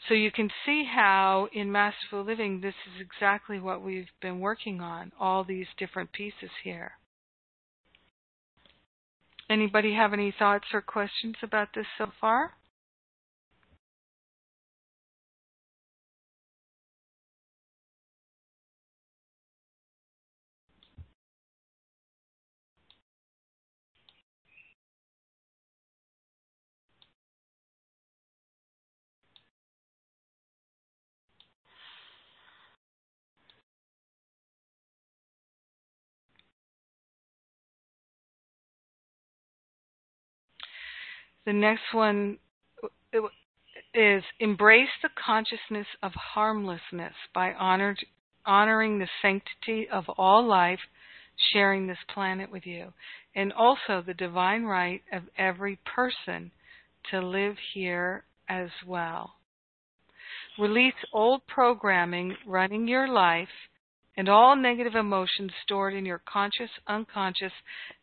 So 0.07 0.13
you 0.13 0.31
can 0.31 0.49
see 0.65 0.85
how 0.85 1.49
in 1.51 1.73
Masterful 1.73 2.23
Living 2.23 2.61
this 2.61 2.75
is 2.87 3.01
exactly 3.01 3.59
what 3.59 3.81
we've 3.81 4.11
been 4.21 4.39
working 4.39 4.79
on, 4.79 5.11
all 5.19 5.43
these 5.43 5.67
different 5.77 6.13
pieces 6.13 6.51
here. 6.63 6.93
Anybody 9.49 9.93
have 9.93 10.13
any 10.13 10.31
thoughts 10.31 10.67
or 10.73 10.81
questions 10.81 11.35
about 11.43 11.69
this 11.75 11.87
so 11.97 12.11
far? 12.21 12.53
The 41.45 41.53
next 41.53 41.93
one 41.93 42.39
uh, 42.83 42.87
uh, 43.17 43.27
is 43.93 44.23
embrace 44.39 44.89
the 45.01 45.09
consciousness 45.23 45.87
of 46.01 46.11
harmlessness 46.13 47.13
by 47.33 47.53
honored, 47.53 47.99
honoring 48.45 48.99
the 48.99 49.07
sanctity 49.21 49.87
of 49.89 50.05
all 50.17 50.45
life 50.45 50.79
sharing 51.53 51.87
this 51.87 51.97
planet 52.13 52.51
with 52.51 52.65
you, 52.65 52.93
and 53.35 53.53
also 53.53 54.01
the 54.01 54.13
divine 54.13 54.63
right 54.63 55.01
of 55.11 55.23
every 55.37 55.77
person 55.85 56.51
to 57.11 57.19
live 57.19 57.55
here 57.73 58.23
as 58.49 58.69
well. 58.87 59.35
Release 60.57 60.93
old 61.13 61.45
programming 61.47 62.35
running 62.47 62.87
your 62.87 63.07
life 63.07 63.49
and 64.17 64.29
all 64.29 64.55
negative 64.55 64.95
emotions 64.95 65.51
stored 65.63 65.93
in 65.93 66.05
your 66.05 66.21
conscious, 66.25 66.69
unconscious, 66.87 67.51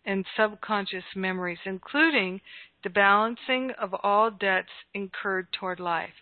and 0.04 0.26
subconscious 0.36 1.04
memories, 1.16 1.58
including 1.64 2.40
the 2.84 2.90
balancing 2.90 3.70
of 3.80 3.94
all 4.02 4.30
debts 4.30 4.72
incurred 4.94 5.48
toward 5.52 5.80
life. 5.80 6.14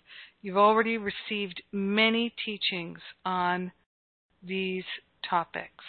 You've 0.43 0.57
already 0.57 0.99
received 0.99 1.63
many 1.73 2.35
teachings 2.45 2.99
on 3.25 3.73
these 4.43 4.85
topics. 5.29 5.85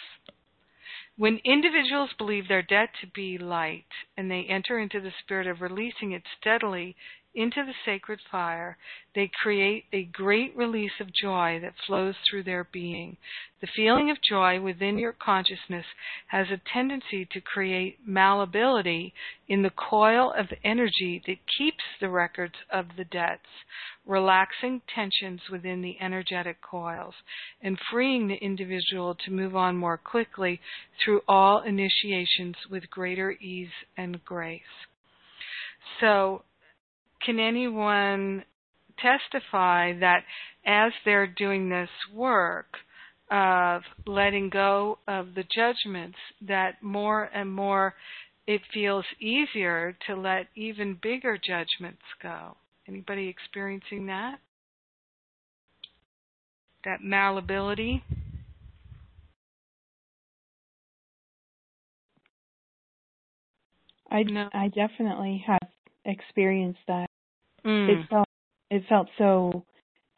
When 1.16 1.40
individuals 1.44 2.10
believe 2.16 2.48
their 2.48 2.62
debt 2.62 2.90
to 3.00 3.06
be 3.06 3.38
light 3.38 3.86
and 4.16 4.30
they 4.30 4.46
enter 4.48 4.78
into 4.78 5.00
the 5.00 5.12
spirit 5.22 5.46
of 5.46 5.60
releasing 5.60 6.12
it 6.12 6.22
steadily, 6.40 6.96
into 7.34 7.64
the 7.64 7.74
sacred 7.84 8.20
fire, 8.30 8.76
they 9.14 9.30
create 9.42 9.84
a 9.92 10.04
great 10.04 10.56
release 10.56 10.92
of 11.00 11.14
joy 11.14 11.58
that 11.62 11.74
flows 11.86 12.14
through 12.28 12.42
their 12.42 12.64
being. 12.72 13.16
The 13.60 13.68
feeling 13.74 14.10
of 14.10 14.18
joy 14.28 14.60
within 14.60 14.98
your 14.98 15.12
consciousness 15.12 15.86
has 16.28 16.48
a 16.50 16.60
tendency 16.72 17.26
to 17.32 17.40
create 17.40 17.98
malleability 18.06 19.14
in 19.48 19.62
the 19.62 19.70
coil 19.70 20.32
of 20.36 20.46
energy 20.64 21.22
that 21.26 21.38
keeps 21.58 21.84
the 22.00 22.08
records 22.08 22.56
of 22.70 22.86
the 22.96 23.04
debts, 23.04 23.48
relaxing 24.06 24.82
tensions 24.94 25.40
within 25.50 25.80
the 25.80 25.96
energetic 26.00 26.60
coils 26.60 27.14
and 27.62 27.78
freeing 27.90 28.28
the 28.28 28.42
individual 28.42 29.14
to 29.14 29.30
move 29.30 29.54
on 29.54 29.76
more 29.76 29.96
quickly 29.96 30.60
through 31.02 31.22
all 31.28 31.62
initiations 31.62 32.56
with 32.70 32.90
greater 32.90 33.32
ease 33.32 33.72
and 33.96 34.24
grace. 34.24 34.60
So 36.00 36.42
can 37.24 37.38
anyone 37.38 38.44
testify 38.98 39.98
that 39.98 40.20
as 40.64 40.92
they're 41.04 41.26
doing 41.26 41.68
this 41.68 41.88
work 42.14 42.66
of 43.30 43.82
letting 44.06 44.50
go 44.50 44.98
of 45.08 45.34
the 45.34 45.44
judgments, 45.54 46.18
that 46.46 46.82
more 46.82 47.30
and 47.34 47.52
more 47.52 47.94
it 48.46 48.60
feels 48.74 49.04
easier 49.20 49.96
to 50.06 50.14
let 50.14 50.46
even 50.54 50.98
bigger 51.02 51.38
judgments 51.38 52.02
go? 52.22 52.56
Anybody 52.86 53.28
experiencing 53.28 54.06
that? 54.06 54.38
That 56.84 57.00
malleability? 57.00 58.02
I 64.10 64.24
No. 64.24 64.50
I 64.52 64.68
definitely 64.68 65.42
have 65.46 65.70
experienced 66.04 66.80
that. 66.86 67.11
Mm. 67.64 67.88
It 67.88 68.08
felt 68.08 68.28
it 68.70 68.82
felt 68.88 69.08
so 69.18 69.64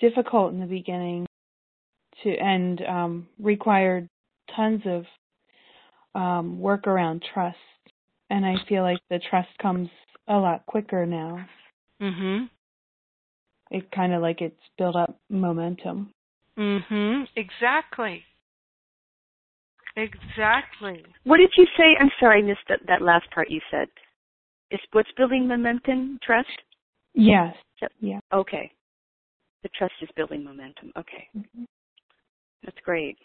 difficult 0.01 0.53
in 0.53 0.61
the 0.61 0.67
beginning 0.67 1.27
to 2.23 2.37
and 2.37 2.81
um 2.83 3.29
required 3.39 4.09
tons 4.55 4.83
of 4.87 5.05
um 6.15 6.61
work 6.61 6.87
around 6.87 7.25
trust. 7.33 7.59
And 8.31 8.45
I 8.47 8.55
feel 8.69 8.83
like 8.83 8.99
the 9.11 9.21
trust 9.31 9.51
comes 9.61 9.89
a 10.29 10.37
lot 10.37 10.65
quicker 10.67 11.05
now. 11.05 11.47
Mhm. 12.01 12.49
It 13.71 13.91
kind 13.91 14.13
of 14.13 14.23
like 14.23 14.41
it's 14.41 14.57
built 14.79 14.97
up 14.97 15.19
momentum. 15.29 16.13
Mhm. 16.57 17.29
Exactly. 17.37 18.25
Exactly. 19.97 21.05
What 21.25 21.37
did 21.37 21.53
you 21.57 21.67
say? 21.77 21.97
I'm 21.99 22.11
sorry, 22.19 22.41
I 22.41 22.43
missed 22.43 22.67
that, 22.69 22.81
that 22.87 23.03
last 23.03 23.31
part 23.31 23.51
you 23.51 23.61
said. 23.71 23.89
Is 24.71 24.81
what's 24.93 25.11
building 25.13 25.47
momentum? 25.47 26.19
Trust? 26.23 26.49
Yes. 27.15 27.55
Yep. 27.81 27.93
Yeah. 28.01 28.21
Okay. 28.33 28.71
The 29.63 29.69
trust 29.71 29.95
is 30.03 30.09
building 30.17 30.45
momentum. 30.45 30.93
Okay. 30.97 31.29
Mhm. 31.37 31.67
That's 32.65 32.79
great. 32.85 33.19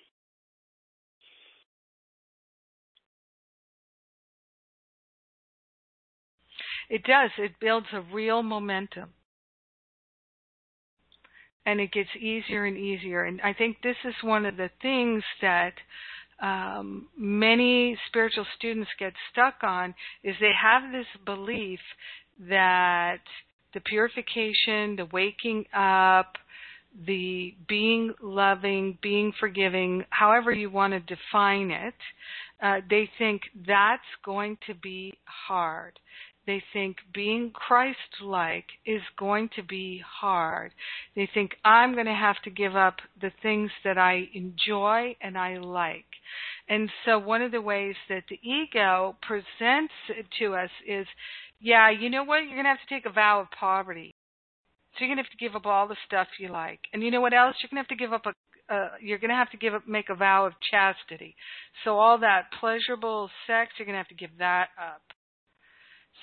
It 6.90 7.04
does. 7.04 7.32
It 7.38 7.60
builds 7.60 7.88
a 7.94 8.02
real 8.02 8.44
momentum. 8.44 9.14
And 11.66 11.80
it 11.80 11.92
gets 11.92 12.10
easier 12.20 12.66
and 12.66 12.78
easier. 12.78 13.26
And 13.26 13.40
I 13.42 13.54
think 13.54 13.78
this 13.82 13.98
is 14.06 14.16
one 14.24 14.46
of 14.46 14.58
the 14.58 14.70
things 14.82 15.24
that 15.42 15.74
um, 16.42 17.10
many 17.18 17.98
spiritual 18.08 18.46
students 18.58 18.90
get 18.98 19.14
stuck 19.32 19.56
on 19.64 19.94
is 20.24 20.36
they 20.40 20.54
have 20.60 20.92
this 20.92 21.06
belief 21.26 21.80
that 22.50 23.20
the 23.74 23.82
purification, 23.82 24.96
the 24.96 25.08
waking 25.12 25.66
up, 25.74 26.38
the 27.06 27.56
being 27.68 28.14
loving, 28.22 28.98
being 29.02 29.32
forgiving, 29.40 30.06
however 30.10 30.52
you 30.52 30.70
want 30.70 30.94
to 30.94 31.00
define 31.00 31.72
it, 31.72 31.94
uh, 32.62 32.78
they 32.90 33.10
think 33.18 33.42
that's 33.68 34.02
going 34.26 34.58
to 34.68 34.74
be 34.74 35.14
hard. 35.48 36.00
They 36.48 36.64
think 36.74 36.98
being 37.14 37.52
Christ 37.54 38.24
like 38.24 38.66
is 38.84 39.04
going 39.20 39.50
to 39.56 39.62
be 39.62 40.02
hard. 40.04 40.72
They 41.16 41.30
think 41.32 41.52
I'm 41.64 41.94
going 41.94 42.08
to 42.08 42.14
have 42.14 42.42
to 42.44 42.50
give 42.50 42.76
up 42.76 42.96
the 43.22 43.32
things 43.44 43.70
that 43.84 44.00
I 44.00 44.30
enjoy 44.34 45.16
and 45.22 45.38
I 45.38 45.60
like. 45.60 46.06
And 46.68 46.90
so 47.06 47.20
one 47.20 47.44
of 47.44 47.52
the 47.52 47.62
ways 47.62 47.96
that 48.10 48.24
the 48.30 48.40
ego 48.42 49.16
presents 49.22 49.94
it 50.10 50.26
to 50.40 50.56
us 50.56 50.72
is, 50.88 51.06
yeah, 51.60 51.90
you 51.90 52.10
know 52.10 52.24
what? 52.24 52.44
You're 52.44 52.54
going 52.54 52.64
to 52.64 52.70
have 52.70 52.88
to 52.88 52.94
take 52.94 53.06
a 53.06 53.12
vow 53.12 53.42
of 53.42 53.48
poverty. 53.58 54.12
So 54.94 55.06
you're 55.06 55.10
going 55.10 55.18
to 55.18 55.24
have 55.24 55.38
to 55.38 55.44
give 55.46 55.56
up 55.56 55.66
all 55.66 55.88
the 55.88 55.98
stuff 56.06 56.28
you 56.40 56.50
like. 56.50 56.80
And 56.94 57.04
you 57.04 57.12
know 57.12 57.22
what 57.22 57.34
else? 57.34 57.56
You're 57.62 57.70
going 57.70 57.84
to 57.84 57.88
have 57.88 57.98
to 57.98 58.04
give 58.04 58.14
up 58.14 58.26
a 58.26 58.34
uh, 58.70 58.90
you're 59.02 59.18
going 59.18 59.32
to 59.32 59.36
have 59.36 59.50
to 59.50 59.58
give 59.58 59.74
up 59.74 59.88
make 59.88 60.10
a 60.10 60.16
vow 60.16 60.46
of 60.46 60.54
chastity. 60.70 61.36
So 61.84 61.98
all 61.98 62.20
that 62.20 62.50
pleasurable 62.60 63.30
sex, 63.48 63.72
you're 63.78 63.86
going 63.88 63.96
to 63.96 63.98
have 63.98 64.08
to 64.10 64.14
give 64.14 64.38
that 64.38 64.68
up. 64.78 65.02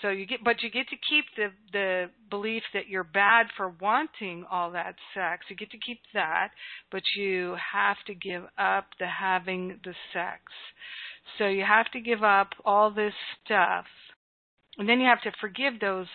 So 0.02 0.10
you 0.10 0.26
get, 0.26 0.44
but 0.44 0.62
you 0.62 0.70
get 0.70 0.88
to 0.88 0.96
keep 1.08 1.24
the 1.36 1.48
the 1.72 2.10
belief 2.28 2.62
that 2.74 2.88
you're 2.88 3.04
bad 3.04 3.46
for 3.56 3.74
wanting 3.80 4.44
all 4.50 4.70
that 4.72 4.94
sex. 5.14 5.46
You 5.48 5.56
get 5.56 5.70
to 5.70 5.78
keep 5.78 6.00
that, 6.12 6.50
but 6.90 7.02
you 7.16 7.56
have 7.72 7.96
to 8.06 8.14
give 8.14 8.42
up 8.58 8.86
the 8.98 9.06
having 9.06 9.80
the 9.84 9.94
sex. 10.12 10.42
So 11.38 11.46
you 11.46 11.64
have 11.64 11.90
to 11.92 12.00
give 12.00 12.22
up 12.22 12.48
all 12.64 12.90
this 12.90 13.14
stuff, 13.44 13.86
and 14.78 14.88
then 14.88 15.00
you 15.00 15.06
have 15.06 15.22
to 15.22 15.32
forgive 15.40 15.80
those 15.80 16.06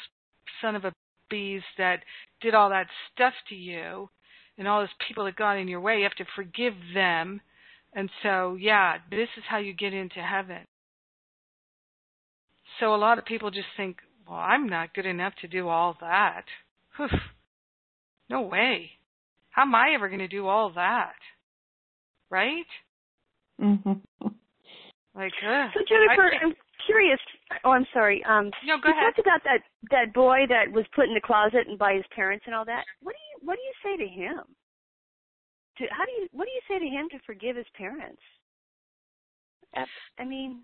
son 0.61 0.75
of 0.75 0.85
a 0.85 0.93
bees 1.29 1.61
that 1.77 2.03
did 2.41 2.53
all 2.53 2.69
that 2.69 2.88
stuff 3.13 3.33
to 3.49 3.55
you, 3.55 4.09
and 4.57 4.67
all 4.67 4.81
those 4.81 4.89
people 5.07 5.25
that 5.25 5.35
got 5.35 5.57
in 5.57 5.67
your 5.67 5.81
way. 5.81 5.97
You 5.97 6.03
have 6.03 6.13
to 6.15 6.25
forgive 6.35 6.73
them, 6.93 7.41
and 7.93 8.09
so 8.23 8.57
yeah, 8.59 8.97
this 9.09 9.29
is 9.38 9.43
how 9.49 9.57
you 9.57 9.73
get 9.73 9.93
into 9.93 10.21
heaven. 10.21 10.65
So 12.79 12.95
a 12.95 12.97
lot 12.97 13.17
of 13.17 13.25
people 13.25 13.51
just 13.51 13.67
think, 13.77 13.97
well, 14.27 14.39
I'm 14.39 14.67
not 14.67 14.93
good 14.93 15.05
enough 15.05 15.33
to 15.41 15.47
do 15.47 15.67
all 15.67 15.95
that. 16.01 16.43
Whew. 16.97 17.07
No 18.29 18.41
way. 18.41 18.91
How 19.49 19.63
am 19.63 19.75
I 19.75 19.91
ever 19.93 20.07
going 20.07 20.19
to 20.19 20.27
do 20.27 20.47
all 20.47 20.71
that? 20.75 21.15
Right? 22.29 22.65
hmm 23.59 23.73
Like, 25.13 25.33
ugh. 25.45 25.69
So 25.73 25.81
Jennifer, 25.88 26.31
I- 26.33 26.53
curious. 26.85 27.19
Oh, 27.63 27.71
I'm 27.71 27.85
sorry. 27.93 28.23
Um, 28.25 28.51
no, 28.65 28.77
go 28.77 28.89
you 28.89 28.93
ahead. 28.93 29.13
talked 29.15 29.19
about 29.19 29.43
that 29.43 29.61
that 29.91 30.13
boy 30.13 30.45
that 30.49 30.71
was 30.71 30.85
put 30.95 31.05
in 31.05 31.13
the 31.13 31.21
closet 31.21 31.67
and 31.67 31.77
by 31.77 31.93
his 31.93 32.05
parents 32.15 32.43
and 32.45 32.55
all 32.55 32.65
that. 32.65 32.83
What 33.01 33.13
do 33.13 33.17
you 33.17 33.47
what 33.47 33.55
do 33.55 33.61
you 33.61 33.73
say 33.83 34.03
to 34.03 34.09
him? 34.09 34.43
To 35.77 35.85
how 35.91 36.05
do 36.05 36.11
you 36.11 36.27
what 36.31 36.45
do 36.45 36.51
you 36.51 36.61
say 36.67 36.79
to 36.79 36.85
him 36.89 37.07
to 37.11 37.19
forgive 37.25 37.55
his 37.55 37.65
parents? 37.77 38.21
I 40.19 40.25
mean, 40.25 40.63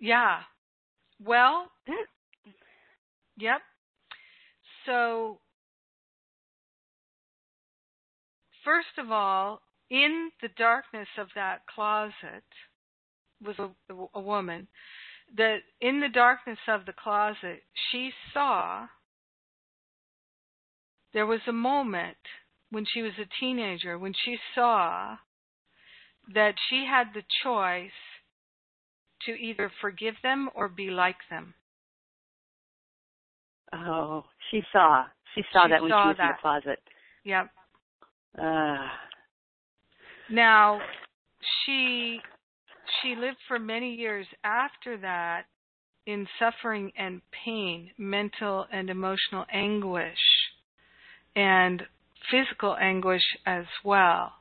Yeah. 0.00 0.40
Well, 1.24 1.70
that 1.86 2.06
Yep. 3.38 3.60
So, 4.86 5.38
first 8.64 8.98
of 8.98 9.10
all, 9.10 9.60
in 9.90 10.30
the 10.42 10.48
darkness 10.56 11.08
of 11.18 11.28
that 11.34 11.66
closet 11.66 12.44
was 13.44 13.56
a, 13.58 13.68
a 14.14 14.20
woman. 14.20 14.66
That 15.36 15.58
in 15.80 16.00
the 16.00 16.08
darkness 16.08 16.58
of 16.68 16.86
the 16.86 16.92
closet, 16.92 17.62
she 17.90 18.10
saw 18.32 18.86
there 21.12 21.26
was 21.26 21.40
a 21.48 21.52
moment 21.52 22.16
when 22.70 22.84
she 22.92 23.02
was 23.02 23.12
a 23.18 23.28
teenager 23.40 23.98
when 23.98 24.12
she 24.24 24.36
saw 24.54 25.16
that 26.34 26.54
she 26.68 26.84
had 26.88 27.08
the 27.14 27.22
choice 27.42 27.90
to 29.24 29.32
either 29.32 29.70
forgive 29.80 30.14
them 30.22 30.48
or 30.54 30.68
be 30.68 30.90
like 30.90 31.16
them. 31.30 31.54
oh, 33.72 34.24
she 34.50 34.62
saw 34.72 35.04
she 35.34 35.42
saw 35.52 35.64
She 35.64 35.70
that 35.70 35.82
when 35.82 35.90
saw 35.90 36.04
she 36.04 36.08
was 36.08 36.16
in 36.20 36.26
the 36.28 36.34
closet. 36.40 36.78
Yep. 37.24 37.50
Uh, 38.38 38.88
Now, 40.30 40.80
she 41.64 42.20
she 43.02 43.14
lived 43.16 43.38
for 43.48 43.58
many 43.58 43.94
years 43.94 44.26
after 44.44 44.96
that 44.98 45.46
in 46.06 46.26
suffering 46.38 46.92
and 46.96 47.20
pain, 47.44 47.90
mental 47.98 48.66
and 48.72 48.90
emotional 48.90 49.44
anguish, 49.52 50.18
and 51.34 51.82
physical 52.30 52.76
anguish 52.76 53.24
as 53.44 53.66
well. 53.84 54.32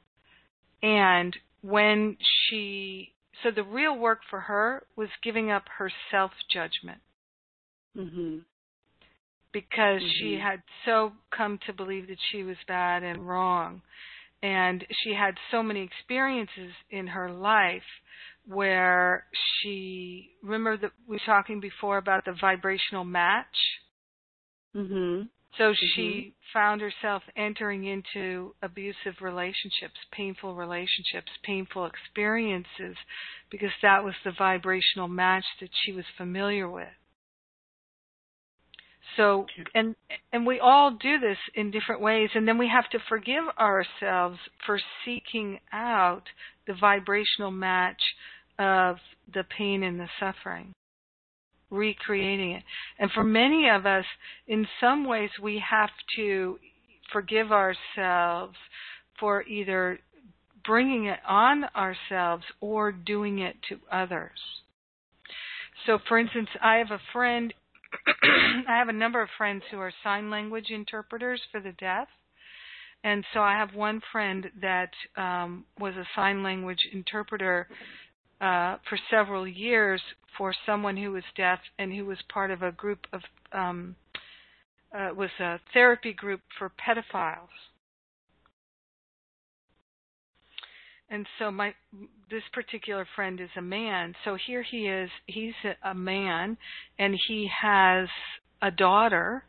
And 0.81 1.35
when 1.61 2.17
she 2.49 3.13
so 3.43 3.51
the 3.51 3.63
real 3.63 3.97
work 3.97 4.19
for 4.29 4.39
her 4.41 4.85
was 4.95 5.09
giving 5.23 5.51
up 5.51 5.63
her 5.77 5.91
self 6.11 6.31
judgment 6.51 7.01
mhm. 7.95 8.45
because 9.51 10.01
she 10.19 10.35
Mhm. 10.35 10.41
had 10.41 10.63
so 10.85 11.13
come 11.31 11.57
to 11.65 11.73
believe 11.73 12.07
that 12.07 12.19
she 12.31 12.43
was 12.43 12.57
bad 12.67 13.03
and 13.03 13.27
wrong. 13.27 13.81
And 14.43 14.85
she 15.03 15.13
had 15.13 15.37
so 15.49 15.63
many 15.63 15.81
experiences 15.81 16.73
in 16.91 17.07
her 17.07 17.31
life 17.31 17.83
where 18.47 19.25
she 19.33 20.31
remember 20.43 20.77
that 20.77 20.91
we 21.07 21.15
were 21.15 21.21
talking 21.25 21.59
before 21.59 21.97
about 21.97 22.25
the 22.25 22.33
vibrational 22.39 23.03
match. 23.03 23.57
Mhm. 24.75 25.29
So 25.57 25.73
she 25.73 26.01
mm-hmm. 26.01 26.29
found 26.53 26.81
herself 26.81 27.23
entering 27.37 27.85
into 27.85 28.53
abusive 28.61 29.21
relationships, 29.21 29.95
painful 30.11 30.53
relationships, 30.53 31.31
painful 31.43 31.85
experiences, 31.85 32.97
because 33.49 33.71
that 33.81 34.03
was 34.03 34.15
the 34.25 34.33
vibrational 34.37 35.07
match 35.07 35.45
that 35.61 35.69
she 35.85 35.93
was 35.93 36.05
familiar 36.17 36.69
with. 36.69 36.89
So 39.15 39.45
and 39.73 39.95
and 40.33 40.45
we 40.45 40.59
all 40.59 40.91
do 40.91 41.19
this 41.19 41.37
in 41.53 41.71
different 41.71 42.01
ways 42.01 42.29
and 42.33 42.47
then 42.47 42.57
we 42.57 42.67
have 42.67 42.89
to 42.89 42.99
forgive 43.07 43.43
ourselves 43.57 44.39
for 44.65 44.79
seeking 45.05 45.59
out 45.71 46.23
the 46.67 46.73
vibrational 46.73 47.51
match 47.51 48.01
of 48.59 48.97
the 49.33 49.43
pain 49.57 49.83
and 49.83 49.99
the 49.99 50.09
suffering 50.19 50.73
recreating 51.71 52.51
it. 52.51 52.63
And 52.99 53.11
for 53.11 53.23
many 53.23 53.67
of 53.69 53.85
us 53.85 54.05
in 54.47 54.67
some 54.79 55.05
ways 55.05 55.29
we 55.41 55.61
have 55.69 55.89
to 56.15 56.57
forgive 57.11 57.51
ourselves 57.51 58.55
for 59.19 59.43
either 59.43 59.99
bringing 60.65 61.05
it 61.05 61.19
on 61.27 61.65
ourselves 61.75 62.43
or 62.59 62.91
doing 62.91 63.39
it 63.39 63.55
to 63.69 63.77
others. 63.91 64.39
So 65.85 65.99
for 66.07 66.17
instance, 66.17 66.49
I 66.61 66.77
have 66.77 66.91
a 66.91 67.01
friend 67.13 67.53
I 68.67 68.77
have 68.77 68.89
a 68.89 68.93
number 68.93 69.21
of 69.21 69.29
friends 69.37 69.63
who 69.71 69.77
are 69.77 69.93
sign 70.03 70.29
language 70.29 70.65
interpreters 70.69 71.41
for 71.51 71.61
the 71.61 71.71
deaf. 71.79 72.07
And 73.05 73.23
so 73.33 73.39
I 73.39 73.53
have 73.53 73.75
one 73.75 74.01
friend 74.11 74.47
that 74.61 74.89
um, 75.15 75.65
was 75.79 75.93
a 75.95 76.07
sign 76.15 76.43
language 76.43 76.79
interpreter 76.91 77.67
uh, 78.41 78.77
for 78.87 78.97
several 79.09 79.47
years 79.47 80.01
for 80.37 80.53
someone 80.65 80.97
who 80.97 81.11
was 81.11 81.23
deaf 81.37 81.59
and 81.79 81.93
who 81.93 82.05
was 82.05 82.17
part 82.31 82.51
of 82.51 82.61
a 82.61 82.71
group 82.71 82.99
of 83.13 83.21
um, 83.51 83.95
uh, 84.93 85.09
was 85.15 85.29
a 85.39 85.59
therapy 85.73 86.13
group 86.13 86.41
for 86.57 86.69
pedophiles. 86.69 87.47
and 91.09 91.25
so 91.39 91.51
my 91.51 91.73
this 92.29 92.43
particular 92.53 93.07
friend 93.15 93.39
is 93.39 93.49
a 93.57 93.61
man 93.61 94.13
so 94.23 94.37
here 94.47 94.63
he 94.63 94.87
is 94.87 95.09
he's 95.27 95.53
a 95.83 95.93
man 95.93 96.57
and 96.97 97.15
he 97.27 97.49
has 97.61 98.07
a 98.61 98.71
daughter 98.71 99.43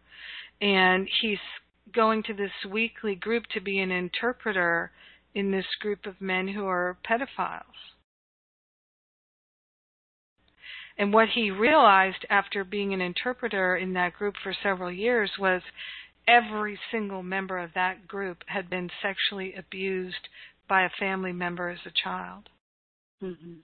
and 0.60 1.08
he's 1.22 1.38
going 1.94 2.22
to 2.22 2.34
this 2.34 2.50
weekly 2.70 3.14
group 3.14 3.44
to 3.52 3.60
be 3.60 3.78
an 3.78 3.90
interpreter 3.90 4.90
in 5.34 5.50
this 5.50 5.66
group 5.80 6.06
of 6.06 6.20
men 6.20 6.48
who 6.48 6.66
are 6.66 6.96
pedophiles 7.08 7.62
and 10.98 11.12
what 11.12 11.28
he 11.34 11.50
realized 11.50 12.24
after 12.30 12.64
being 12.64 12.94
an 12.94 13.00
interpreter 13.00 13.76
in 13.76 13.92
that 13.94 14.14
group 14.14 14.34
for 14.42 14.54
several 14.62 14.90
years 14.90 15.30
was 15.38 15.62
every 16.26 16.78
single 16.90 17.22
member 17.22 17.58
of 17.58 17.70
that 17.74 18.08
group 18.08 18.38
had 18.46 18.70
been 18.70 18.90
sexually 19.02 19.54
abused 19.54 20.28
by 20.68 20.82
a 20.82 20.90
family 20.98 21.32
member 21.32 21.68
as 21.68 21.78
a 21.86 21.90
child. 22.02 22.48
Mm-hmm. 23.22 23.54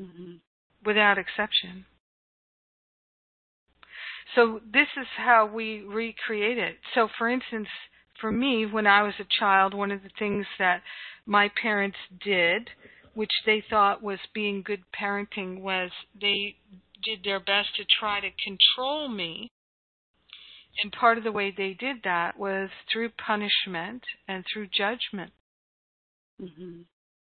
Mm-hmm. 0.00 0.32
Without 0.84 1.18
exception. 1.18 1.84
So 4.34 4.60
this 4.72 4.88
is 5.00 5.06
how 5.16 5.50
we 5.52 5.80
recreate 5.80 6.58
it. 6.58 6.76
So 6.94 7.08
for 7.18 7.28
instance, 7.28 7.68
for 8.20 8.30
me, 8.30 8.66
when 8.66 8.86
I 8.86 9.02
was 9.02 9.14
a 9.18 9.40
child, 9.40 9.74
one 9.74 9.90
of 9.90 10.02
the 10.02 10.10
things 10.18 10.46
that 10.58 10.82
my 11.26 11.50
parents 11.60 11.96
did, 12.24 12.70
which 13.18 13.32
they 13.44 13.64
thought 13.68 14.00
was 14.00 14.20
being 14.32 14.62
good 14.62 14.84
parenting, 14.94 15.60
was 15.60 15.90
they 16.20 16.54
did 17.02 17.18
their 17.24 17.40
best 17.40 17.74
to 17.74 17.84
try 17.98 18.20
to 18.20 18.28
control 18.44 19.08
me 19.08 19.50
and 20.80 20.92
part 20.92 21.18
of 21.18 21.24
the 21.24 21.32
way 21.32 21.50
they 21.50 21.74
did 21.74 21.96
that 22.04 22.38
was 22.38 22.70
through 22.92 23.10
punishment 23.26 24.04
and 24.28 24.44
through 24.46 24.68
judgment. 24.68 25.32
Mm-hmm. 26.40 26.82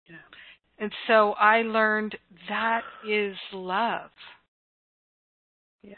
Yeah. 0.08 0.16
And 0.78 0.92
so 1.06 1.32
I 1.32 1.60
learned 1.60 2.16
that 2.48 2.84
is 3.06 3.36
love. 3.52 4.12
Yeah. 5.82 5.92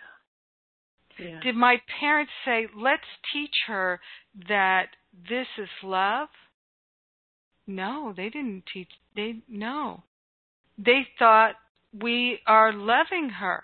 yeah. 1.21 1.39
Did 1.41 1.55
my 1.55 1.77
parents 2.01 2.33
say, 2.45 2.67
let's 2.77 3.03
teach 3.33 3.55
her 3.69 4.01
that 4.49 4.87
this 5.31 5.47
is 5.57 5.69
love? 5.85 6.27
No, 7.67 8.13
they 8.17 8.29
didn't 8.29 8.65
teach. 8.73 8.91
They, 9.17 9.37
no. 9.49 10.03
They 10.79 11.07
thought 11.19 11.55
we 11.93 12.41
are 12.47 12.73
loving 12.73 13.31
her. 13.31 13.63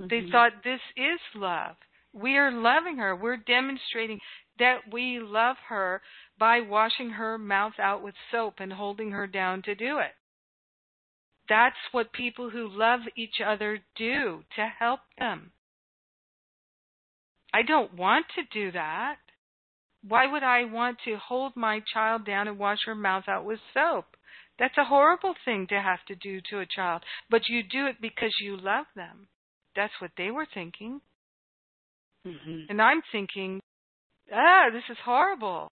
Mm-hmm. 0.00 0.08
They 0.08 0.30
thought 0.30 0.52
this 0.62 0.80
is 0.96 1.20
love. 1.34 1.76
We 2.12 2.36
are 2.36 2.52
loving 2.52 2.98
her. 2.98 3.16
We're 3.16 3.36
demonstrating 3.36 4.20
that 4.58 4.92
we 4.92 5.18
love 5.20 5.56
her 5.68 6.00
by 6.38 6.60
washing 6.60 7.10
her 7.10 7.38
mouth 7.38 7.74
out 7.80 8.02
with 8.02 8.14
soap 8.30 8.54
and 8.58 8.72
holding 8.72 9.10
her 9.10 9.26
down 9.26 9.62
to 9.62 9.74
do 9.74 9.98
it. 9.98 10.12
That's 11.48 11.76
what 11.92 12.12
people 12.12 12.50
who 12.50 12.68
love 12.68 13.00
each 13.16 13.40
other 13.44 13.80
do 13.96 14.44
to 14.56 14.66
help 14.78 15.00
them. 15.18 15.52
I 17.52 17.62
don't 17.62 17.94
want 17.94 18.26
to 18.36 18.42
do 18.52 18.72
that. 18.72 19.16
Why 20.06 20.30
would 20.30 20.42
I 20.42 20.64
want 20.64 20.98
to 21.06 21.16
hold 21.16 21.56
my 21.56 21.80
child 21.92 22.26
down 22.26 22.46
and 22.46 22.58
wash 22.58 22.80
her 22.86 22.94
mouth 22.94 23.24
out 23.26 23.44
with 23.44 23.58
soap? 23.72 24.04
That's 24.58 24.76
a 24.78 24.84
horrible 24.84 25.34
thing 25.44 25.66
to 25.68 25.80
have 25.80 26.04
to 26.08 26.14
do 26.14 26.40
to 26.50 26.60
a 26.60 26.66
child, 26.66 27.02
but 27.30 27.48
you 27.48 27.62
do 27.62 27.86
it 27.86 27.96
because 28.00 28.32
you 28.40 28.56
love 28.56 28.86
them. 28.94 29.28
That's 29.74 29.92
what 30.00 30.12
they 30.16 30.30
were 30.30 30.46
thinking. 30.52 31.00
Mm-hmm. 32.26 32.66
And 32.68 32.80
I'm 32.80 33.02
thinking, 33.10 33.60
ah, 34.32 34.66
this 34.72 34.84
is 34.90 34.96
horrible. 35.04 35.68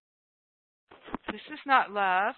This 1.31 1.41
is 1.53 1.61
not 1.67 1.93
love. 1.93 2.35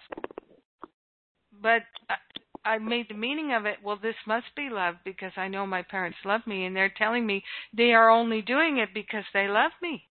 But 1.61 1.81
I, 2.09 2.73
I 2.75 2.77
made 2.77 3.07
the 3.09 3.15
meaning 3.15 3.53
of 3.53 3.65
it, 3.65 3.77
well, 3.83 3.97
this 4.01 4.15
must 4.27 4.47
be 4.55 4.69
love 4.69 4.95
because 5.05 5.31
I 5.37 5.47
know 5.47 5.65
my 5.65 5.81
parents 5.81 6.17
love 6.25 6.41
me 6.45 6.65
and 6.65 6.75
they're 6.75 6.93
telling 6.95 7.25
me 7.25 7.43
they 7.75 7.93
are 7.93 8.09
only 8.09 8.41
doing 8.41 8.77
it 8.77 8.89
because 8.93 9.23
they 9.33 9.47
love 9.47 9.71
me. 9.81 10.07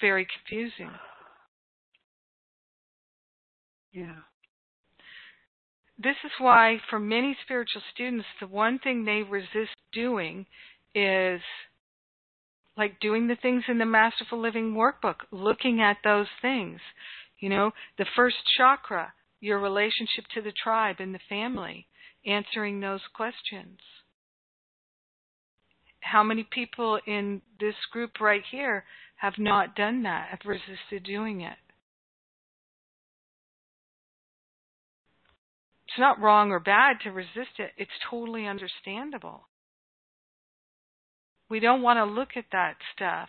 Very 0.00 0.26
confusing. 0.26 0.90
Yeah. 3.92 4.16
This 5.98 6.16
is 6.24 6.30
why 6.38 6.78
for 6.88 6.98
many 6.98 7.36
spiritual 7.44 7.82
students 7.92 8.26
the 8.40 8.46
one 8.46 8.78
thing 8.78 9.04
they 9.04 9.22
resist 9.22 9.76
doing 9.92 10.46
is 10.94 11.42
like 12.76 12.98
doing 13.00 13.26
the 13.26 13.36
things 13.36 13.64
in 13.68 13.78
the 13.78 13.84
masterful 13.84 14.40
living 14.40 14.74
workbook 14.74 15.16
looking 15.30 15.82
at 15.82 15.98
those 16.02 16.28
things. 16.40 16.80
You 17.38 17.50
know 17.50 17.72
the 17.98 18.06
first 18.16 18.36
chakra 18.56 19.12
your 19.40 19.58
relationship 19.58 20.24
to 20.34 20.42
the 20.42 20.52
tribe 20.52 20.96
and 20.98 21.14
the 21.14 21.20
family 21.28 21.86
answering 22.26 22.80
those 22.80 23.00
questions. 23.14 23.78
How 26.00 26.22
many 26.22 26.46
people 26.50 26.98
in 27.06 27.42
this 27.58 27.74
group 27.92 28.20
right 28.20 28.42
here 28.50 28.84
have 29.20 29.34
not 29.38 29.76
done 29.76 30.02
that 30.02 30.28
have 30.30 30.40
resisted 30.44 31.04
doing 31.04 31.40
it 31.40 31.58
it's 35.90 35.98
not 35.98 36.20
wrong 36.20 36.52
or 36.52 36.60
bad 36.60 36.98
to 37.02 37.10
resist 37.10 37.58
it. 37.58 37.72
It's 37.76 37.90
totally 38.08 38.46
understandable. 38.46 39.48
We 41.48 41.58
don't 41.58 41.82
want 41.82 41.96
to 41.96 42.04
look 42.04 42.30
at 42.36 42.44
that 42.52 42.76
stuff. 42.94 43.28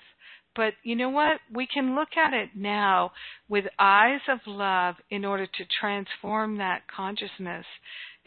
But 0.56 0.74
you 0.84 0.96
know 0.96 1.10
what? 1.10 1.40
We 1.52 1.66
can 1.66 1.96
look 1.96 2.10
at 2.16 2.34
it 2.34 2.50
now 2.56 3.14
with 3.50 3.66
eyes 3.80 4.20
of 4.30 4.40
love 4.46 4.96
in 5.10 5.26
order 5.26 5.48
to 5.48 5.66
transform 5.80 6.58
that 6.58 6.82
consciousness 6.94 7.66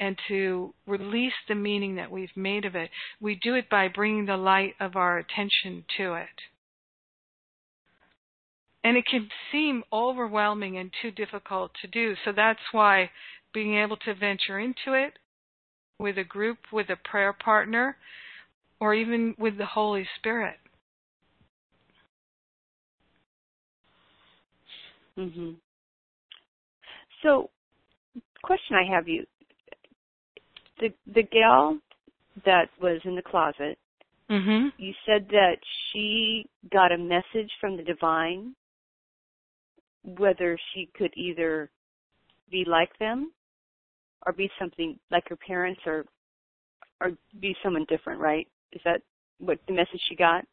and 0.01 0.17
to 0.27 0.75
release 0.87 1.35
the 1.47 1.55
meaning 1.55 1.95
that 1.97 2.11
we've 2.11 2.37
made 2.37 2.65
of 2.65 2.75
it. 2.75 2.91
We 3.21 3.39
do 3.41 3.55
it 3.55 3.71
by 3.71 3.87
bringing 3.87 4.27
the 4.27 4.37
light 4.37 4.75
of 4.81 4.97
our 4.97 5.19
attention 5.19 5.85
to 5.99 6.15
it. 6.15 6.54
And 8.85 8.97
it 8.97 9.07
can 9.11 9.29
seem 9.51 9.83
overwhelming 9.93 10.77
and 10.77 10.93
too 11.01 11.11
difficult 11.11 11.73
to 11.81 11.89
do. 11.89 12.15
So 12.25 12.33
that's 12.33 12.61
why 12.71 13.11
being 13.53 13.79
able 13.79 13.97
to 13.99 14.15
venture 14.15 14.59
into 14.61 14.93
it 14.93 15.15
with 15.99 16.19
a 16.19 16.25
group, 16.25 16.59
with 16.71 16.91
a 16.91 16.97
prayer 16.97 17.33
partner, 17.33 17.97
or 18.81 18.95
even 18.95 19.35
with 19.39 19.57
the 19.57 19.67
Holy 19.67 20.07
Spirit. 20.19 20.59
Mhm. 25.17 25.57
So, 27.23 27.51
question 28.43 28.77
I 28.77 28.85
have 28.85 29.09
you: 29.09 29.25
the 30.79 30.93
the 31.07 31.23
gal 31.23 31.79
that 32.45 32.69
was 32.81 33.01
in 33.05 33.15
the 33.15 33.23
closet, 33.23 33.79
mm-hmm. 34.29 34.69
you 34.77 34.93
said 35.07 35.29
that 35.29 35.59
she 35.93 36.47
got 36.73 36.91
a 36.91 36.99
message 36.99 37.51
from 37.61 37.77
the 37.77 37.85
divine, 37.85 38.55
whether 40.05 40.59
she 40.73 40.89
could 40.97 41.13
either 41.17 41.71
be 42.51 42.65
like 42.67 42.91
them 42.99 43.33
or 44.27 44.33
be 44.33 44.51
something 44.59 44.99
like 45.11 45.29
her 45.29 45.37
parents 45.37 45.81
or 45.87 46.05
or 47.01 47.11
be 47.41 47.57
someone 47.63 47.85
different, 47.89 48.21
right? 48.21 48.47
Is 48.73 48.81
that 48.85 49.03
what 49.39 49.59
the 49.67 49.75
message 49.75 50.01
she 50.09 50.15
got? 50.15 50.45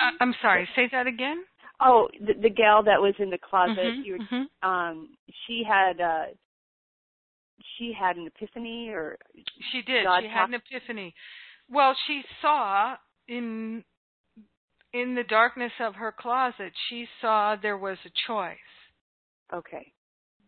Uh, 0.00 0.12
I'm 0.20 0.34
sorry. 0.40 0.68
Say 0.76 0.88
that 0.92 1.06
again. 1.06 1.44
Oh, 1.80 2.08
the, 2.20 2.34
the 2.34 2.50
gal 2.50 2.82
that 2.84 3.00
was 3.00 3.14
in 3.18 3.30
the 3.30 3.38
closet. 3.38 3.78
Mhm, 3.78 4.04
you 4.04 4.12
were, 4.12 4.18
mhm. 4.18 4.68
um, 4.68 5.10
she 5.46 5.62
had 5.66 6.00
uh, 6.00 6.26
she 7.76 7.92
had 7.98 8.16
an 8.16 8.26
epiphany, 8.26 8.88
or 8.88 9.16
She 9.72 9.82
did. 9.82 10.04
God 10.04 10.22
she 10.22 10.28
had 10.28 10.48
an 10.48 10.54
epiphany. 10.54 11.14
Well, 11.70 11.94
she 12.06 12.22
saw 12.40 12.96
in 13.28 13.84
in 14.92 15.14
the 15.14 15.24
darkness 15.24 15.72
of 15.80 15.94
her 15.96 16.14
closet, 16.18 16.72
she 16.88 17.06
saw 17.20 17.56
there 17.60 17.78
was 17.78 17.98
a 18.04 18.10
choice 18.26 18.56
okay, 19.52 19.92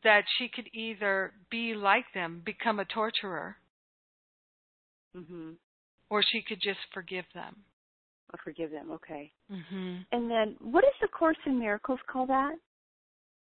that 0.05 0.23
she 0.39 0.49
could 0.49 0.69
either 0.73 1.33
be 1.51 1.75
like 1.75 2.05
them, 2.15 2.43
become 2.45 2.81
a 2.81 2.85
torturer, 2.85 3.57
mm-hmm. 5.17 5.53
or 6.09 6.23
she 6.23 6.43
could 6.47 6.61
just 6.63 6.79
forgive 6.93 7.25
them. 7.35 7.57
I'll 8.33 8.41
forgive 8.45 8.71
them. 8.71 8.91
Okay, 8.93 9.33
Mm-hmm. 9.51 9.97
and 10.13 10.31
then 10.31 10.57
what 10.61 10.83
does 10.83 10.95
the 11.01 11.09
Course 11.09 11.37
in 11.47 11.59
Miracles 11.59 11.99
call 12.11 12.27
that? 12.27 12.53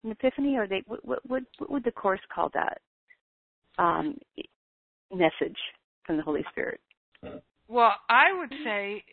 An 0.05 0.10
epiphany, 0.10 0.56
or 0.56 0.66
they 0.66 0.82
what 0.86 1.05
what 1.05 1.20
what, 1.27 1.43
what 1.59 1.70
would 1.70 1.85
the 1.85 1.93
Course 1.93 2.20
call 2.35 2.51
that? 2.55 2.81
Um, 3.78 4.19
message 5.14 5.56
from 6.05 6.16
the 6.16 6.23
Holy 6.23 6.44
Spirit. 6.51 6.81
Well, 7.69 7.93
I 8.09 8.36
would 8.36 8.52
say 8.64 9.05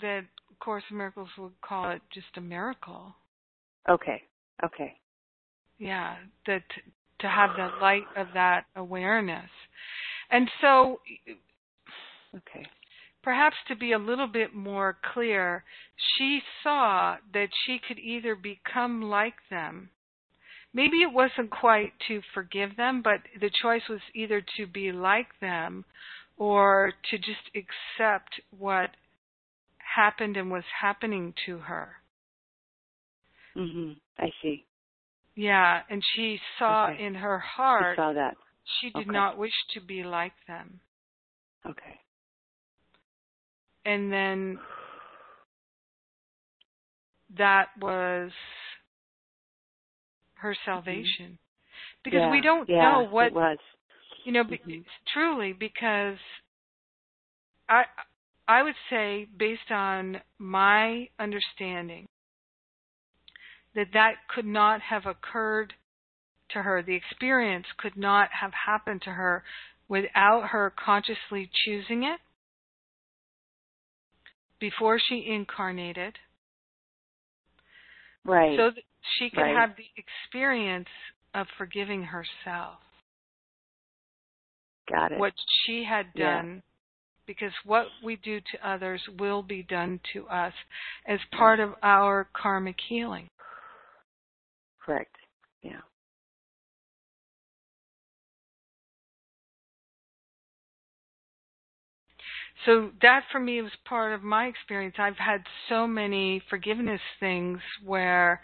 that 0.00 0.22
Course 0.64 0.84
in 0.90 0.96
Miracles 0.96 1.28
would 1.36 1.60
call 1.60 1.90
it 1.90 2.00
just 2.12 2.36
a 2.36 2.40
miracle. 2.40 3.14
Okay, 3.88 4.22
okay, 4.64 4.94
yeah 5.78 6.16
that 6.46 6.62
to 7.20 7.28
have 7.28 7.50
the 7.56 7.68
light 7.80 8.06
of 8.16 8.28
that 8.34 8.64
awareness. 8.76 9.50
And 10.30 10.48
so 10.60 11.00
okay, 12.34 12.66
perhaps 13.22 13.56
to 13.68 13.76
be 13.76 13.92
a 13.92 13.98
little 13.98 14.26
bit 14.26 14.54
more 14.54 14.96
clear 15.12 15.64
she 16.16 16.40
saw 16.62 17.16
that 17.32 17.48
she 17.66 17.78
could 17.86 17.98
either 17.98 18.34
become 18.34 19.02
like 19.02 19.34
them. 19.50 19.90
Maybe 20.72 21.02
it 21.02 21.12
wasn't 21.12 21.50
quite 21.50 21.92
to 22.08 22.20
forgive 22.32 22.76
them 22.76 23.02
but 23.02 23.20
the 23.38 23.50
choice 23.62 23.82
was 23.88 24.00
either 24.14 24.42
to 24.56 24.66
be 24.66 24.92
like 24.92 25.28
them 25.40 25.84
or 26.36 26.92
to 27.10 27.18
just 27.18 27.50
accept 27.54 28.40
what 28.58 28.90
happened 29.94 30.36
and 30.36 30.50
was 30.50 30.64
happening 30.80 31.34
to 31.46 31.58
her 31.58 31.96
mhm. 33.56 33.96
I 34.18 34.30
see. 34.42 34.64
yeah 35.36 35.82
and 35.90 36.02
she 36.14 36.38
saw 36.58 36.88
Okay. 36.88 37.04
in 37.04 37.14
her 37.14 37.38
heart 37.38 37.96
saw 37.96 38.12
that. 38.12 38.36
She 38.80 38.90
did 38.90 39.06
Okay. 39.08 39.12
not 39.12 39.38
wish 39.38 39.52
to 39.74 39.80
be 39.80 40.02
like 40.02 40.32
them. 40.46 40.80
Okay. 41.66 42.00
And 43.84 44.10
then 44.10 44.58
that 47.36 47.68
was 47.80 48.30
her 50.34 50.56
salvation. 50.64 51.38
Because 52.02 52.20
yeah, 52.20 52.30
we 52.30 52.40
don't 52.40 52.68
yeah, 52.68 52.82
know 52.82 53.06
what, 53.08 53.26
it 53.28 53.34
was. 53.34 53.58
you 54.24 54.32
know, 54.32 54.44
be, 54.44 54.58
Mhm. 54.66 54.84
truly 55.12 55.52
because 55.52 56.18
I 57.68 57.84
I 58.46 58.62
would 58.62 58.74
say 58.90 59.26
based 59.36 59.70
on 59.70 60.20
my 60.38 61.08
understanding 61.18 62.06
that 63.74 63.88
that 63.94 64.14
could 64.28 64.44
not 64.44 64.80
have 64.82 65.06
occurred 65.06 65.74
to 66.50 66.62
her. 66.62 66.82
The 66.82 66.94
experience 66.94 67.66
could 67.78 67.96
not 67.96 68.28
have 68.40 68.52
happened 68.66 69.02
to 69.02 69.10
her 69.10 69.44
without 69.88 70.48
her 70.50 70.72
consciously 70.76 71.50
choosing 71.64 72.04
it 72.04 72.20
before 74.60 74.98
she 74.98 75.26
incarnated 75.28 76.18
Right. 78.24 78.56
so 78.58 78.70
that 78.70 78.84
she 79.18 79.30
could 79.30 79.40
Right. 79.40 79.56
have 79.56 79.76
the 79.76 79.90
experience 79.96 80.88
of 81.34 81.46
forgiving 81.58 82.04
herself 82.04 82.80
Got 84.90 85.12
it. 85.12 85.18
what 85.18 85.32
she 85.66 85.84
had 85.84 86.14
done 86.14 86.62
because 87.26 87.52
what 87.64 87.86
we 88.02 88.16
do 88.16 88.40
to 88.40 88.68
others 88.68 89.00
will 89.18 89.42
be 89.42 89.62
done 89.62 90.00
to 90.12 90.26
us 90.28 90.52
as 91.06 91.18
part 91.36 91.60
of 91.60 91.70
our 91.82 92.28
karmic 92.34 92.76
healing 92.88 93.28
Correct. 94.84 95.16
Yeah. 95.62 95.80
so 102.66 102.90
that 103.02 103.22
for 103.30 103.40
me 103.40 103.60
was 103.62 103.72
part 103.86 104.12
of 104.12 104.22
my 104.22 104.46
experience 104.46 104.94
i've 104.98 105.16
had 105.16 105.42
so 105.68 105.86
many 105.86 106.42
forgiveness 106.50 107.00
things 107.20 107.58
where 107.84 108.40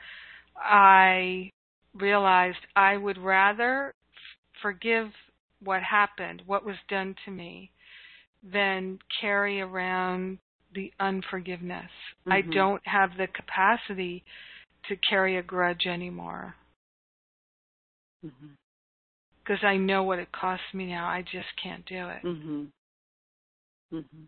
i 0.56 1.50
realized 1.94 2.58
i 2.76 2.96
would 2.96 3.18
rather 3.18 3.94
forgive 4.62 5.08
what 5.62 5.82
happened 5.82 6.42
what 6.46 6.64
was 6.64 6.76
done 6.88 7.14
to 7.24 7.30
me 7.30 7.70
than 8.42 8.98
carry 9.20 9.60
around 9.60 10.38
the 10.74 10.92
unforgiveness 11.00 11.90
i 12.26 12.40
Mhm. 12.42 12.52
don't 12.52 12.86
have 12.86 13.16
the 13.16 13.26
capacity 13.28 14.24
to 14.88 14.96
carry 14.96 15.36
a 15.36 15.42
grudge 15.42 15.86
anymore 15.86 16.54
because 18.22 19.62
i 19.64 19.76
know 19.76 20.02
what 20.02 20.18
it 20.18 20.30
costs 20.32 20.72
me 20.72 20.86
now 20.86 21.06
i 21.06 21.22
just 21.22 21.48
can't 21.62 21.84
do 21.86 22.08
it 22.08 22.22
Mhm. 22.22 22.72
Mhm. 23.92 24.26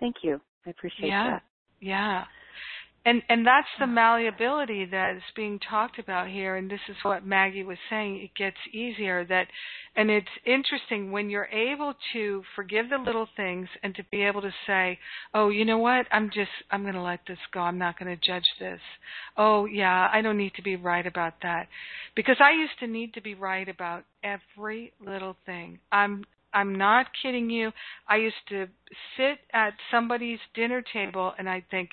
Thank 0.00 0.16
you. 0.22 0.40
I 0.66 0.70
appreciate 0.70 1.08
yeah 1.08 1.30
that. 1.30 1.42
yeah 1.80 2.24
and 3.06 3.22
and 3.28 3.46
that's 3.46 3.68
the 3.78 3.86
malleability 3.86 4.84
that 4.84 5.16
is 5.16 5.22
being 5.34 5.58
talked 5.58 5.98
about 5.98 6.28
here 6.28 6.56
and 6.56 6.70
this 6.70 6.80
is 6.88 6.96
what 7.02 7.24
maggie 7.24 7.62
was 7.62 7.78
saying 7.88 8.16
it 8.16 8.34
gets 8.36 8.56
easier 8.72 9.24
that 9.24 9.46
and 9.96 10.10
it's 10.10 10.26
interesting 10.44 11.10
when 11.10 11.30
you're 11.30 11.46
able 11.46 11.94
to 12.12 12.42
forgive 12.54 12.90
the 12.90 12.98
little 12.98 13.28
things 13.36 13.68
and 13.82 13.94
to 13.94 14.02
be 14.10 14.22
able 14.22 14.42
to 14.42 14.52
say 14.66 14.98
oh 15.32 15.48
you 15.48 15.64
know 15.64 15.78
what? 15.78 16.06
I'm 16.12 16.30
just 16.34 16.50
i'm 16.70 16.82
going 16.82 16.94
to 16.94 17.02
let 17.02 17.20
this 17.26 17.38
go. 17.52 17.60
I'm 17.60 17.78
not 17.78 17.98
going 17.98 18.14
to 18.14 18.26
judge 18.26 18.46
this. 18.60 18.80
Oh 19.36 19.64
yeah 19.64 20.08
i 20.12 20.20
don't 20.20 20.36
need 20.36 20.54
to 20.56 20.62
be 20.62 20.76
right 20.76 21.06
about 21.06 21.34
that. 21.42 21.68
Because 22.14 22.36
i 22.40 22.50
used 22.50 22.78
to 22.80 22.86
need 22.86 23.14
to 23.14 23.22
be 23.22 23.34
right 23.34 23.68
about 23.68 24.04
every 24.22 24.92
little 25.04 25.36
thing. 25.46 25.78
I'm 25.92 26.24
i'm 26.52 26.76
not 26.76 27.06
kidding 27.22 27.50
you. 27.50 27.72
I 28.08 28.16
used 28.16 28.36
to 28.50 28.66
sit 29.16 29.38
at 29.52 29.74
somebody's 29.90 30.40
dinner 30.54 30.82
table 30.92 31.32
and 31.38 31.48
i'd 31.48 31.68
think 31.70 31.90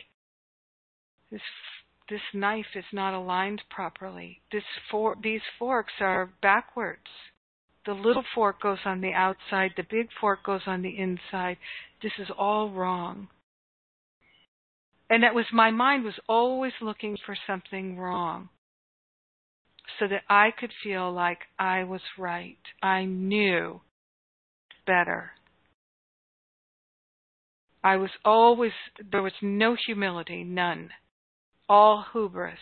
this 1.34 1.42
this 2.10 2.22
knife 2.34 2.76
is 2.76 2.86
not 2.94 3.16
aligned 3.16 3.64
properly. 3.70 4.40
This 4.52 4.64
for 4.92 5.16
these 5.22 5.42
forks 5.58 5.94
are 6.00 6.30
backwards. 6.42 7.10
The 7.86 7.94
little 7.94 8.24
fork 8.36 8.62
goes 8.62 8.78
on 8.86 9.02
the 9.02 9.14
outside, 9.14 9.72
the 9.76 9.86
big 9.90 10.10
fork 10.22 10.44
goes 10.46 10.62
on 10.68 10.84
the 10.84 10.98
inside. 10.98 11.58
This 12.02 12.12
is 12.20 12.28
all 12.38 12.70
wrong. 12.70 13.30
And 15.10 15.24
that 15.24 15.34
was 15.34 15.46
my 15.52 15.72
mind 15.72 16.04
was 16.04 16.20
always 16.30 16.74
looking 16.82 17.18
for 17.26 17.36
something 17.48 17.98
wrong. 17.98 18.50
So 20.00 20.08
that 20.08 20.24
I 20.30 20.52
could 20.58 20.72
feel 20.84 21.12
like 21.12 21.40
I 21.58 21.84
was 21.84 22.02
right. 22.18 22.58
I 22.82 23.06
knew 23.06 23.82
better. 24.86 25.32
I 27.84 27.98
was 27.98 28.12
always, 28.24 28.72
there 29.12 29.22
was 29.22 29.34
no 29.42 29.76
humility, 29.86 30.44
none. 30.44 30.90
All 31.74 32.06
hubris. 32.14 32.60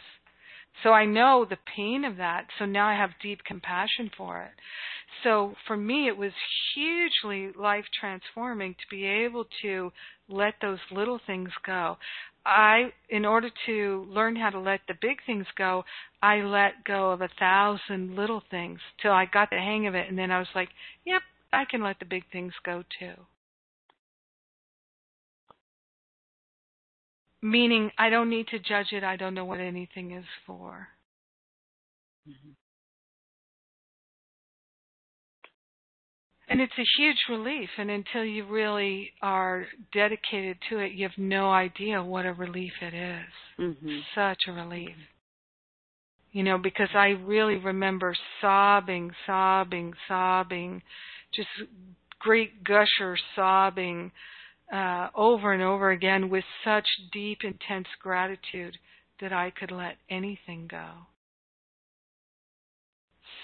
So 0.84 0.92
I 0.92 1.04
know 1.04 1.44
the 1.44 1.58
pain 1.76 2.06
of 2.06 2.16
that. 2.16 2.46
So 2.58 2.66
now 2.66 2.88
I 2.88 2.96
have 2.96 3.10
deep 3.22 3.44
compassion 3.44 4.10
for 4.18 4.42
it. 4.42 4.52
So 5.22 5.54
for 5.68 5.76
me, 5.76 6.08
it 6.08 6.16
was 6.16 6.32
hugely 6.74 7.52
life 7.60 7.84
transforming 8.00 8.74
to 8.76 8.90
be 8.90 9.06
able 9.06 9.48
to 9.64 9.92
let 10.30 10.54
those 10.62 10.80
little 10.92 11.20
things 11.28 11.50
go. 11.66 11.98
I, 12.46 12.94
in 13.10 13.26
order 13.26 13.50
to 13.66 14.08
learn 14.08 14.38
how 14.38 14.50
to 14.50 14.60
let 14.62 14.80
the 14.88 14.96
big 15.02 15.18
things 15.26 15.46
go, 15.58 15.84
I 16.24 16.38
let 16.38 16.86
go 16.86 17.12
of 17.12 17.20
a 17.20 17.30
thousand 17.38 18.16
little 18.16 18.42
things 18.50 18.80
till 19.02 19.12
I 19.12 19.26
got 19.26 19.50
the 19.50 19.58
hang 19.58 19.88
of 19.88 19.94
it. 19.94 20.08
And 20.08 20.18
then 20.18 20.32
I 20.32 20.40
was 20.40 20.56
like, 20.56 20.70
yep, 21.06 21.22
I 21.52 21.66
can 21.70 21.84
let 21.84 22.00
the 22.00 22.06
big 22.06 22.24
things 22.32 22.54
go 22.66 22.86
too. 22.98 23.16
Meaning, 27.42 27.92
I 27.98 28.10
don't 28.10 28.30
need 28.30 28.48
to 28.50 28.60
judge 28.60 28.92
it. 28.92 29.04
I 29.04 29.16
don't 29.16 29.34
know 29.34 29.46
what 29.46 29.60
anything 29.60 30.12
is 30.12 30.26
for. 30.46 30.90
Mhm. 32.28 32.56
And 36.48 36.60
it's 36.62 36.78
a 36.78 36.86
huge 36.98 37.18
relief. 37.30 37.70
And 37.78 37.90
until 37.90 38.26
you 38.26 38.46
really 38.46 39.14
are 39.22 39.68
dedicated 39.94 40.58
to 40.70 40.80
it, 40.80 40.92
you 40.92 41.08
have 41.08 41.18
no 41.18 41.50
idea 41.50 42.04
what 42.04 42.26
a 42.26 42.34
relief 42.34 42.74
it 42.82 42.94
is. 42.94 43.34
Mhm. 43.58 44.06
Such 44.14 44.48
a 44.48 44.52
relief. 44.52 44.96
You 46.32 46.44
know, 46.44 46.58
because 46.58 46.90
I 46.94 47.10
really 47.10 47.58
remember 47.58 48.16
sobbing, 48.40 49.16
sobbing, 49.26 49.94
sobbing, 50.08 50.82
just 51.34 51.50
great 52.20 52.64
gusher 52.64 53.18
sobbing 53.36 54.12
uh, 54.72 55.10
over 55.16 55.54
and 55.54 55.62
over 55.62 55.92
again 55.92 56.30
with 56.30 56.44
such 56.64 56.88
deep, 57.12 57.40
intense 57.44 57.88
gratitude 58.02 58.78
that 59.20 59.34
I 59.34 59.52
could 59.52 59.72
let 59.72 59.98
anything 60.10 60.68
go. 60.70 60.88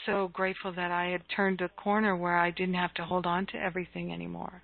So 0.05 0.29
grateful 0.29 0.73
that 0.73 0.91
I 0.91 1.07
had 1.07 1.21
turned 1.35 1.61
a 1.61 1.69
corner 1.69 2.15
where 2.15 2.37
I 2.37 2.51
didn't 2.51 2.75
have 2.75 2.93
to 2.95 3.03
hold 3.03 3.25
on 3.25 3.45
to 3.47 3.57
everything 3.57 4.13
anymore. 4.13 4.63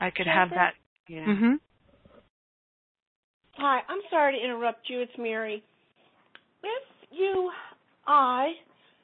I 0.00 0.10
could 0.10 0.26
have 0.26 0.50
that. 0.50 0.72
Yeah. 1.06 1.24
hmm 1.24 1.54
Hi, 3.58 3.80
I'm 3.88 4.00
sorry 4.10 4.38
to 4.38 4.44
interrupt 4.44 4.88
you. 4.88 5.00
It's 5.00 5.12
Mary. 5.18 5.62
If 6.62 6.82
you, 7.10 7.50
I, 8.06 8.52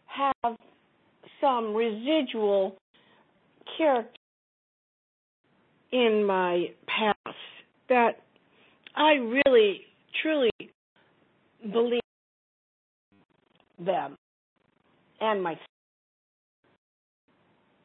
have 0.06 0.56
some 1.40 1.74
residual 1.74 2.76
character 3.76 4.17
in 5.92 6.24
my 6.24 6.66
past 6.86 7.36
that 7.88 8.20
I 8.94 9.14
really, 9.14 9.80
truly 10.22 10.50
believe 11.72 12.00
them 13.78 14.16
and 15.20 15.42
myself. 15.42 15.60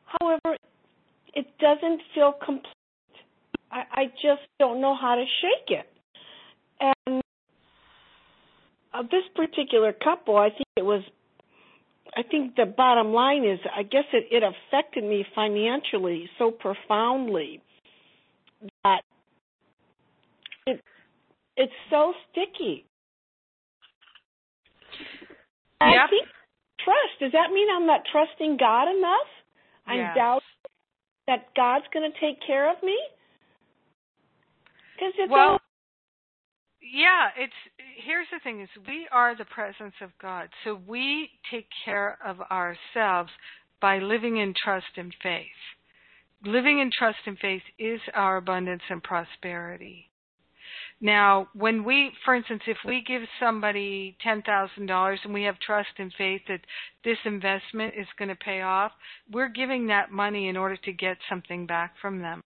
However, 0.05 0.57
it 1.34 1.45
doesn't 1.59 2.01
feel 2.13 2.34
complete. 2.45 2.73
I, 3.71 3.84
I 3.91 4.05
just 4.21 4.41
don't 4.59 4.81
know 4.81 4.95
how 4.99 5.15
to 5.15 5.23
shake 5.41 5.80
it. 5.80 5.88
And 6.80 7.21
uh, 8.93 9.03
this 9.03 9.23
particular 9.35 9.93
couple, 9.93 10.38
I 10.38 10.49
think 10.49 10.67
it 10.77 10.85
was, 10.85 11.01
I 12.15 12.21
think 12.23 12.55
the 12.55 12.65
bottom 12.65 13.13
line 13.13 13.45
is, 13.45 13.59
I 13.75 13.84
guess 13.84 14.03
it, 14.13 14.27
it 14.31 14.43
affected 14.43 15.03
me 15.03 15.25
financially 15.35 16.30
so 16.38 16.51
profoundly 16.51 17.61
that 18.84 19.02
it 20.65 20.81
it's 21.57 21.73
so 21.90 22.14
sticky. 22.31 22.85
I 25.81 26.07
think 26.10 26.27
trust. 26.80 27.19
Does 27.19 27.31
that 27.34 27.52
mean 27.53 27.68
I'm 27.76 27.85
not 27.85 28.02
trusting 28.11 28.57
God 28.57 28.90
enough? 28.90 29.30
I'm 29.88 29.98
Yes. 29.98 30.15
doubting 30.15 30.41
that 31.27 31.53
God's 31.56 31.85
going 31.94 32.10
to 32.10 32.19
take 32.19 32.40
care 32.45 32.72
of 32.72 32.81
me. 32.84 32.98
Because 34.95 35.14
it's 35.18 35.31
Well, 35.31 35.52
all 35.52 35.60
yeah, 36.81 37.30
it's 37.38 37.53
here's 38.06 38.27
the 38.31 38.40
thing 38.44 38.61
is 38.61 38.69
we 38.88 39.07
are 39.11 39.35
the 39.35 39.45
presence 39.45 39.95
of 40.02 40.11
God. 40.22 40.49
So 40.64 40.80
we 40.88 41.30
take 41.52 41.68
care 41.85 42.18
of 42.26 42.40
ourselves 42.52 43.31
by 43.81 43.99
living 43.99 44.38
in 44.38 44.53
trust 44.64 44.98
and 44.98 45.14
faith. 45.22 45.45
Living 46.45 46.80
in 46.80 46.90
trust 46.98 47.20
and 47.26 47.38
faith 47.40 47.61
is 47.80 48.02
our 48.14 48.38
abundance 48.38 48.82
and 48.90 49.02
prosperity. 49.02 50.10
Now, 50.99 51.48
when 51.53 51.84
we, 51.84 52.11
for 52.24 52.36
instance, 52.36 52.64
if 52.68 52.78
we 52.86 53.03
give 53.06 53.22
somebody 53.40 54.15
$10,000 54.26 55.18
and 55.24 55.34
we 55.34 55.44
have 55.44 55.60
trust 55.60 55.90
and 55.98 56.14
faith 56.18 56.41
that 56.48 56.61
this 57.03 57.18
investment 57.26 57.94
is 57.98 58.07
going 58.18 58.30
to 58.30 58.36
pay 58.36 58.61
off, 58.61 58.91
we're 59.32 59.49
giving 59.49 59.88
that 59.88 60.11
money 60.11 60.48
in 60.48 60.57
order 60.57 60.78
to 60.78 60.94
get 60.94 61.18
something 61.30 61.65
back 61.65 61.95
from 62.02 62.20
them. 62.20 62.41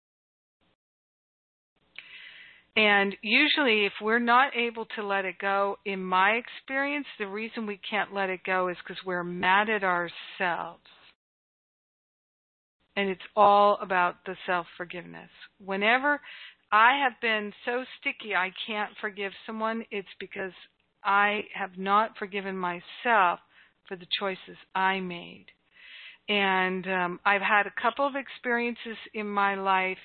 And 2.76 3.16
usually, 3.22 3.86
if 3.86 3.92
we're 4.02 4.18
not 4.18 4.54
able 4.54 4.86
to 4.96 5.06
let 5.06 5.24
it 5.24 5.38
go, 5.38 5.78
in 5.86 6.04
my 6.04 6.32
experience, 6.32 7.06
the 7.18 7.26
reason 7.26 7.66
we 7.66 7.80
can't 7.88 8.12
let 8.12 8.28
it 8.28 8.40
go 8.44 8.68
is 8.68 8.76
because 8.86 9.02
we're 9.04 9.24
mad 9.24 9.70
at 9.70 9.82
ourselves. 9.82 10.82
And 12.96 13.10
it's 13.10 13.20
all 13.36 13.78
about 13.82 14.24
the 14.24 14.36
self 14.46 14.66
forgiveness. 14.76 15.30
Whenever 15.64 16.20
I 16.72 16.98
have 17.02 17.20
been 17.20 17.52
so 17.64 17.84
sticky 18.00 18.34
I 18.34 18.52
can't 18.66 18.90
forgive 19.00 19.32
someone, 19.46 19.84
it's 19.90 20.08
because 20.18 20.52
I 21.04 21.42
have 21.54 21.78
not 21.78 22.16
forgiven 22.18 22.56
myself 22.56 23.40
for 23.86 23.96
the 23.96 24.06
choices 24.18 24.56
I 24.74 25.00
made. 25.00 25.46
And 26.28 26.86
um, 26.88 27.20
I've 27.24 27.42
had 27.42 27.66
a 27.66 27.80
couple 27.80 28.06
of 28.06 28.16
experiences 28.16 28.96
in 29.14 29.28
my 29.28 29.54
life 29.54 29.98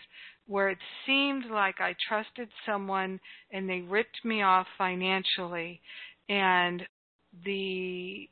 where 0.45 0.69
it 0.69 0.77
seemed 1.05 1.45
like 1.51 1.75
I 1.79 1.95
trusted 2.07 2.49
someone 2.65 3.19
and 3.51 3.67
they 3.67 3.81
ripped 3.81 4.23
me 4.23 4.43
off 4.43 4.67
financially 4.77 5.81
and 6.29 6.83
the 7.45 8.29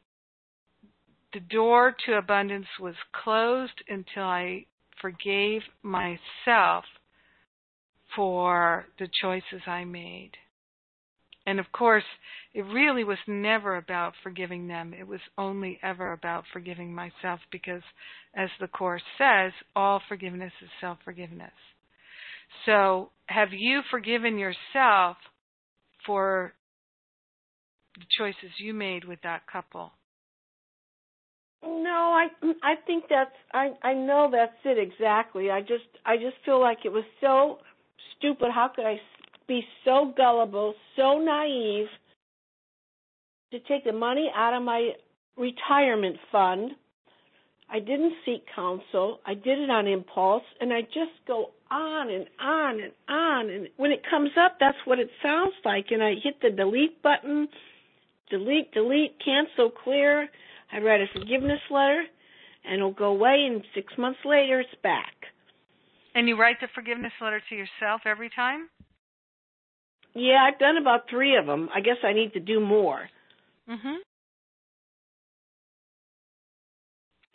the 1.34 1.40
door 1.40 1.96
to 2.06 2.18
abundance 2.18 2.68
was 2.80 2.96
closed 3.24 3.84
until 3.88 4.24
I 4.24 4.66
forgave 5.02 5.62
myself 5.84 6.86
for 8.16 8.86
the 8.98 9.08
choices 9.22 9.62
I 9.68 9.86
made. 9.86 10.32
And 11.46 11.60
of 11.60 11.72
course, 11.72 12.04
it 12.54 12.62
really 12.62 13.04
was 13.04 13.18
never 13.28 13.78
about 13.78 14.14
forgiving 14.24 14.68
them. 14.68 14.94
It 14.94 15.08
was 15.08 15.22
only 15.38 15.80
ever 15.82 16.14
about 16.14 16.44
forgiving 16.52 16.94
myself 16.94 17.40
because, 17.52 17.84
as 18.36 18.50
the 18.60 18.68
Course 18.68 19.02
says, 19.18 19.52
all 19.76 20.02
forgiveness 20.08 20.52
is 20.62 20.70
self 20.82 20.98
forgiveness. 21.06 21.54
So, 22.66 23.12
have 23.28 23.50
you 23.52 23.82
forgiven 23.90 24.38
yourself 24.38 25.18
for 26.06 26.54
the 27.96 28.06
choices 28.18 28.52
you 28.60 28.74
made 28.74 29.06
with 29.06 29.22
that 29.24 29.48
couple? 29.52 29.92
No, 31.64 32.14
I 32.14 32.28
I 32.64 32.76
think 32.88 33.06
that's 33.10 33.32
I 33.54 33.72
I 33.84 33.94
know 33.94 34.30
that's 34.32 34.54
it 34.64 34.78
exactly. 34.78 35.52
I 35.52 35.62
just 35.62 35.86
I 36.06 36.16
just 36.16 36.38
feel 36.46 36.60
like 36.60 36.80
it 36.86 36.92
was 36.92 37.04
so 37.20 37.60
stupid. 38.18 38.50
How 38.54 38.70
could 38.74 38.86
I 38.86 39.00
be 39.48 39.64
so 39.84 40.14
gullible, 40.16 40.74
so 40.96 41.20
naive 41.20 41.88
to 43.52 43.60
take 43.62 43.84
the 43.84 43.92
money 43.92 44.32
out 44.36 44.54
of 44.54 44.64
my 44.64 44.92
retirement 45.38 46.18
fund? 46.32 46.72
I 47.72 47.80
didn't 47.80 48.14
seek 48.26 48.46
counsel. 48.56 49.20
I 49.26 49.34
did 49.36 49.60
it 49.60 49.70
on 49.70 49.86
impulse, 49.86 50.44
and 50.60 50.74
I 50.74 50.82
just 50.82 51.12
go 51.28 51.52
on 51.70 52.10
and 52.10 52.26
on 52.40 52.80
and 52.80 52.92
on. 53.08 53.50
And 53.50 53.68
when 53.78 53.92
it 53.92 54.02
comes 54.10 54.32
up, 54.40 54.58
that's 54.60 54.78
what 54.86 54.98
it 54.98 55.10
sounds 55.22 55.54
like. 55.64 55.88
And 55.92 56.02
I 56.02 56.16
hit 56.16 56.42
the 56.42 56.50
delete 56.50 57.02
button, 57.04 57.48
delete, 58.30 58.72
delete, 58.72 59.16
cancel, 59.24 59.70
clear. 59.70 60.30
I 60.72 60.80
write 60.80 61.02
a 61.02 61.08
forgiveness 61.14 61.62
letter, 61.70 62.04
and 62.66 62.76
it'll 62.76 62.92
go 62.92 63.06
away. 63.06 63.46
And 63.50 63.64
six 63.74 63.94
months 63.98 64.20
later, 64.26 64.60
it's 64.60 64.82
back. 64.84 65.14
And 66.16 66.28
you 66.28 66.40
write 66.40 66.60
the 66.62 66.68
forgiveness 66.74 67.14
letter 67.22 67.42
to 67.50 67.56
yourself 67.56 68.02
every 68.06 68.30
time? 68.30 68.70
Yeah, 70.14 70.44
I've 70.44 70.60
done 70.60 70.78
about 70.78 71.10
three 71.10 71.36
of 71.36 71.46
them. 71.46 71.70
I 71.74 71.82
guess 71.82 71.98
I 72.04 72.14
need 72.14 72.34
to 72.34 72.40
do 72.40 72.60
more. 72.60 73.10
Mhm. 73.68 73.98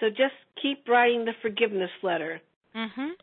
So 0.00 0.10
just 0.10 0.34
keep 0.60 0.88
writing 0.88 1.24
the 1.24 1.34
forgiveness 1.34 1.90
letter. 2.02 2.42
Mhm. 2.74 3.16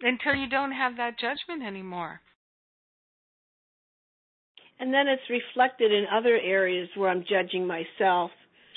Until 0.00 0.34
you 0.34 0.48
don't 0.48 0.72
have 0.72 0.96
that 0.96 1.16
judgment 1.16 1.62
anymore. 1.62 2.20
And 4.82 4.92
then 4.92 5.06
it's 5.06 5.22
reflected 5.30 5.92
in 5.92 6.06
other 6.12 6.36
areas 6.36 6.88
where 6.96 7.08
I'm 7.08 7.24
judging 7.30 7.68
myself. 7.68 8.32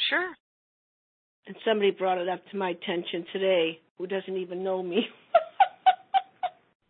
Sure. 0.07 0.29
And 1.47 1.55
somebody 1.65 1.89
brought 1.89 2.19
it 2.19 2.29
up 2.29 2.41
to 2.51 2.57
my 2.57 2.69
attention 2.69 3.25
today 3.33 3.79
who 3.97 4.05
doesn't 4.05 4.37
even 4.37 4.63
know 4.63 4.83
me. 4.83 5.07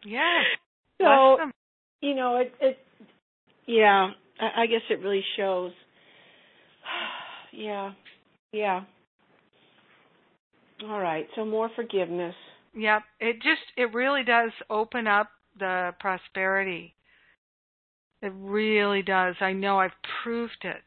Yeah. 0.05 0.41
so, 1.01 1.37
them. 1.39 1.51
you 2.01 2.13
know, 2.13 2.39
it, 2.39 2.53
it 2.59 2.77
yeah, 3.65 4.09
I, 4.37 4.63
I 4.63 4.65
guess 4.67 4.81
it 4.89 4.99
really 4.99 5.23
shows. 5.37 5.71
yeah, 7.53 7.93
yeah. 8.51 8.81
All 10.83 10.99
right, 10.99 11.25
so 11.37 11.45
more 11.45 11.69
forgiveness. 11.73 12.35
Yep. 12.75 13.03
It 13.21 13.35
just 13.35 13.61
it 13.77 13.93
really 13.93 14.25
does 14.25 14.51
open 14.69 15.07
up 15.07 15.29
the 15.57 15.91
prosperity. 16.01 16.93
It 18.21 18.33
really 18.35 19.01
does. 19.01 19.35
I 19.39 19.53
know 19.53 19.79
I've 19.79 19.91
proved 20.23 20.63
it. 20.63 20.81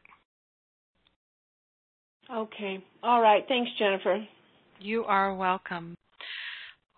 Okay. 2.31 2.83
All 3.01 3.21
right. 3.21 3.43
Thanks, 3.47 3.71
Jennifer. 3.77 4.25
You 4.79 5.03
are 5.05 5.33
welcome. 5.33 5.95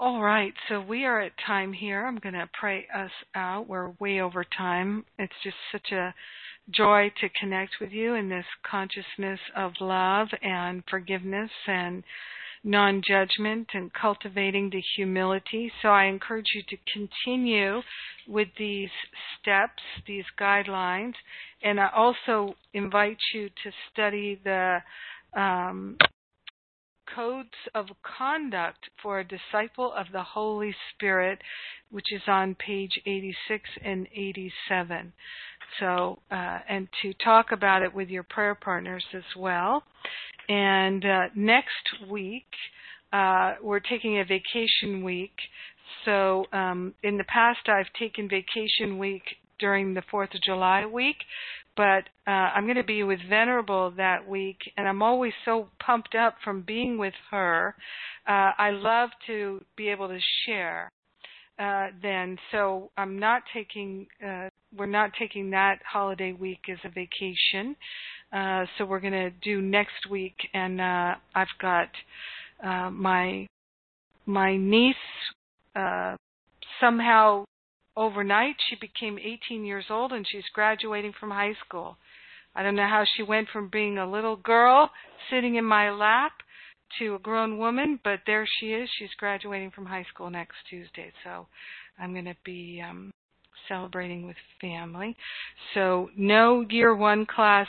All 0.01 0.23
right, 0.23 0.53
so 0.67 0.81
we 0.81 1.05
are 1.05 1.21
at 1.21 1.33
time 1.45 1.71
here. 1.71 2.07
I'm 2.07 2.17
going 2.17 2.33
to 2.33 2.49
pray 2.59 2.87
us 2.91 3.11
out. 3.35 3.69
We're 3.69 3.91
way 3.99 4.19
over 4.19 4.43
time. 4.57 5.05
It's 5.19 5.31
just 5.43 5.57
such 5.71 5.91
a 5.91 6.11
joy 6.71 7.11
to 7.21 7.29
connect 7.39 7.73
with 7.79 7.91
you 7.91 8.15
in 8.15 8.27
this 8.27 8.45
consciousness 8.65 9.39
of 9.55 9.73
love 9.79 10.29
and 10.41 10.83
forgiveness 10.89 11.51
and 11.67 12.03
non 12.63 13.01
judgment 13.05 13.67
and 13.73 13.91
cultivating 13.93 14.69
the 14.69 14.81
humility. 14.95 15.71
So 15.81 15.89
I 15.89 16.05
encourage 16.05 16.47
you 16.53 16.63
to 16.69 16.77
continue 16.93 17.81
with 18.27 18.49
these 18.57 18.89
steps, 19.39 19.81
these 20.07 20.25
guidelines, 20.39 21.13
and 21.63 21.79
I 21.79 21.89
also 21.95 22.55
invite 22.73 23.17
you 23.33 23.49
to 23.49 23.71
study 23.91 24.39
the 24.43 24.79
um, 25.35 25.97
Codes 27.15 27.49
of 27.75 27.88
Conduct 28.17 28.89
for 29.01 29.19
a 29.19 29.27
Disciple 29.27 29.91
of 29.93 30.07
the 30.13 30.23
Holy 30.23 30.73
Spirit, 30.93 31.41
which 31.89 32.13
is 32.13 32.21
on 32.27 32.55
page 32.55 32.91
86 33.05 33.69
and 33.83 34.07
87. 34.13 35.11
So, 35.80 36.19
uh, 36.31 36.60
and 36.68 36.88
to 37.02 37.14
talk 37.23 37.48
about 37.52 37.81
it 37.81 37.93
with 37.93 38.10
your 38.10 38.23
prayer 38.23 38.56
partners 38.56 39.03
as 39.14 39.23
well. 39.38 39.84
And 40.49 41.06
uh, 41.06 41.23
next 41.35 42.10
week, 42.10 42.48
uh, 43.14 43.56
we're 43.61 43.80
taking 43.80 44.19
a 44.19 44.23
vacation 44.26 45.03
week. 45.03 45.34
So, 46.06 46.45
um, 46.53 46.93
in 47.03 47.18
the 47.18 47.23
past, 47.26 47.68
I've 47.68 47.91
taken 47.99 48.27
vacation 48.30 48.98
week 48.98 49.23
during 49.60 49.93
the 49.93 50.02
4th 50.11 50.34
of 50.34 50.41
July 50.41 50.85
week, 50.85 51.18
but 51.77 52.03
uh, 52.27 52.31
I'm 52.31 52.65
going 52.65 52.77
to 52.77 52.84
be 52.84 53.03
with 53.03 53.19
Venerable 53.30 53.91
that 53.98 54.27
week, 54.27 54.57
and 54.76 54.88
I'm 54.88 55.02
always 55.02 55.34
so 55.45 55.69
pumped 55.85 56.15
up 56.15 56.35
from 56.43 56.64
being 56.64 56.98
with 56.98 57.14
her. 57.30 57.76
Uh, 58.27 58.52
I 58.57 58.72
love 58.72 59.10
to 59.27 59.64
be 59.77 59.89
able 59.89 60.10
to 60.10 60.19
share. 60.45 60.91
Uh, 61.60 61.88
then, 62.02 62.38
so 62.52 62.91
I'm 62.98 63.19
not 63.19 63.43
taking. 63.53 64.07
Uh, 64.26 64.49
we're 64.76 64.85
not 64.85 65.11
taking 65.19 65.52
that 65.52 65.80
holiday 65.89 66.31
week 66.31 66.61
as 66.72 66.77
a 66.84 66.89
vacation. 66.89 67.76
Uh, 68.31 68.65
so 68.77 68.85
we're 68.85 68.99
going 68.99 69.11
to 69.14 69.31
do 69.43 69.61
next 69.61 70.10
week, 70.10 70.35
and 70.53 70.80
uh, 70.80 71.15
I've 71.35 71.48
got 71.61 71.89
uh, 72.64 72.89
my 72.89 73.48
my 74.26 74.56
niece 74.56 74.95
uh, 75.76 76.15
somehow 76.80 77.43
overnight 77.98 78.56
she 78.69 78.76
became 78.76 79.18
18 79.19 79.65
years 79.65 79.85
old 79.89 80.11
and 80.14 80.26
she's 80.30 80.43
graduating 80.53 81.14
from 81.19 81.31
high 81.31 81.53
school. 81.65 81.98
I 82.56 82.64
don't 82.64 82.76
know 82.76 82.88
how 82.88 83.03
she 83.15 83.23
went 83.23 83.49
from 83.52 83.69
being 83.69 83.98
a 83.98 84.10
little 84.10 84.35
girl 84.35 84.89
sitting 85.30 85.56
in 85.56 85.65
my 85.65 85.89
lap 85.89 86.31
to 86.99 87.15
a 87.15 87.19
grown 87.19 87.57
woman, 87.57 87.99
but 88.03 88.19
there 88.26 88.45
she 88.60 88.68
is. 88.68 88.89
She's 88.98 89.14
graduating 89.18 89.72
from 89.72 89.85
high 89.85 90.06
school 90.14 90.30
next 90.30 90.56
Tuesday, 90.69 91.11
so 91.23 91.48
I'm 91.98 92.14
going 92.14 92.26
to 92.26 92.35
be 92.43 92.84
um 92.88 93.11
celebrating 93.67 94.27
with 94.27 94.35
family. 94.59 95.15
So 95.73 96.09
no 96.17 96.65
year 96.69 96.95
1 96.95 97.25
class, 97.25 97.67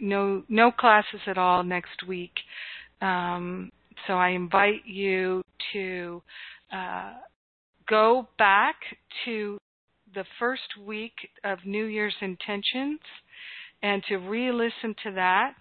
no 0.00 0.42
no 0.48 0.70
classes 0.70 1.20
at 1.26 1.38
all 1.38 1.62
next 1.64 2.06
week. 2.06 2.32
Um 3.00 3.70
so 4.06 4.14
I 4.14 4.30
invite 4.30 4.84
you 4.86 5.42
to 5.72 6.22
uh 6.72 7.14
go 7.88 8.28
back 8.38 8.76
to 9.24 9.58
the 10.14 10.24
first 10.38 10.76
week 10.84 11.14
of 11.44 11.58
New 11.64 11.84
Year's 11.84 12.16
intentions 12.20 13.00
and 13.82 14.02
to 14.08 14.16
re 14.16 14.50
listen 14.50 14.94
to 15.04 15.12
that 15.12 15.52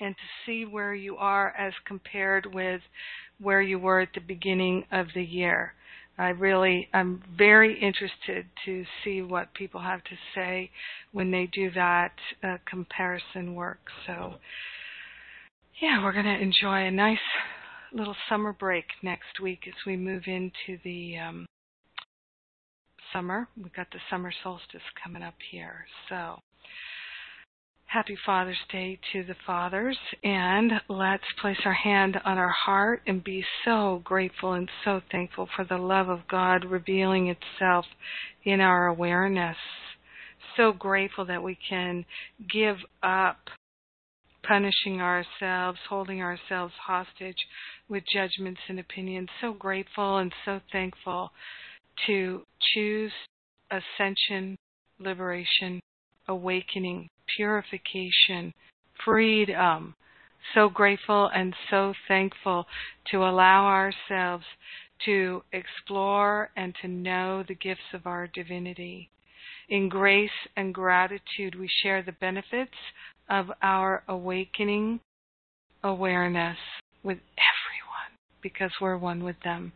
and 0.00 0.14
to 0.14 0.22
see 0.44 0.64
where 0.64 0.94
you 0.94 1.16
are 1.16 1.54
as 1.58 1.72
compared 1.86 2.46
with 2.52 2.80
where 3.40 3.62
you 3.62 3.78
were 3.78 4.00
at 4.00 4.12
the 4.14 4.20
beginning 4.20 4.84
of 4.92 5.06
the 5.14 5.22
year. 5.22 5.74
I 6.18 6.28
really, 6.28 6.88
I'm 6.92 7.22
very 7.36 7.80
interested 7.80 8.46
to 8.66 8.84
see 9.02 9.22
what 9.22 9.54
people 9.54 9.80
have 9.80 10.04
to 10.04 10.16
say 10.34 10.70
when 11.12 11.30
they 11.30 11.48
do 11.52 11.70
that 11.72 12.12
uh, 12.44 12.58
comparison 12.68 13.54
work. 13.54 13.80
So, 14.06 14.34
yeah, 15.80 16.02
we're 16.02 16.12
going 16.12 16.26
to 16.26 16.38
enjoy 16.38 16.86
a 16.86 16.90
nice 16.90 17.18
little 17.92 18.16
summer 18.28 18.52
break 18.52 18.84
next 19.02 19.40
week 19.42 19.60
as 19.66 19.74
we 19.86 19.96
move 19.96 20.24
into 20.26 20.78
the 20.84 21.16
um, 21.18 21.46
summer. 23.12 23.48
We've 23.56 23.72
got 23.72 23.90
the 23.90 23.98
summer 24.10 24.32
solstice 24.42 24.82
coming 25.02 25.22
up 25.22 25.34
here. 25.50 25.86
So, 26.08 26.38
happy 27.92 28.16
Father's 28.24 28.56
Day 28.70 28.98
to 29.12 29.22
the 29.22 29.34
fathers, 29.46 29.98
and 30.24 30.72
let's 30.88 31.24
place 31.42 31.58
our 31.66 31.74
hand 31.74 32.16
on 32.24 32.38
our 32.38 32.54
heart 32.64 33.02
and 33.06 33.22
be 33.22 33.44
so 33.66 34.00
grateful 34.02 34.54
and 34.54 34.70
so 34.82 35.02
thankful 35.10 35.46
for 35.54 35.66
the 35.66 35.76
love 35.76 36.08
of 36.08 36.20
God 36.26 36.64
revealing 36.64 37.28
itself 37.28 37.84
in 38.44 38.62
our 38.62 38.86
awareness. 38.86 39.58
So 40.56 40.72
grateful 40.72 41.26
that 41.26 41.42
we 41.42 41.58
can 41.68 42.06
give 42.50 42.76
up 43.02 43.36
punishing 44.42 45.02
ourselves, 45.02 45.78
holding 45.86 46.22
ourselves 46.22 46.72
hostage 46.86 47.46
with 47.90 48.04
judgments 48.10 48.60
and 48.70 48.80
opinions. 48.80 49.28
So 49.42 49.52
grateful 49.52 50.16
and 50.16 50.32
so 50.46 50.60
thankful 50.72 51.30
to 52.06 52.40
choose 52.74 53.12
ascension, 53.70 54.56
liberation, 54.98 55.78
awakening, 56.26 57.08
purification, 57.36 58.52
freedom. 59.04 59.58
Um, 59.58 59.94
so 60.54 60.68
grateful 60.68 61.30
and 61.34 61.54
so 61.70 61.94
thankful 62.08 62.66
to 63.10 63.18
allow 63.18 63.64
ourselves 63.64 64.44
to 65.04 65.42
explore 65.52 66.50
and 66.56 66.74
to 66.82 66.88
know 66.88 67.44
the 67.46 67.54
gifts 67.54 67.80
of 67.94 68.06
our 68.06 68.26
divinity. 68.26 69.08
In 69.68 69.88
grace 69.88 70.30
and 70.56 70.74
gratitude, 70.74 71.58
we 71.58 71.70
share 71.82 72.02
the 72.02 72.12
benefits 72.12 72.74
of 73.30 73.46
our 73.62 74.02
awakening 74.08 75.00
awareness 75.84 76.58
with 77.02 77.18
everyone 77.18 78.18
because 78.42 78.70
we're 78.80 78.98
one 78.98 79.24
with 79.24 79.36
them. 79.44 79.72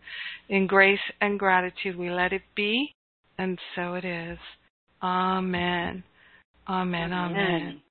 In 0.48 0.66
grace 0.66 1.00
and 1.20 1.38
gratitude, 1.38 1.96
we 1.96 2.10
let 2.10 2.32
it 2.32 2.42
be, 2.54 2.92
and 3.38 3.58
so 3.74 3.94
it 3.94 4.04
is. 4.04 4.38
Amen. 5.02 6.02
Amen. 6.68 7.12
Amen. 7.12 7.82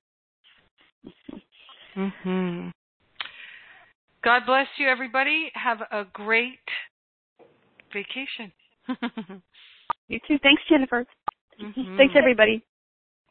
amen. 1.96 2.12
hmm 2.22 2.68
God 4.24 4.42
bless 4.44 4.66
you, 4.76 4.88
everybody. 4.88 5.52
Have 5.54 5.82
a 5.92 6.04
great 6.12 6.58
vacation. 7.92 8.52
you 10.08 10.18
too. 10.26 10.38
Thanks, 10.42 10.62
Jennifer. 10.68 11.06
Mm-hmm. 11.62 11.96
Thanks, 11.96 12.14
everybody. 12.18 12.64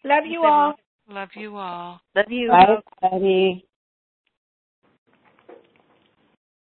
Love 0.06 0.26
you 0.26 0.46
all. 0.46 0.76
Love 1.10 1.30
you 1.36 1.58
all. 1.58 2.00
Love 2.16 2.26
you. 2.30 2.50
Bye, 2.50 2.78
buddy. 3.02 3.66